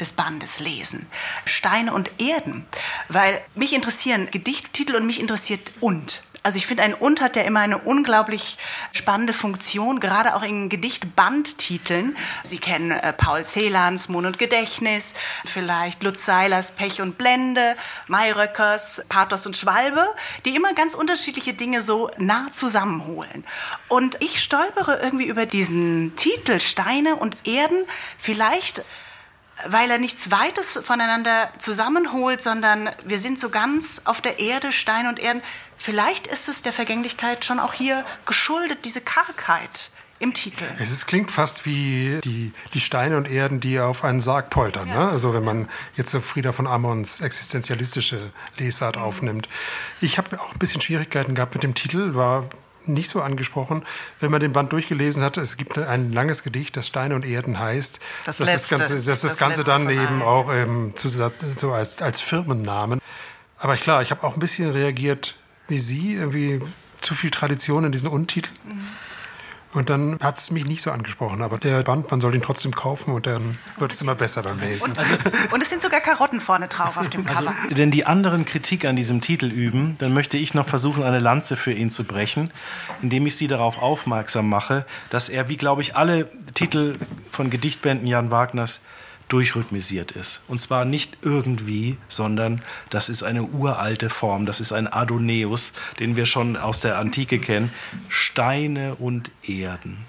des 0.00 0.12
Bandes 0.12 0.60
lesen. 0.60 1.06
Steine 1.44 1.92
und 1.92 2.10
Erden. 2.20 2.66
Weil 3.08 3.40
mich 3.54 3.72
interessieren 3.72 4.28
Gedichttitel 4.30 4.96
und 4.96 5.06
mich 5.06 5.20
interessiert 5.20 5.72
und. 5.80 6.22
Also 6.46 6.58
ich 6.58 6.66
finde, 6.68 6.84
ein 6.84 6.94
Und 6.94 7.20
hat 7.20 7.34
ja 7.34 7.42
immer 7.42 7.58
eine 7.58 7.78
unglaublich 7.78 8.56
spannende 8.92 9.32
Funktion, 9.32 9.98
gerade 9.98 10.36
auch 10.36 10.44
in 10.44 10.68
Gedichtbandtiteln. 10.68 12.16
Sie 12.44 12.58
kennen 12.58 12.92
äh, 12.92 13.12
Paul 13.12 13.44
Celans 13.44 14.08
Mund 14.08 14.28
und 14.28 14.38
Gedächtnis, 14.38 15.14
vielleicht 15.44 16.04
Lutz 16.04 16.24
Seilers 16.24 16.70
Pech 16.70 17.02
und 17.02 17.18
Blende, 17.18 17.74
Mayröckers 18.06 19.04
Pathos 19.08 19.44
und 19.48 19.56
Schwalbe, 19.56 20.06
die 20.44 20.54
immer 20.54 20.72
ganz 20.74 20.94
unterschiedliche 20.94 21.52
Dinge 21.52 21.82
so 21.82 22.12
nah 22.16 22.46
zusammenholen. 22.52 23.42
Und 23.88 24.22
ich 24.22 24.40
stolpere 24.40 25.00
irgendwie 25.02 25.26
über 25.26 25.46
diesen 25.46 26.14
Titel 26.14 26.60
Steine 26.60 27.16
und 27.16 27.36
Erden, 27.44 27.86
vielleicht 28.18 28.84
weil 29.68 29.90
er 29.90 29.98
nichts 29.98 30.30
Weites 30.30 30.78
voneinander 30.84 31.50
zusammenholt, 31.58 32.42
sondern 32.42 32.90
wir 33.04 33.18
sind 33.18 33.38
so 33.38 33.48
ganz 33.48 34.02
auf 34.04 34.20
der 34.20 34.38
Erde, 34.38 34.72
Stein 34.72 35.06
und 35.06 35.18
Erden. 35.18 35.42
Vielleicht 35.78 36.26
ist 36.26 36.48
es 36.48 36.62
der 36.62 36.72
Vergänglichkeit 36.72 37.44
schon 37.44 37.58
auch 37.58 37.72
hier 37.72 38.04
geschuldet, 38.26 38.84
diese 38.84 39.00
Kargheit 39.00 39.90
im 40.18 40.32
Titel. 40.32 40.64
Es 40.78 40.90
ist, 40.90 41.06
klingt 41.06 41.30
fast 41.30 41.66
wie 41.66 42.20
die, 42.24 42.52
die 42.72 42.80
Steine 42.80 43.16
und 43.18 43.28
Erden, 43.28 43.60
die 43.60 43.80
auf 43.80 44.02
einen 44.04 44.20
Sarg 44.20 44.48
poltern. 44.50 44.88
Ja. 44.88 45.04
Ne? 45.04 45.10
Also 45.10 45.34
wenn 45.34 45.44
man 45.44 45.68
jetzt 45.94 46.10
so 46.10 46.20
Frieda 46.20 46.52
von 46.52 46.66
Ammons 46.66 47.20
existenzialistische 47.20 48.32
Lesart 48.56 48.96
mhm. 48.96 49.02
aufnimmt. 49.02 49.48
Ich 50.00 50.16
habe 50.16 50.40
auch 50.40 50.52
ein 50.52 50.58
bisschen 50.58 50.80
Schwierigkeiten 50.80 51.34
gehabt 51.34 51.54
mit 51.54 51.62
dem 51.62 51.74
Titel, 51.74 52.14
war 52.14 52.48
nicht 52.88 53.08
so 53.08 53.22
angesprochen. 53.22 53.82
Wenn 54.20 54.30
man 54.30 54.40
den 54.40 54.52
Band 54.52 54.72
durchgelesen 54.72 55.22
hat, 55.22 55.36
es 55.36 55.56
gibt 55.56 55.78
ein 55.78 56.12
langes 56.12 56.42
Gedicht, 56.42 56.76
das 56.76 56.86
Steine 56.86 57.14
und 57.14 57.24
Erden 57.24 57.58
heißt. 57.58 58.00
Das, 58.24 58.38
das, 58.38 58.48
letzte, 58.48 58.76
Ganze, 58.76 58.94
das, 58.94 59.04
das, 59.04 59.20
das 59.22 59.36
Ganze 59.38 59.64
dann 59.64 59.88
eben 59.90 60.22
auch 60.22 60.52
ähm, 60.52 60.92
zu, 60.96 61.08
so 61.08 61.72
als, 61.72 62.02
als 62.02 62.20
Firmennamen. 62.20 63.00
Aber 63.58 63.76
klar, 63.76 64.02
ich 64.02 64.10
habe 64.10 64.22
auch 64.24 64.34
ein 64.34 64.40
bisschen 64.40 64.70
reagiert 64.70 65.36
wie 65.68 65.78
Sie, 65.78 66.14
irgendwie 66.14 66.60
zu 67.00 67.14
viel 67.14 67.30
Tradition 67.30 67.84
in 67.84 67.92
diesen 67.92 68.08
Untiteln. 68.08 68.54
Mhm. 68.64 68.88
Und 69.76 69.90
dann 69.90 70.18
hat 70.22 70.38
es 70.38 70.50
mich 70.50 70.64
nicht 70.64 70.80
so 70.80 70.90
angesprochen. 70.90 71.42
Aber 71.42 71.58
der 71.58 71.82
Band, 71.82 72.10
man 72.10 72.22
soll 72.22 72.34
ihn 72.34 72.40
trotzdem 72.40 72.74
kaufen 72.74 73.12
und 73.12 73.26
dann 73.26 73.58
wird 73.76 73.92
es 73.92 74.00
immer 74.00 74.14
besser 74.14 74.42
beim 74.42 74.58
Lesen. 74.58 74.92
Und, 74.92 74.98
also, 74.98 75.14
und 75.52 75.60
es 75.60 75.68
sind 75.68 75.82
sogar 75.82 76.00
Karotten 76.00 76.40
vorne 76.40 76.68
drauf 76.68 76.96
auf 76.96 77.10
dem 77.10 77.26
also, 77.28 77.40
Cover. 77.40 77.54
Also, 77.62 77.74
denn 77.74 77.90
die 77.90 78.06
anderen 78.06 78.46
Kritik 78.46 78.86
an 78.86 78.96
diesem 78.96 79.20
Titel 79.20 79.50
üben, 79.50 79.96
dann 79.98 80.14
möchte 80.14 80.38
ich 80.38 80.54
noch 80.54 80.66
versuchen, 80.66 81.02
eine 81.02 81.18
Lanze 81.18 81.56
für 81.56 81.72
ihn 81.72 81.90
zu 81.90 82.04
brechen, 82.04 82.50
indem 83.02 83.26
ich 83.26 83.36
Sie 83.36 83.48
darauf 83.48 83.82
aufmerksam 83.82 84.48
mache, 84.48 84.86
dass 85.10 85.28
er, 85.28 85.50
wie 85.50 85.58
glaube 85.58 85.82
ich, 85.82 85.94
alle 85.94 86.30
Titel 86.54 86.96
von 87.30 87.50
Gedichtbänden 87.50 88.06
Jan 88.06 88.30
Wagners 88.30 88.80
durchrhythmisiert 89.28 90.12
ist. 90.12 90.42
Und 90.48 90.60
zwar 90.60 90.84
nicht 90.84 91.18
irgendwie, 91.22 91.98
sondern 92.08 92.62
das 92.90 93.08
ist 93.08 93.22
eine 93.22 93.42
uralte 93.42 94.08
Form, 94.08 94.46
das 94.46 94.60
ist 94.60 94.72
ein 94.72 94.86
Adoneus, 94.86 95.72
den 95.98 96.16
wir 96.16 96.26
schon 96.26 96.56
aus 96.56 96.80
der 96.80 96.98
Antike 96.98 97.38
kennen. 97.38 97.72
Steine 98.08 98.94
und 98.96 99.30
Erden. 99.42 100.06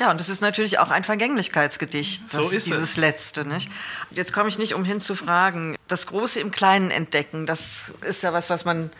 Ja, 0.00 0.10
und 0.10 0.20
das 0.20 0.28
ist 0.28 0.40
natürlich 0.40 0.78
auch 0.78 0.90
ein 0.90 1.04
Vergänglichkeitsgedicht, 1.04 2.24
das 2.32 2.48
so 2.48 2.56
ist 2.56 2.66
dieses 2.66 2.92
es. 2.92 2.96
letzte. 2.96 3.44
Nicht? 3.44 3.70
Jetzt 4.10 4.32
komme 4.32 4.48
ich 4.48 4.58
nicht 4.58 4.74
umhin 4.74 5.00
zu 5.00 5.14
fragen, 5.14 5.76
das 5.86 6.06
Große 6.06 6.40
im 6.40 6.50
Kleinen 6.50 6.90
entdecken, 6.90 7.46
das 7.46 7.92
ist 8.00 8.22
ja 8.22 8.32
was, 8.32 8.50
was 8.50 8.64
man 8.64 8.90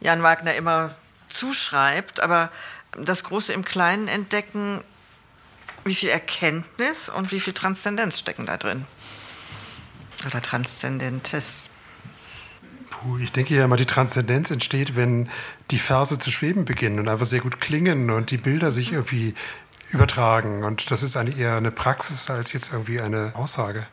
Jan 0.00 0.22
Wagner 0.22 0.54
immer 0.54 0.94
zuschreibt, 1.28 2.20
aber 2.20 2.50
das 2.98 3.24
Große 3.24 3.52
im 3.52 3.64
Kleinen 3.64 4.08
entdecken 4.08 4.80
wie 5.84 5.94
viel 5.94 6.10
Erkenntnis 6.10 7.08
und 7.08 7.32
wie 7.32 7.40
viel 7.40 7.52
Transzendenz 7.52 8.18
stecken 8.18 8.46
da 8.46 8.56
drin? 8.56 8.84
Oder 10.26 10.40
Transzendentes? 10.40 11.68
Puh, 12.90 13.18
ich 13.18 13.32
denke 13.32 13.54
ja 13.54 13.64
immer, 13.64 13.76
die 13.76 13.86
Transzendenz 13.86 14.50
entsteht, 14.50 14.94
wenn 14.96 15.28
die 15.70 15.78
Verse 15.78 16.18
zu 16.18 16.30
schweben 16.30 16.64
beginnen 16.64 17.00
und 17.00 17.08
einfach 17.08 17.26
sehr 17.26 17.40
gut 17.40 17.60
klingen 17.60 18.10
und 18.10 18.30
die 18.30 18.36
Bilder 18.36 18.70
sich 18.70 18.92
irgendwie 18.92 19.34
übertragen. 19.90 20.64
Und 20.64 20.90
das 20.90 21.02
ist 21.02 21.16
eigentlich 21.16 21.38
eher 21.38 21.56
eine 21.56 21.70
Praxis 21.70 22.30
als 22.30 22.52
jetzt 22.52 22.72
irgendwie 22.72 23.00
eine 23.00 23.32
Aussage. 23.34 23.86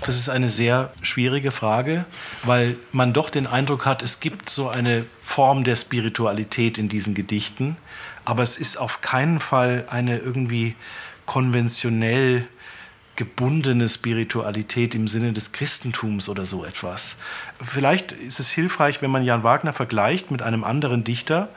Das 0.00 0.16
ist 0.16 0.28
eine 0.28 0.50
sehr 0.50 0.92
schwierige 1.00 1.50
Frage, 1.50 2.04
weil 2.42 2.76
man 2.92 3.14
doch 3.14 3.30
den 3.30 3.46
Eindruck 3.46 3.86
hat, 3.86 4.02
es 4.02 4.20
gibt 4.20 4.50
so 4.50 4.68
eine 4.68 5.06
Form 5.22 5.64
der 5.64 5.76
Spiritualität 5.76 6.76
in 6.76 6.90
diesen 6.90 7.14
Gedichten, 7.14 7.78
aber 8.24 8.42
es 8.42 8.56
ist 8.56 8.76
auf 8.76 9.00
keinen 9.00 9.40
Fall 9.40 9.86
eine 9.90 10.18
irgendwie 10.18 10.74
konventionell 11.26 12.46
gebundene 13.16 13.88
Spiritualität 13.88 14.94
im 14.94 15.06
Sinne 15.06 15.32
des 15.32 15.52
Christentums 15.52 16.28
oder 16.28 16.46
so 16.46 16.64
etwas. 16.64 17.16
Vielleicht 17.62 18.12
ist 18.12 18.40
es 18.40 18.50
hilfreich, 18.50 19.02
wenn 19.02 19.10
man 19.10 19.22
Jan 19.22 19.44
Wagner 19.44 19.72
vergleicht 19.72 20.30
mit 20.30 20.42
einem 20.42 20.64
anderen 20.64 21.04
Dichter 21.04 21.48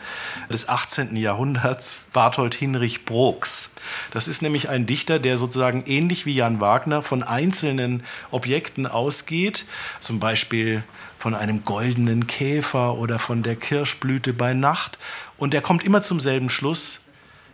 des 0.51 0.69
18. 0.69 1.15
Jahrhunderts, 1.15 2.05
Barthold 2.13 2.53
Hinrich 2.53 3.05
Brooks. 3.05 3.71
Das 4.11 4.27
ist 4.27 4.41
nämlich 4.41 4.69
ein 4.69 4.85
Dichter, 4.85 5.17
der 5.17 5.37
sozusagen 5.37 5.83
ähnlich 5.87 6.25
wie 6.27 6.35
Jan 6.35 6.61
Wagner 6.61 7.01
von 7.01 7.23
einzelnen 7.23 8.03
Objekten 8.29 8.85
ausgeht, 8.85 9.65
zum 9.99 10.19
Beispiel 10.19 10.83
von 11.17 11.33
einem 11.33 11.63
goldenen 11.63 12.27
Käfer 12.27 12.95
oder 12.95 13.17
von 13.17 13.41
der 13.41 13.55
Kirschblüte 13.55 14.33
bei 14.33 14.53
Nacht. 14.53 14.99
Und 15.37 15.53
er 15.53 15.61
kommt 15.61 15.83
immer 15.83 16.01
zum 16.01 16.19
selben 16.19 16.49
Schluss. 16.49 17.01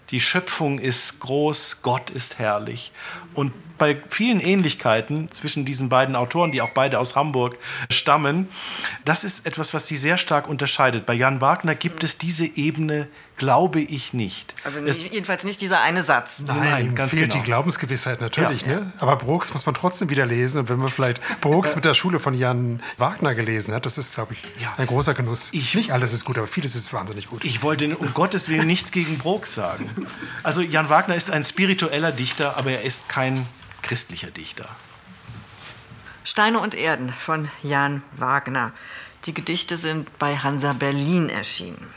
Die 0.10 0.20
Schöpfung 0.20 0.80
ist 0.80 1.20
groß, 1.20 1.82
Gott 1.82 2.10
ist 2.10 2.40
herrlich. 2.40 2.92
Und 3.34 3.54
bei 3.84 4.02
vielen 4.08 4.40
Ähnlichkeiten 4.40 5.30
zwischen 5.30 5.66
diesen 5.66 5.90
beiden 5.90 6.16
Autoren, 6.16 6.54
die 6.54 6.62
auch 6.62 6.70
beide 6.70 7.00
aus 7.00 7.18
Hamburg 7.18 7.58
stammen, 7.90 8.48
das 9.04 9.26
ist 9.26 9.46
etwas, 9.46 9.74
was 9.74 9.88
sie 9.88 9.98
sehr 9.98 10.18
stark 10.18 10.48
unterscheidet. 10.48 11.06
Bei 11.06 11.14
Jan 11.14 11.42
Wagner 11.42 11.76
gibt 11.76 12.02
es 12.06 12.18
diese 12.18 12.46
Ebene, 12.46 13.10
glaube 13.36 13.82
ich 13.82 14.14
nicht. 14.14 14.54
Also 14.64 14.80
es, 14.86 15.04
jedenfalls 15.04 15.44
nicht 15.44 15.60
dieser 15.60 15.82
eine 15.82 16.02
Satz. 16.02 16.44
Nein, 16.48 16.60
Nein 16.60 16.96
ganz 16.96 17.12
fehlt 17.12 17.32
genau. 17.32 17.42
die 17.42 17.46
Glaubensgewissheit 17.46 18.22
natürlich. 18.22 18.62
Ja, 18.62 18.68
ne? 18.68 18.94
Aber 19.00 19.18
Brooks 19.18 19.52
muss 19.54 19.66
man 19.66 19.76
trotzdem 19.76 20.10
wieder 20.10 20.26
lesen. 20.26 20.60
Und 20.60 20.70
wenn 20.70 20.80
man 20.80 20.92
vielleicht 20.92 21.20
Brooks 21.42 21.76
mit 21.76 21.84
der 21.84 21.94
Schule 21.94 22.22
von 22.22 22.34
Jan 22.36 22.82
Wagner 22.98 23.36
gelesen 23.36 23.74
hat, 23.74 23.86
das 23.86 23.98
ist, 23.98 24.16
glaube 24.16 24.34
ich, 24.34 24.62
ja. 24.62 24.74
ein 24.78 24.88
großer 24.88 25.14
Genuss. 25.14 25.50
Ich, 25.52 25.76
nicht 25.76 25.92
alles 25.92 26.14
ist 26.14 26.24
gut, 26.24 26.38
aber 26.38 26.48
vieles 26.48 26.76
ist 26.76 26.94
wahnsinnig 26.94 27.28
gut. 27.28 27.44
Ich 27.44 27.64
wollte 27.64 27.98
um 27.98 28.14
Gottes 28.14 28.48
Willen 28.48 28.68
nichts 28.68 28.94
gegen 28.94 29.18
Brooks 29.18 29.54
sagen. 29.54 29.90
Also 30.44 30.62
Jan 30.62 30.88
Wagner 30.88 31.16
ist 31.16 31.30
ein 31.30 31.44
spiritueller 31.44 32.14
Dichter, 32.14 32.56
aber 32.56 32.72
er 32.72 32.84
ist 32.84 33.10
kein 33.10 33.46
christlicher 33.84 34.32
Dichter. 34.32 34.68
Steine 36.24 36.60
und 36.60 36.74
Erden 36.74 37.14
von 37.14 37.50
Jan 37.62 38.02
Wagner. 38.14 38.72
Die 39.26 39.34
Gedichte 39.34 39.78
sind 39.78 40.18
bei 40.18 40.38
Hansa 40.38 40.74
Berlin 40.74 41.30
erschienen. 41.30 41.94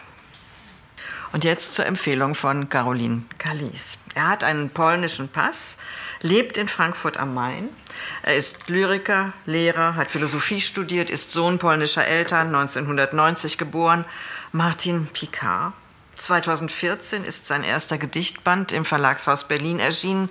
Und 1.33 1.45
jetzt 1.45 1.75
zur 1.75 1.87
Empfehlung 1.87 2.35
von 2.35 2.69
Caroline 2.69 3.23
Kalis. 3.39 3.99
Er 4.15 4.29
hat 4.29 4.45
einen 4.45 4.71
polnischen 4.71 5.29
Pass, 5.29 5.77
lebt 6.23 6.57
in 6.57 6.69
Frankfurt 6.69 7.19
am 7.19 7.35
Main. 7.35 7.69
Er 8.23 8.37
ist 8.37 8.69
Lyriker, 8.69 9.33
Lehrer, 9.45 9.97
hat 9.97 10.11
Philosophie 10.11 10.61
studiert, 10.61 11.11
ist 11.11 11.33
Sohn 11.33 11.59
polnischer 11.59 12.07
Eltern, 12.07 12.55
1990 12.55 13.59
geboren. 13.59 14.05
Martin 14.53 15.07
Picard. 15.07 15.73
2014 16.17 17.25
ist 17.25 17.47
sein 17.47 17.63
erster 17.63 17.99
Gedichtband 17.99 18.73
im 18.73 18.85
Verlagshaus 18.85 19.49
Berlin 19.49 19.79
erschienen. 19.79 20.31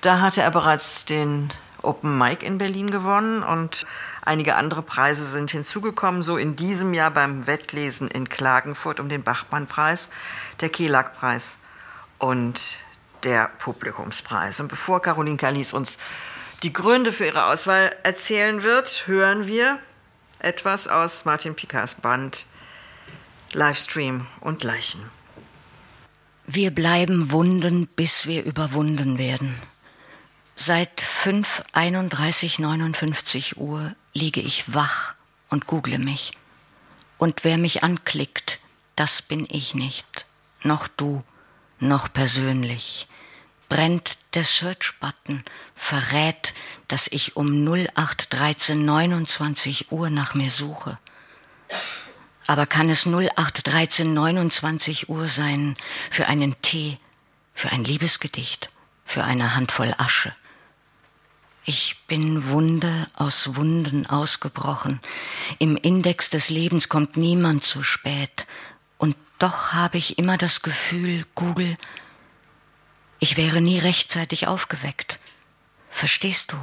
Da 0.00 0.20
hatte 0.20 0.42
er 0.42 0.50
bereits 0.50 1.04
den 1.06 1.48
Open 1.82 2.18
Mic 2.18 2.44
in 2.44 2.58
Berlin 2.58 2.90
gewonnen 2.90 3.42
und 3.42 3.86
einige 4.24 4.56
andere 4.56 4.82
Preise 4.82 5.26
sind 5.26 5.50
hinzugekommen. 5.50 6.22
So 6.22 6.36
in 6.36 6.54
diesem 6.54 6.94
Jahr 6.94 7.10
beim 7.10 7.46
Wettlesen 7.46 8.08
in 8.08 8.28
Klagenfurt 8.28 9.00
um 9.00 9.08
den 9.08 9.22
Bachmann-Preis, 9.22 10.10
der 10.60 10.68
Kelag-Preis 10.68 11.58
und 12.18 12.60
der 13.24 13.50
Publikumspreis. 13.58 14.60
Und 14.60 14.68
bevor 14.68 15.02
Caroline 15.02 15.36
Kalis 15.36 15.72
uns 15.72 15.98
die 16.62 16.72
Gründe 16.72 17.12
für 17.12 17.26
ihre 17.26 17.46
Auswahl 17.46 17.94
erzählen 18.02 18.62
wird, 18.62 19.06
hören 19.06 19.46
wir 19.46 19.78
etwas 20.38 20.88
aus 20.88 21.24
Martin 21.24 21.54
Picards 21.54 21.96
Band 21.96 22.46
Livestream 23.52 24.26
und 24.40 24.62
Leichen. 24.62 25.00
Wir 26.46 26.70
bleiben 26.70 27.30
wunden, 27.30 27.86
bis 27.86 28.26
wir 28.26 28.44
überwunden 28.44 29.18
werden. 29.18 29.60
Seit 30.60 31.00
5.31.59 31.00 33.58
Uhr 33.58 33.94
liege 34.12 34.40
ich 34.40 34.74
wach 34.74 35.14
und 35.50 35.68
google 35.68 36.00
mich. 36.00 36.32
Und 37.16 37.44
wer 37.44 37.58
mich 37.58 37.84
anklickt, 37.84 38.58
das 38.96 39.22
bin 39.22 39.46
ich 39.48 39.76
nicht. 39.76 40.26
Noch 40.64 40.88
du, 40.88 41.22
noch 41.78 42.12
persönlich. 42.12 43.06
Brennt 43.68 44.18
der 44.34 44.42
Search-Button, 44.42 45.44
verrät, 45.76 46.54
dass 46.88 47.06
ich 47.06 47.36
um 47.36 47.64
081329 47.64 49.92
Uhr 49.92 50.10
nach 50.10 50.34
mir 50.34 50.50
suche. 50.50 50.98
Aber 52.48 52.66
kann 52.66 52.90
es 52.90 53.06
081329 53.06 55.08
Uhr 55.08 55.28
sein 55.28 55.76
für 56.10 56.26
einen 56.26 56.60
Tee, 56.62 56.98
für 57.54 57.70
ein 57.70 57.84
Liebesgedicht, 57.84 58.70
für 59.04 59.22
eine 59.22 59.54
Handvoll 59.54 59.94
Asche? 59.98 60.34
Ich 61.68 61.98
bin 62.06 62.48
Wunde 62.48 63.10
aus 63.12 63.54
Wunden 63.54 64.06
ausgebrochen. 64.06 65.00
Im 65.58 65.76
Index 65.76 66.30
des 66.30 66.48
Lebens 66.48 66.88
kommt 66.88 67.18
niemand 67.18 67.62
zu 67.62 67.82
spät. 67.82 68.46
Und 68.96 69.14
doch 69.38 69.74
habe 69.74 69.98
ich 69.98 70.16
immer 70.16 70.38
das 70.38 70.62
Gefühl, 70.62 71.26
Google, 71.34 71.76
ich 73.18 73.36
wäre 73.36 73.60
nie 73.60 73.78
rechtzeitig 73.78 74.46
aufgeweckt. 74.46 75.18
Verstehst 75.90 76.52
du? 76.52 76.56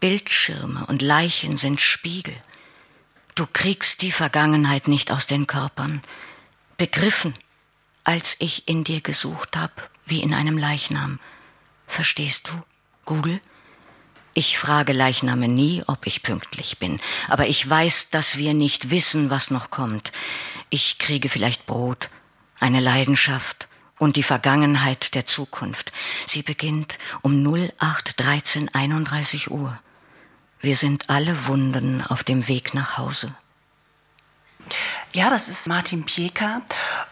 Bildschirme 0.00 0.84
und 0.86 1.00
Leichen 1.00 1.56
sind 1.56 1.80
Spiegel. 1.80 2.34
Du 3.36 3.46
kriegst 3.46 4.02
die 4.02 4.10
Vergangenheit 4.10 4.88
nicht 4.88 5.12
aus 5.12 5.28
den 5.28 5.46
Körpern. 5.46 6.02
Begriffen, 6.76 7.34
als 8.02 8.34
ich 8.40 8.66
in 8.66 8.82
dir 8.82 9.00
gesucht 9.00 9.56
hab, 9.56 9.90
wie 10.06 10.24
in 10.24 10.34
einem 10.34 10.58
Leichnam. 10.58 11.20
Verstehst 11.86 12.48
du, 12.48 12.62
Google? 13.04 13.40
Ich 14.34 14.58
frage 14.58 14.92
Leichname 14.92 15.46
nie, 15.46 15.82
ob 15.86 16.06
ich 16.06 16.22
pünktlich 16.22 16.78
bin, 16.78 17.00
aber 17.28 17.48
ich 17.48 17.68
weiß, 17.68 18.10
dass 18.10 18.38
wir 18.38 18.54
nicht 18.54 18.90
wissen, 18.90 19.28
was 19.28 19.50
noch 19.50 19.70
kommt. 19.70 20.10
Ich 20.70 20.98
kriege 20.98 21.28
vielleicht 21.28 21.66
Brot, 21.66 22.08
eine 22.58 22.80
Leidenschaft 22.80 23.68
und 23.98 24.16
die 24.16 24.22
Vergangenheit 24.22 25.14
der 25.14 25.26
Zukunft. 25.26 25.92
Sie 26.26 26.42
beginnt 26.42 26.98
um 27.20 27.46
081331 27.46 29.50
Uhr. 29.50 29.78
Wir 30.60 30.76
sind 30.76 31.10
alle 31.10 31.46
Wunden 31.46 32.02
auf 32.02 32.24
dem 32.24 32.48
Weg 32.48 32.72
nach 32.72 32.96
Hause. 32.96 33.34
Ja, 35.12 35.28
das 35.28 35.48
ist 35.48 35.68
Martin 35.68 36.04
Pieker. 36.04 36.62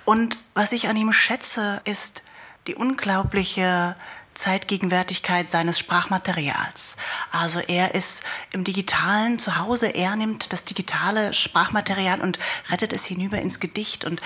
Und 0.05 0.39
was 0.55 0.73
ich 0.73 0.89
an 0.89 0.97
ihm 0.97 1.13
schätze, 1.13 1.81
ist 1.85 2.23
die 2.67 2.75
unglaubliche 2.75 3.97
Zeitgegenwärtigkeit 4.41 5.51
seines 5.51 5.79
Sprachmaterials. 5.79 6.97
Also 7.31 7.61
er 7.61 7.95
ist 7.95 8.23
im 8.53 8.65
digitalen 8.65 9.39
Zuhause, 9.39 9.89
er 9.89 10.17
nimmt 10.17 10.53
das 10.53 10.65
digitale 10.65 11.35
Sprachmaterial 11.35 12.21
und 12.23 12.39
rettet 12.71 12.95
es 12.95 13.05
hinüber 13.05 13.39
ins 13.39 13.61
Gedicht 13.61 14.05
und 14.07 14.23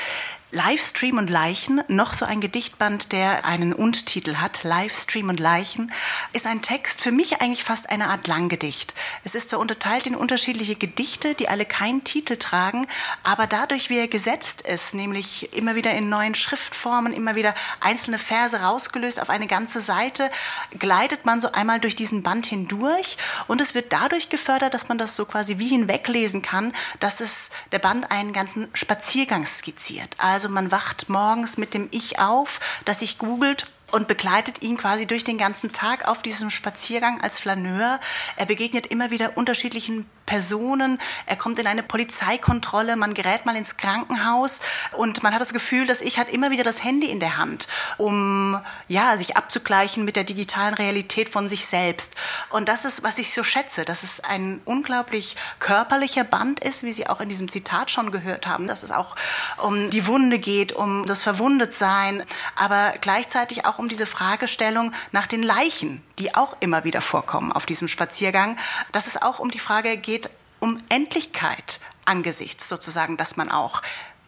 Livestream 0.55 1.19
und 1.19 1.31
Leichen, 1.31 1.83
noch 1.89 2.15
so 2.15 2.25
ein 2.25 2.41
Gedichtband, 2.41 3.11
der 3.11 3.45
einen 3.45 3.73
Und-Titel 3.73 4.37
hat. 4.37 4.63
Livestream 4.63 5.29
und 5.29 5.41
Leichen 5.41 5.93
ist 6.33 6.47
ein 6.47 6.63
Text, 6.63 7.01
für 7.01 7.11
mich 7.11 7.41
eigentlich 7.41 7.65
fast 7.65 7.91
eine 7.91 8.09
Art 8.09 8.29
Langgedicht. 8.29 8.95
Es 9.25 9.35
ist 9.35 9.49
so 9.49 9.59
unterteilt 9.59 10.07
in 10.07 10.15
unterschiedliche 10.15 10.77
Gedichte, 10.77 11.35
die 11.35 11.49
alle 11.49 11.65
keinen 11.65 12.05
Titel 12.05 12.37
tragen, 12.37 12.87
aber 13.25 13.49
dadurch, 13.49 13.91
wie 13.91 13.99
er 13.99 14.07
gesetzt 14.07 14.63
ist, 14.63 14.95
nämlich 14.95 15.53
immer 15.55 15.75
wieder 15.75 15.91
in 15.91 16.09
neuen 16.09 16.37
Schriftformen, 16.37 17.13
immer 17.13 17.35
wieder 17.35 17.53
einzelne 17.81 18.19
Verse 18.19 18.57
rausgelöst 18.57 19.21
auf 19.21 19.31
eine 19.31 19.49
ganze 19.49 19.81
Seite, 19.81 20.31
gleitet 20.79 21.27
man 21.27 21.41
so 21.41 21.51
einmal 21.51 21.81
durch 21.81 21.97
diesen 21.97 22.23
Band 22.23 22.47
hindurch 22.47 23.19
und 23.49 23.61
es 23.61 23.75
wird 23.75 23.93
dadurch 23.93 24.29
gefördert, 24.29 24.73
dass 24.73 24.89
man 24.89 24.99
das 24.99 25.17
so 25.17 25.25
quasi 25.25 25.59
wie 25.59 25.69
hinweglesen 25.69 26.43
kann, 26.43 26.73
dass 27.01 27.21
es 27.21 27.51
der 27.73 27.81
Band 27.81 28.13
einen 28.13 28.33
ganzen 28.33 28.69
Spaziergang 28.73 29.47
skizziert. 29.47 30.15
Also 30.19 30.44
also 30.45 30.53
man 30.53 30.71
wacht 30.71 31.09
morgens 31.09 31.57
mit 31.57 31.73
dem 31.73 31.89
Ich 31.91 32.19
auf, 32.19 32.61
das 32.85 33.01
sich 33.01 33.17
googelt 33.17 33.65
und 33.95 34.09
begleitet 34.09 34.61
ihn 34.61 34.77
quasi 34.77 35.07
durch 35.07 35.23
den 35.23 35.39
ganzen 35.39 35.73
Tag 35.73 36.09
auf 36.09 36.21
diesem 36.21 36.51
Spaziergang 36.51 37.21
als 37.21 37.39
Flaneur. 37.39 38.01
Er 38.35 38.47
begegnet 38.47 38.89
immer 38.89 39.13
wieder 39.13 39.37
unterschiedlichen 39.37 40.05
Personen. 40.27 40.99
Er 41.27 41.37
kommt 41.37 41.59
in 41.59 41.67
eine 41.67 41.83
Polizeikontrolle, 41.83 42.97
man 42.97 43.15
gerät 43.15 43.47
mal 43.47 43.57
ins 43.57 43.77
Krankenhaus 43.77 44.61
und 44.93 45.23
man 45.23 45.33
hat 45.33 45.41
das 45.41 45.53
Gefühl, 45.53 45.87
dass 45.87 46.01
ich 46.01 46.19
hat 46.19 46.29
immer 46.31 46.51
wieder 46.51 46.65
das 46.65 46.83
Handy 46.83 47.09
in 47.11 47.21
der 47.21 47.37
Hand, 47.37 47.69
um 47.99 48.61
ja, 48.89 49.17
sich 49.17 49.37
abzugleichen 49.37 50.05
mit 50.05 50.17
der 50.17 50.25
digitalen 50.25 50.75
Realität 50.75 51.29
von 51.29 51.49
sich 51.49 51.67
selbst. 51.67 52.15
Und 52.51 52.69
das 52.69 52.85
ist, 52.85 53.03
was 53.03 53.19
ich 53.19 53.33
so 53.33 53.45
schätze, 53.45 53.85
dass 53.85 54.03
es 54.03 54.21
ein 54.21 54.61
unglaublich 54.65 55.37
körperlicher 55.59 56.25
Band 56.25 56.61
ist, 56.61 56.83
wie 56.83 56.93
Sie 56.93 57.07
auch 57.07 57.21
in 57.21 57.29
diesem 57.29 57.49
Zitat 57.49 57.91
schon 57.91 58.11
gehört 58.11 58.47
haben, 58.47 58.67
dass 58.67 58.83
es 58.83 58.91
auch 58.91 59.15
um 59.59 59.91
die 59.91 60.07
Wunde 60.07 60.39
geht, 60.39 60.73
um 60.73 61.05
das 61.05 61.23
Verwundetsein, 61.23 62.25
aber 62.57 62.95
gleichzeitig 63.01 63.67
auch 63.67 63.79
um 63.79 63.84
diese 63.89 64.07
Fragestellung 64.07 64.93
nach 65.13 65.27
den 65.27 65.43
Leichen, 65.43 66.03
die 66.19 66.35
auch 66.35 66.57
immer 66.61 66.85
wieder 66.85 67.01
vorkommen 67.01 67.53
auf 67.53 67.67
diesem 67.67 67.89
Spaziergang, 67.89 68.57
dass 68.93 69.07
es 69.07 69.21
auch 69.21 69.39
um 69.39 69.51
die 69.51 69.59
Frage 69.59 69.97
geht, 69.97 70.31
um 70.61 70.79
Endlichkeit 70.89 71.81
angesichts 72.05 72.69
sozusagen, 72.69 73.17
dass 73.17 73.37
man 73.37 73.51
auch 73.51 73.83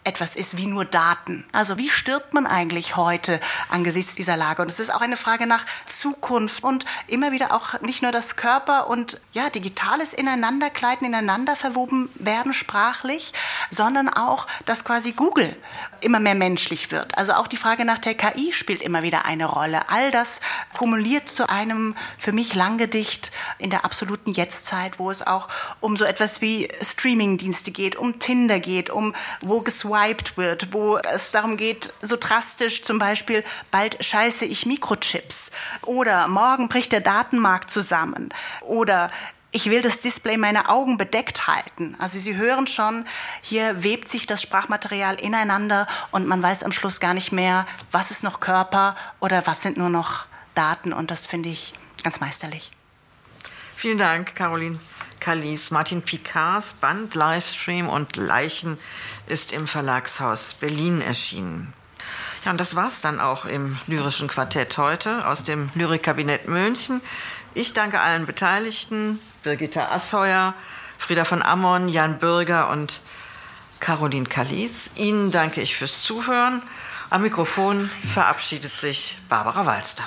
etwas 0.06 0.36
ist 0.36 0.56
wie 0.56 0.66
nur 0.66 0.84
Daten. 0.84 1.44
Also 1.50 1.78
wie 1.78 1.90
stirbt 1.90 2.32
man 2.32 2.46
eigentlich 2.46 2.94
heute 2.94 3.40
angesichts 3.68 4.14
dieser 4.14 4.36
Lage? 4.36 4.62
Und 4.62 4.68
es 4.68 4.78
ist 4.78 4.94
auch 4.94 5.00
eine 5.00 5.16
Frage 5.16 5.48
nach 5.48 5.66
Zukunft 5.84 6.62
und 6.62 6.84
immer 7.08 7.32
wieder 7.32 7.52
auch 7.52 7.80
nicht 7.80 8.02
nur 8.02 8.12
das 8.12 8.36
Körper 8.36 8.88
und 8.88 9.20
ja, 9.32 9.50
digitales 9.50 10.14
Ineinanderkleiden, 10.14 11.08
ineinander 11.08 11.56
verwoben 11.56 12.08
werden 12.14 12.52
sprachlich, 12.52 13.34
sondern 13.70 14.08
auch, 14.08 14.46
dass 14.64 14.84
quasi 14.84 15.10
Google 15.10 15.56
immer 16.00 16.20
mehr 16.20 16.36
menschlich 16.36 16.92
wird. 16.92 17.18
Also 17.18 17.32
auch 17.32 17.48
die 17.48 17.56
Frage 17.56 17.84
nach 17.84 17.98
der 17.98 18.14
KI 18.14 18.52
spielt 18.52 18.82
immer 18.82 19.02
wieder 19.02 19.24
eine 19.24 19.46
Rolle. 19.46 19.88
All 19.88 20.12
das 20.12 20.40
kumuliert 20.78 21.28
zu 21.28 21.48
einem 21.48 21.96
für 22.16 22.30
mich 22.30 22.54
Langgedicht 22.54 23.32
in 23.58 23.70
der 23.70 23.84
absoluten 23.84 24.30
Jetztzeit, 24.30 25.00
wo 25.00 25.10
es 25.10 25.26
auch 25.26 25.48
um 25.80 25.96
so 25.96 26.04
etwas 26.04 26.40
wie 26.40 26.68
Streamingdienste 26.80 27.72
geht, 27.72 27.96
um 27.96 28.20
Tinder 28.20 28.60
geht, 28.60 28.88
um 28.88 29.12
wo 29.40 29.62
geswiped 29.62 29.95
geswiped 29.96 30.36
wird, 30.36 30.72
wo 30.72 30.98
es 30.98 31.32
darum 31.32 31.56
geht, 31.56 31.92
so 32.02 32.16
drastisch 32.18 32.82
zum 32.82 32.98
Beispiel, 32.98 33.42
bald 33.70 34.02
scheiße 34.04 34.44
ich 34.44 34.66
Mikrochips 34.66 35.52
oder 35.82 36.28
morgen 36.28 36.68
bricht 36.68 36.92
der 36.92 37.00
Datenmarkt 37.00 37.70
zusammen 37.70 38.32
oder 38.60 39.10
ich 39.52 39.70
will 39.70 39.80
das 39.80 40.02
Display 40.02 40.36
meiner 40.36 40.68
Augen 40.68 40.98
bedeckt 40.98 41.46
halten. 41.46 41.96
Also 41.98 42.18
Sie 42.18 42.36
hören 42.36 42.66
schon, 42.66 43.06
hier 43.40 43.82
webt 43.82 44.08
sich 44.08 44.26
das 44.26 44.42
Sprachmaterial 44.42 45.18
ineinander 45.18 45.86
und 46.10 46.26
man 46.26 46.42
weiß 46.42 46.62
am 46.62 46.72
Schluss 46.72 47.00
gar 47.00 47.14
nicht 47.14 47.32
mehr, 47.32 47.64
was 47.90 48.10
ist 48.10 48.22
noch 48.22 48.40
Körper 48.40 48.96
oder 49.20 49.46
was 49.46 49.62
sind 49.62 49.78
nur 49.78 49.88
noch 49.88 50.26
Daten. 50.54 50.92
Und 50.92 51.10
das 51.10 51.26
finde 51.26 51.48
ich 51.48 51.72
ganz 52.02 52.20
meisterlich. 52.20 52.70
Vielen 53.76 53.98
Dank, 53.98 54.34
Caroline. 54.34 54.78
Kalis. 55.20 55.70
Martin 55.70 56.02
Picards 56.02 56.74
Band 56.74 57.14
Livestream 57.14 57.88
und 57.88 58.16
Leichen 58.16 58.78
ist 59.26 59.52
im 59.52 59.66
Verlagshaus 59.66 60.54
Berlin 60.54 61.00
erschienen. 61.00 61.72
Ja, 62.44 62.52
und 62.52 62.60
das 62.60 62.76
war's 62.76 63.00
dann 63.00 63.18
auch 63.20 63.44
im 63.44 63.76
lyrischen 63.86 64.28
Quartett 64.28 64.78
heute 64.78 65.26
aus 65.26 65.42
dem 65.42 65.70
Lyrikkabinett 65.74 66.46
München. 66.46 67.00
Ich 67.54 67.72
danke 67.72 68.00
allen 68.00 68.26
Beteiligten, 68.26 69.18
Birgitta 69.42 69.90
Asheuer, 69.90 70.54
Frieda 70.98 71.24
von 71.24 71.42
Ammon, 71.42 71.88
Jan 71.88 72.18
Bürger 72.18 72.70
und 72.70 73.00
Caroline 73.80 74.26
Kalis. 74.26 74.92
Ihnen 74.94 75.30
danke 75.30 75.60
ich 75.60 75.76
fürs 75.76 76.02
Zuhören. 76.02 76.62
Am 77.10 77.22
Mikrofon 77.22 77.90
verabschiedet 78.12 78.76
sich 78.76 79.18
Barbara 79.28 79.66
Walster. 79.66 80.04